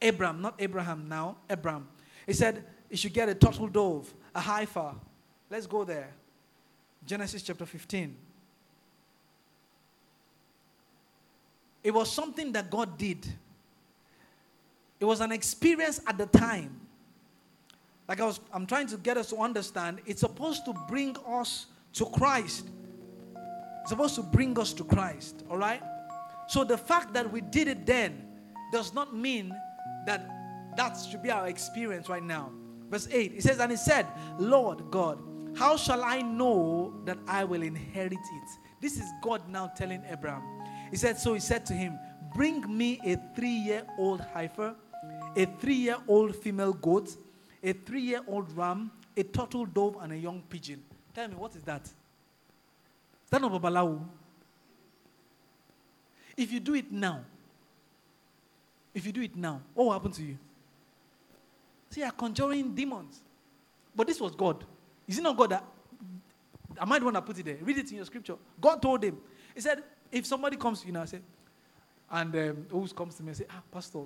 Abram, 0.00 0.40
not 0.40 0.54
Abraham 0.58 1.08
now, 1.08 1.36
Abram. 1.48 1.88
He 2.26 2.32
said, 2.32 2.64
You 2.90 2.96
should 2.96 3.12
get 3.12 3.28
a 3.28 3.34
turtle 3.34 3.68
dove, 3.68 4.12
a 4.34 4.40
heifer. 4.40 4.94
Let's 5.50 5.66
go 5.66 5.84
there. 5.84 6.10
Genesis 7.06 7.42
chapter 7.42 7.66
15. 7.66 8.16
It 11.82 11.92
was 11.92 12.10
something 12.10 12.52
that 12.52 12.70
God 12.70 12.96
did. 12.96 13.26
It 15.00 15.04
was 15.04 15.20
an 15.20 15.32
experience 15.32 16.00
at 16.06 16.16
the 16.16 16.26
time. 16.26 16.80
Like 18.08 18.20
I 18.20 18.24
was, 18.24 18.40
I'm 18.52 18.66
trying 18.66 18.86
to 18.88 18.96
get 18.96 19.16
us 19.16 19.30
to 19.30 19.36
understand, 19.36 20.00
it's 20.06 20.20
supposed 20.20 20.64
to 20.66 20.74
bring 20.88 21.16
us 21.26 21.66
to 21.94 22.04
Christ. 22.06 22.66
It's 23.80 23.90
supposed 23.90 24.14
to 24.14 24.22
bring 24.22 24.58
us 24.58 24.72
to 24.74 24.84
Christ, 24.84 25.42
all 25.50 25.58
right? 25.58 25.82
So 26.46 26.62
the 26.62 26.78
fact 26.78 27.14
that 27.14 27.32
we 27.32 27.40
did 27.40 27.68
it 27.68 27.84
then 27.84 28.28
does 28.72 28.94
not 28.94 29.16
mean 29.16 29.54
that 30.06 30.28
that 30.76 30.96
should 31.10 31.22
be 31.22 31.30
our 31.30 31.48
experience 31.48 32.08
right 32.08 32.22
now. 32.22 32.52
Verse 32.90 33.08
8, 33.10 33.32
it 33.36 33.42
says, 33.42 33.58
And 33.58 33.70
he 33.70 33.76
said, 33.76 34.06
Lord 34.38 34.90
God, 34.90 35.18
how 35.54 35.76
shall 35.76 36.02
I 36.02 36.20
know 36.22 36.94
that 37.04 37.18
I 37.28 37.44
will 37.44 37.62
inherit 37.62 38.12
it? 38.12 38.48
This 38.80 38.98
is 38.98 39.04
God 39.22 39.48
now 39.48 39.68
telling 39.68 40.02
Abraham. 40.10 40.42
He 40.90 40.96
said, 40.96 41.18
So 41.18 41.34
he 41.34 41.40
said 41.40 41.64
to 41.66 41.72
him, 41.72 41.98
Bring 42.34 42.76
me 42.76 43.00
a 43.04 43.16
three 43.34 43.48
year 43.48 43.84
old 43.98 44.20
heifer, 44.20 44.74
a 45.36 45.46
three 45.60 45.74
year 45.74 45.96
old 46.08 46.34
female 46.34 46.72
goat, 46.72 47.10
a 47.62 47.72
three 47.72 48.00
year 48.00 48.22
old 48.26 48.54
ram, 48.56 48.90
a 49.16 49.22
turtle 49.22 49.66
dove, 49.66 49.96
and 50.00 50.12
a 50.12 50.16
young 50.16 50.42
pigeon. 50.48 50.82
Tell 51.14 51.28
me, 51.28 51.34
what 51.34 51.54
is 51.54 51.62
that? 51.62 51.84
Is 51.84 51.92
that 53.30 53.40
not 53.40 53.52
Babalawo? 53.52 54.00
If 56.36 56.50
you 56.50 56.60
do 56.60 56.74
it 56.74 56.90
now, 56.90 57.20
if 58.94 59.06
you 59.06 59.12
do 59.12 59.22
it 59.22 59.36
now, 59.36 59.60
what 59.74 59.84
will 59.84 59.92
happen 59.92 60.12
to 60.12 60.22
you? 60.22 60.38
See, 61.90 62.00
you're 62.00 62.10
conjuring 62.10 62.74
demons. 62.74 63.20
But 63.94 64.06
this 64.06 64.20
was 64.20 64.34
God. 64.34 64.64
Is 65.06 65.18
it 65.18 65.22
not 65.22 65.36
God 65.36 65.50
that? 65.50 65.64
I 66.80 66.98
the 66.98 67.04
one 67.04 67.14
that 67.14 67.26
put 67.26 67.38
it 67.38 67.44
there? 67.44 67.58
Read 67.62 67.78
it 67.78 67.90
in 67.90 67.96
your 67.96 68.06
scripture. 68.06 68.36
God 68.60 68.80
told 68.80 69.04
him. 69.04 69.18
He 69.54 69.60
said, 69.60 69.82
if 70.10 70.26
somebody 70.26 70.56
comes 70.56 70.80
to 70.80 70.86
you 70.86 70.92
now, 70.92 71.04
say, 71.04 71.20
and 72.10 72.34
um, 72.34 72.66
who 72.70 72.88
comes 72.88 73.14
to 73.16 73.22
me 73.22 73.28
and 73.28 73.36
say, 73.36 73.44
ah, 73.50 73.62
Pastor, 73.70 74.00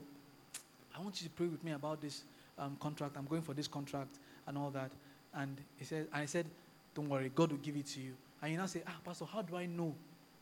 I 0.97 1.01
want 1.01 1.21
you 1.21 1.29
to 1.29 1.35
pray 1.35 1.47
with 1.47 1.63
me 1.63 1.73
about 1.73 2.01
this 2.01 2.25
um, 2.59 2.77
contract. 2.81 3.17
I'm 3.17 3.27
going 3.27 3.43
for 3.43 3.55
this 3.55 3.69
contract 3.69 4.19
and 4.47 4.59
all 4.59 4.71
that. 4.71 4.91
And 5.35 5.57
he 5.77 5.85
said, 5.85 6.09
and 6.13 6.23
I 6.23 6.27
said, 6.27 6.47
don't 6.95 7.09
worry, 7.09 7.31
God 7.35 7.51
will 7.51 7.59
give 7.59 7.77
it 7.77 7.87
to 7.87 8.01
you. 8.01 8.13
And 8.43 8.53
you 8.53 8.59
now 8.59 8.67
say, 8.67 8.83
ah, 8.87 8.97
Pastor, 9.05 9.25
how 9.25 9.43
do 9.43 9.57
I 9.57 9.67
know 9.67 9.95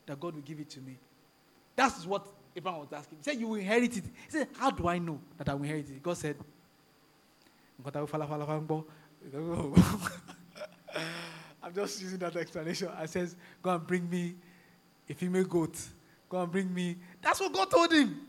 that 0.05 0.19
God 0.19 0.35
will 0.35 0.41
give 0.41 0.59
it 0.59 0.69
to 0.71 0.81
me? 0.81 0.97
That's 1.75 2.05
what 2.05 2.27
Abraham 2.55 2.81
was 2.81 2.93
asking. 2.93 3.17
He 3.17 3.23
said, 3.23 3.39
You 3.39 3.47
will 3.47 3.55
inherit 3.55 3.97
it. 3.97 4.05
He 4.05 4.31
said, 4.31 4.47
How 4.57 4.71
do 4.71 4.87
I 4.87 4.97
know 4.97 5.19
that 5.37 5.49
I 5.49 5.53
will 5.53 5.63
inherit 5.63 5.89
it? 5.89 6.01
God 6.01 6.17
said, 6.17 6.37
I'm 11.63 11.73
just 11.73 12.01
using 12.01 12.19
that 12.19 12.35
explanation. 12.35 12.89
I 12.95 13.05
says, 13.05 13.35
Go 13.61 13.71
and 13.71 13.85
bring 13.85 14.09
me 14.09 14.35
a 15.09 15.13
female 15.13 15.45
goat. 15.45 15.77
Go 16.29 16.41
and 16.41 16.51
bring 16.51 16.73
me. 16.73 16.97
That's 17.21 17.39
what 17.39 17.53
God 17.53 17.71
told 17.71 17.91
him. 17.91 18.19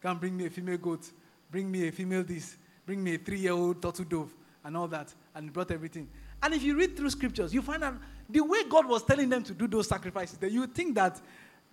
Go 0.00 0.10
and 0.10 0.20
bring 0.20 0.36
me 0.36 0.46
a 0.46 0.50
female 0.50 0.78
goat. 0.78 1.10
Bring 1.50 1.70
me 1.70 1.88
a 1.88 1.92
female 1.92 2.22
this. 2.22 2.56
Bring 2.86 3.02
me 3.02 3.14
a 3.14 3.18
three 3.18 3.40
year 3.40 3.52
old 3.52 3.82
turtle 3.82 4.04
dove 4.04 4.34
and 4.64 4.76
all 4.76 4.88
that. 4.88 5.12
And 5.34 5.46
he 5.46 5.50
brought 5.50 5.70
everything. 5.70 6.08
And 6.42 6.54
if 6.54 6.62
you 6.62 6.76
read 6.76 6.96
through 6.96 7.10
scriptures, 7.10 7.52
you 7.52 7.62
find 7.62 7.82
out 7.82 7.96
the 8.28 8.40
way 8.40 8.64
God 8.68 8.86
was 8.86 9.02
telling 9.02 9.28
them 9.28 9.42
to 9.44 9.52
do 9.52 9.66
those 9.66 9.88
sacrifices, 9.88 10.38
that 10.38 10.52
you 10.52 10.66
think 10.66 10.94
that 10.94 11.20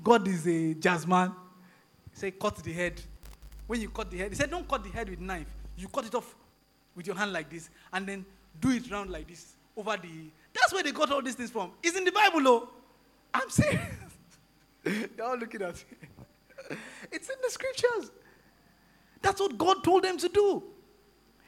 God 0.03 0.27
is 0.27 0.47
a 0.47 0.73
jazz 0.73 1.05
man. 1.05 1.33
Said, 2.13 2.39
cut 2.39 2.55
the 2.57 2.73
head. 2.73 3.01
When 3.67 3.81
you 3.81 3.89
cut 3.89 4.09
the 4.09 4.17
head, 4.17 4.29
he 4.31 4.35
said, 4.35 4.49
don't 4.49 4.67
cut 4.67 4.83
the 4.83 4.89
head 4.89 5.09
with 5.09 5.19
knife. 5.19 5.47
You 5.77 5.87
cut 5.87 6.05
it 6.05 6.15
off 6.15 6.35
with 6.95 7.05
your 7.07 7.15
hand 7.15 7.33
like 7.33 7.49
this, 7.49 7.69
and 7.91 8.07
then 8.07 8.25
do 8.59 8.69
it 8.71 8.89
round 8.89 9.11
like 9.11 9.27
this 9.27 9.54
over 9.77 9.97
the. 9.97 10.29
That's 10.53 10.73
where 10.73 10.83
they 10.83 10.91
got 10.91 11.11
all 11.11 11.21
these 11.21 11.35
things 11.35 11.51
from. 11.51 11.71
It's 11.83 11.97
in 11.97 12.05
the 12.05 12.11
Bible, 12.11 12.41
though. 12.41 12.69
I'm 13.33 13.49
serious. 13.49 13.81
They're 14.83 15.25
all 15.25 15.37
looking 15.37 15.61
at 15.61 15.75
me. 15.75 16.07
It's 17.11 17.29
in 17.29 17.35
the 17.43 17.49
scriptures. 17.49 18.11
That's 19.21 19.39
what 19.39 19.57
God 19.57 19.83
told 19.83 20.03
them 20.03 20.17
to 20.17 20.29
do. 20.29 20.63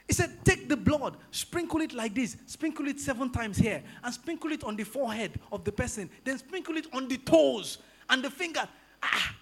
He 0.06 0.14
said, 0.14 0.30
Take 0.44 0.68
the 0.68 0.76
blood, 0.76 1.16
sprinkle 1.30 1.80
it 1.80 1.92
like 1.92 2.14
this, 2.14 2.36
sprinkle 2.46 2.88
it 2.88 2.98
seven 2.98 3.30
times 3.30 3.58
here, 3.58 3.82
and 4.02 4.12
sprinkle 4.14 4.50
it 4.52 4.64
on 4.64 4.76
the 4.76 4.84
forehead 4.84 5.38
of 5.52 5.64
the 5.64 5.72
person, 5.72 6.08
then 6.24 6.38
sprinkle 6.38 6.76
it 6.76 6.86
on 6.92 7.08
the 7.08 7.18
toes 7.18 7.78
and 8.08 8.24
the 8.24 8.30
finger. 8.30 8.66
Ah. 9.02 9.34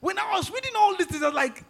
When 0.00 0.18
I 0.18 0.32
was 0.34 0.50
reading 0.50 0.72
all 0.76 0.96
this, 0.96 1.08
I 1.10 1.26
was 1.26 1.34
like, 1.34 1.64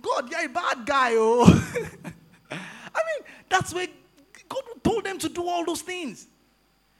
God, 0.00 0.30
you're 0.30 0.46
a 0.46 0.48
bad 0.48 0.86
guy, 0.86 1.10
oh. 1.12 1.44
I 2.50 2.54
mean, 2.54 3.26
that's 3.48 3.74
where 3.74 3.86
them 5.20 5.28
to 5.28 5.34
do 5.34 5.48
all 5.48 5.64
those 5.64 5.82
things. 5.82 6.26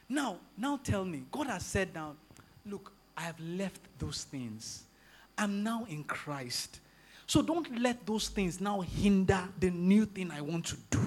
Now, 0.09 0.37
now 0.57 0.79
tell 0.83 1.05
me, 1.05 1.25
God 1.31 1.47
has 1.49 1.65
said 1.65 1.95
now, 1.95 2.15
look, 2.65 2.93
I 3.17 3.23
have 3.23 3.39
left 3.41 3.81
those 3.99 4.25
things. 4.25 4.85
I'm 5.37 5.63
now 5.63 5.87
in 5.89 6.05
Christ. 6.05 6.81
So 7.27 7.43
don't 7.43 7.81
let 7.81 8.07
those 8.07 8.29
things 8.29 8.61
now 8.61 8.81
hinder 8.81 9.43
the 9.59 9.71
new 9.71 10.07
thing 10.07 10.31
I 10.31 10.41
want 10.41 10.67
to 10.67 10.77
do, 10.91 11.01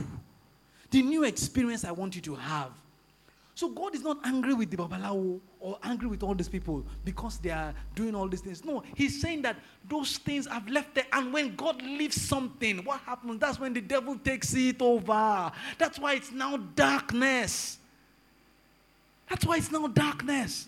the 0.91 1.01
new 1.01 1.23
experience 1.23 1.85
I 1.85 1.91
want 1.91 2.15
you 2.15 2.21
to 2.23 2.35
have. 2.35 2.71
So 3.55 3.69
God 3.69 3.95
is 3.95 4.01
not 4.03 4.17
angry 4.25 4.53
with 4.53 4.69
the 4.69 4.77
Babalawo 4.77 5.39
or 5.59 5.77
angry 5.83 6.07
with 6.07 6.23
all 6.23 6.33
these 6.33 6.47
people 6.47 6.85
because 7.03 7.37
they 7.37 7.49
are 7.49 7.73
doing 7.93 8.15
all 8.15 8.27
these 8.27 8.41
things. 8.41 8.63
No, 8.63 8.83
He's 8.95 9.19
saying 9.21 9.41
that 9.41 9.57
those 9.87 10.17
things 10.17 10.47
have 10.47 10.67
left 10.69 10.95
there. 10.95 11.05
And 11.11 11.33
when 11.33 11.55
God 11.55 11.81
leaves 11.81 12.21
something, 12.21 12.83
what 12.85 13.01
happens? 13.01 13.39
That's 13.39 13.59
when 13.59 13.73
the 13.73 13.81
devil 13.81 14.17
takes 14.17 14.53
it 14.53 14.81
over. 14.81 15.51
That's 15.77 15.99
why 15.99 16.13
it's 16.13 16.31
now 16.31 16.57
darkness. 16.57 17.77
That's 19.29 19.45
why 19.45 19.57
it's 19.57 19.71
now 19.71 19.87
darkness. 19.87 20.67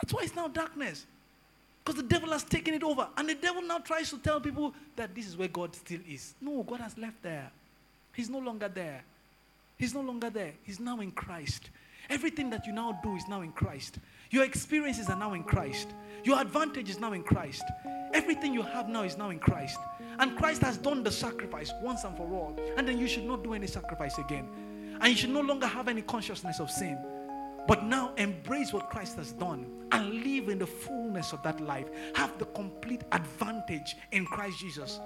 That's 0.00 0.12
why 0.12 0.22
it's 0.22 0.34
now 0.34 0.48
darkness. 0.48 1.06
Because 1.84 2.00
the 2.00 2.08
devil 2.08 2.30
has 2.30 2.44
taken 2.44 2.74
it 2.74 2.82
over. 2.82 3.08
And 3.16 3.28
the 3.28 3.34
devil 3.34 3.62
now 3.62 3.78
tries 3.78 4.10
to 4.10 4.18
tell 4.18 4.40
people 4.40 4.74
that 4.96 5.14
this 5.14 5.26
is 5.26 5.36
where 5.36 5.48
God 5.48 5.74
still 5.74 6.00
is. 6.08 6.34
No, 6.40 6.62
God 6.62 6.80
has 6.80 6.96
left 6.96 7.22
there. 7.22 7.50
He's 8.12 8.30
no 8.30 8.38
longer 8.38 8.68
there. 8.68 9.02
He's 9.76 9.94
no 9.94 10.00
longer 10.00 10.30
there. 10.30 10.52
He's 10.62 10.78
now 10.78 11.00
in 11.00 11.10
Christ. 11.10 11.70
Everything 12.10 12.50
that 12.50 12.66
you 12.66 12.72
now 12.72 12.98
do 13.02 13.16
is 13.16 13.28
now 13.28 13.42
in 13.42 13.52
Christ. 13.52 13.98
Your 14.30 14.44
experiences 14.44 15.08
are 15.08 15.16
now 15.16 15.34
in 15.34 15.44
Christ. 15.44 15.88
Your 16.24 16.40
advantage 16.40 16.90
is 16.90 16.98
now 16.98 17.12
in 17.12 17.22
Christ. 17.22 17.62
Everything 18.14 18.52
you 18.52 18.62
have 18.62 18.88
now 18.88 19.02
is 19.02 19.16
now 19.16 19.30
in 19.30 19.38
Christ. 19.38 19.78
And 20.18 20.36
Christ 20.36 20.62
has 20.62 20.76
done 20.76 21.02
the 21.02 21.10
sacrifice 21.10 21.72
once 21.82 22.04
and 22.04 22.16
for 22.16 22.32
all. 22.32 22.58
And 22.76 22.86
then 22.86 22.98
you 22.98 23.06
should 23.06 23.24
not 23.24 23.42
do 23.42 23.54
any 23.54 23.66
sacrifice 23.66 24.18
again. 24.18 24.48
And 25.00 25.10
you 25.10 25.16
should 25.16 25.30
no 25.30 25.40
longer 25.40 25.66
have 25.66 25.88
any 25.88 26.02
consciousness 26.02 26.60
of 26.60 26.70
sin. 26.70 26.98
But 27.66 27.84
now 27.84 28.12
embrace 28.16 28.72
what 28.72 28.90
Christ 28.90 29.16
has 29.16 29.32
done 29.32 29.66
and 29.92 30.24
live 30.24 30.48
in 30.48 30.58
the 30.58 30.66
fullness 30.66 31.32
of 31.32 31.42
that 31.44 31.60
life. 31.60 31.88
Have 32.14 32.36
the 32.38 32.46
complete 32.46 33.02
advantage 33.12 33.96
in 34.10 34.26
Christ 34.26 34.58
Jesus. 34.58 35.00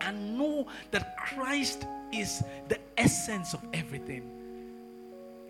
And 0.00 0.38
know 0.38 0.66
that 0.90 1.16
Christ 1.16 1.86
is 2.12 2.42
the 2.68 2.78
essence 2.96 3.54
of 3.54 3.60
everything. 3.72 4.39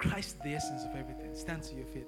Christ, 0.00 0.36
is 0.36 0.42
the 0.42 0.54
essence 0.54 0.84
of 0.84 0.96
everything. 0.96 1.34
Stand 1.34 1.62
to 1.64 1.74
your 1.74 1.86
feet. 1.86 2.06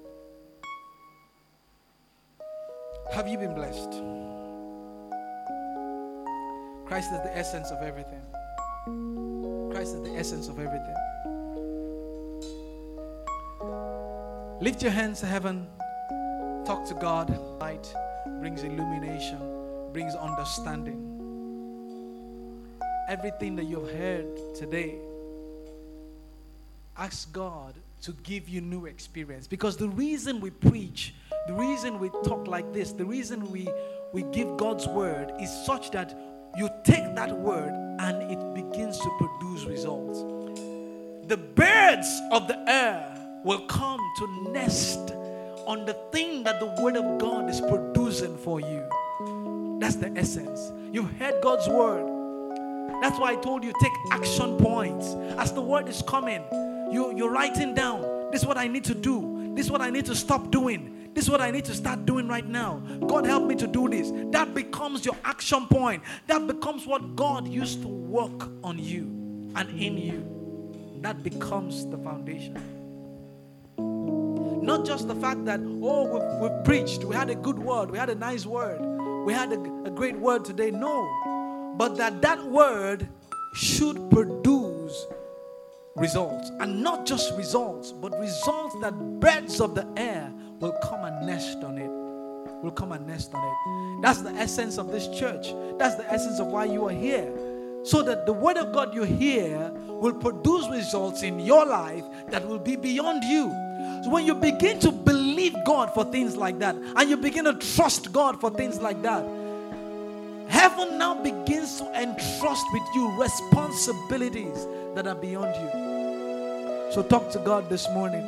Have 3.13 3.27
you 3.27 3.37
been 3.37 3.53
blessed? 3.53 3.91
Christ 6.87 7.13
is 7.13 7.19
the 7.19 7.37
essence 7.37 7.69
of 7.71 7.81
everything. 7.83 8.21
Christ 9.71 9.95
is 9.95 10.01
the 10.01 10.15
essence 10.17 10.47
of 10.47 10.59
everything. 10.59 10.95
Lift 14.59 14.81
your 14.81 14.91
hands 14.91 15.19
to 15.19 15.25
heaven. 15.25 15.67
Talk 16.65 16.85
to 16.87 16.95
God. 16.95 17.29
Light 17.59 17.93
brings 18.39 18.63
illumination, 18.63 19.39
brings 19.93 20.15
understanding 20.15 21.13
everything 23.07 23.55
that 23.55 23.65
you've 23.65 23.91
heard 23.91 24.25
today, 24.55 24.95
ask 26.97 27.31
God 27.31 27.75
to 28.03 28.11
give 28.23 28.49
you 28.49 28.59
new 28.59 28.85
experience. 28.85 29.47
Because 29.47 29.77
the 29.77 29.87
reason 29.89 30.41
we 30.41 30.49
preach, 30.49 31.15
the 31.47 31.53
reason 31.53 31.99
we 31.99 32.09
talk 32.23 32.47
like 32.47 32.73
this, 32.73 32.91
the 32.91 33.05
reason 33.05 33.49
we, 33.49 33.67
we 34.11 34.23
give 34.33 34.57
God's 34.57 34.87
word 34.87 35.31
is 35.39 35.49
such 35.65 35.91
that 35.91 36.17
you 36.57 36.69
take 36.83 37.15
that 37.15 37.31
word 37.31 37.71
and 37.99 38.29
it 38.29 38.53
begins 38.53 38.99
to 38.99 39.09
produce 39.17 39.65
results. 39.65 40.19
The 41.27 41.37
birds 41.37 42.21
of 42.31 42.49
the 42.49 42.61
air 42.67 43.41
will 43.45 43.65
come 43.67 43.99
to 44.17 44.51
nest 44.51 45.11
on 45.65 45.85
the 45.85 45.93
thing 46.11 46.43
that 46.43 46.59
the 46.59 46.75
word 46.83 46.97
of 46.97 47.19
God 47.19 47.49
is 47.49 47.61
producing 47.61 48.37
for 48.37 48.59
you. 48.59 48.85
That's 49.79 49.95
the 49.95 50.11
essence. 50.17 50.73
You've 50.91 51.11
heard 51.17 51.41
God's 51.41 51.69
word. 51.69 52.09
That's 53.01 53.17
why 53.17 53.31
I 53.31 53.35
told 53.37 53.63
you 53.63 53.73
take 53.81 53.93
action 54.11 54.57
points. 54.57 55.07
As 55.39 55.53
the 55.53 55.61
word 55.61 55.87
is 55.87 56.01
coming, 56.01 56.43
you, 56.93 57.15
you're 57.15 57.31
writing 57.31 57.73
down 57.73 58.01
this 58.31 58.41
is 58.41 58.47
what 58.47 58.57
I 58.57 58.67
need 58.67 58.83
to 58.85 58.95
do, 58.95 59.51
this 59.55 59.65
is 59.65 59.71
what 59.71 59.81
I 59.81 59.89
need 59.89 60.05
to 60.05 60.15
stop 60.15 60.51
doing. 60.51 60.89
This 61.13 61.25
is 61.25 61.29
what 61.29 61.41
I 61.41 61.51
need 61.51 61.65
to 61.65 61.75
start 61.75 62.07
doing 62.07 62.27
right 62.27 62.47
now. 62.47 62.79
God 63.05 63.27
help 63.27 63.45
me 63.45 63.53
to 63.57 63.67
do 63.67 63.87
this. 63.87 64.11
That 64.31 64.55
becomes 64.55 65.05
your 65.05 65.15
action 65.23 65.67
point. 65.67 66.01
That 66.25 66.47
becomes 66.47 66.87
what 66.87 67.15
God 67.15 67.47
used 67.47 67.83
to 67.83 67.87
work 67.87 68.49
on 68.63 68.79
you 68.79 69.03
and 69.55 69.69
in 69.79 69.95
you. 69.95 70.99
That 71.01 71.21
becomes 71.21 71.85
the 71.85 71.99
foundation. 71.99 72.57
Not 73.77 74.85
just 74.85 75.07
the 75.07 75.13
fact 75.13 75.45
that, 75.45 75.59
oh, 75.59 76.05
we've, 76.05 76.51
we've 76.51 76.63
preached, 76.63 77.03
we 77.03 77.13
had 77.13 77.29
a 77.29 77.35
good 77.35 77.59
word, 77.59 77.91
we 77.91 77.99
had 77.99 78.09
a 78.09 78.15
nice 78.15 78.47
word, 78.47 78.81
we 79.23 79.33
had 79.33 79.53
a, 79.53 79.59
a 79.85 79.91
great 79.91 80.17
word 80.17 80.43
today. 80.43 80.71
No 80.71 81.07
but 81.75 81.97
that 81.97 82.21
that 82.21 82.43
word 82.45 83.07
should 83.55 84.09
produce 84.09 85.05
results 85.95 86.49
and 86.59 86.81
not 86.81 87.05
just 87.05 87.33
results 87.35 87.91
but 87.91 88.17
results 88.19 88.75
that 88.81 88.93
birds 89.19 89.61
of 89.61 89.75
the 89.75 89.87
air 89.95 90.31
will 90.59 90.73
come 90.83 91.03
and 91.03 91.27
nest 91.27 91.63
on 91.63 91.77
it. 91.77 91.89
Will 92.63 92.71
come 92.71 92.93
and 92.93 93.05
nest 93.05 93.33
on 93.33 93.43
it. 93.43 94.01
That's 94.01 94.21
the 94.21 94.31
essence 94.31 94.77
of 94.77 94.91
this 94.91 95.07
church. 95.09 95.53
That's 95.77 95.95
the 95.95 96.09
essence 96.11 96.39
of 96.39 96.47
why 96.47 96.65
you 96.65 96.87
are 96.87 96.91
here. 96.91 97.31
So 97.83 98.01
that 98.03 98.25
the 98.25 98.31
word 98.31 98.55
of 98.57 98.71
God 98.71 98.95
you 98.95 99.03
hear 99.03 99.69
will 99.87 100.13
produce 100.13 100.69
results 100.69 101.21
in 101.21 101.39
your 101.39 101.65
life 101.65 102.05
that 102.29 102.47
will 102.47 102.59
be 102.59 102.77
beyond 102.77 103.23
you. 103.25 103.49
So 104.03 104.09
when 104.09 104.25
you 104.25 104.35
begin 104.35 104.79
to 104.79 104.91
believe 104.91 105.53
God 105.65 105.93
for 105.93 106.05
things 106.05 106.37
like 106.37 106.59
that, 106.59 106.75
and 106.75 107.09
you 107.09 107.17
begin 107.17 107.43
to 107.45 107.53
trust 107.53 108.13
God 108.13 108.39
for 108.39 108.49
things 108.49 108.79
like 108.79 109.01
that, 109.01 109.25
heaven 110.47 110.97
now 110.97 111.21
begins 111.21 111.79
to 111.79 112.01
entrust 112.01 112.65
with 112.71 112.83
you 112.95 113.21
responsibilities 113.21 114.65
that 114.95 115.05
are 115.07 115.15
beyond 115.15 115.53
you. 115.55 115.82
So 116.93 117.01
talk 117.01 117.31
to 117.31 117.39
God 117.39 117.69
this 117.69 117.89
morning. 117.89 118.21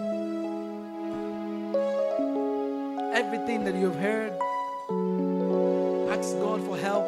Everything 3.14 3.64
that 3.64 3.76
you've 3.76 3.96
heard, 3.96 4.32
ask 6.10 6.34
God 6.40 6.66
for 6.66 6.76
help. 6.76 7.06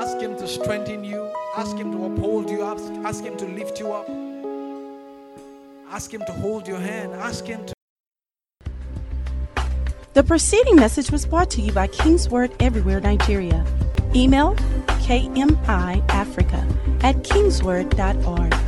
Ask 0.00 0.20
Him 0.20 0.36
to 0.36 0.46
strengthen 0.46 1.02
you. 1.02 1.28
Ask 1.56 1.76
Him 1.76 1.90
to 1.90 2.04
uphold 2.04 2.48
you. 2.48 2.62
Ask, 2.62 2.84
ask 3.04 3.24
Him 3.24 3.36
to 3.38 3.44
lift 3.44 3.80
you 3.80 3.90
up. 3.92 4.08
Ask 5.90 6.14
Him 6.14 6.20
to 6.20 6.32
hold 6.32 6.68
your 6.68 6.78
hand. 6.78 7.12
Ask 7.14 7.44
Him 7.44 7.66
to. 7.66 7.74
The 10.14 10.22
preceding 10.22 10.76
message 10.76 11.10
was 11.10 11.26
brought 11.26 11.50
to 11.50 11.60
you 11.60 11.72
by 11.72 11.88
King's 11.88 12.28
Word 12.28 12.52
Everywhere 12.60 13.00
Nigeria. 13.00 13.66
Email 14.14 14.54
kmiafrica 15.02 16.62
at 17.02 17.16
kingsword.org. 17.24 18.65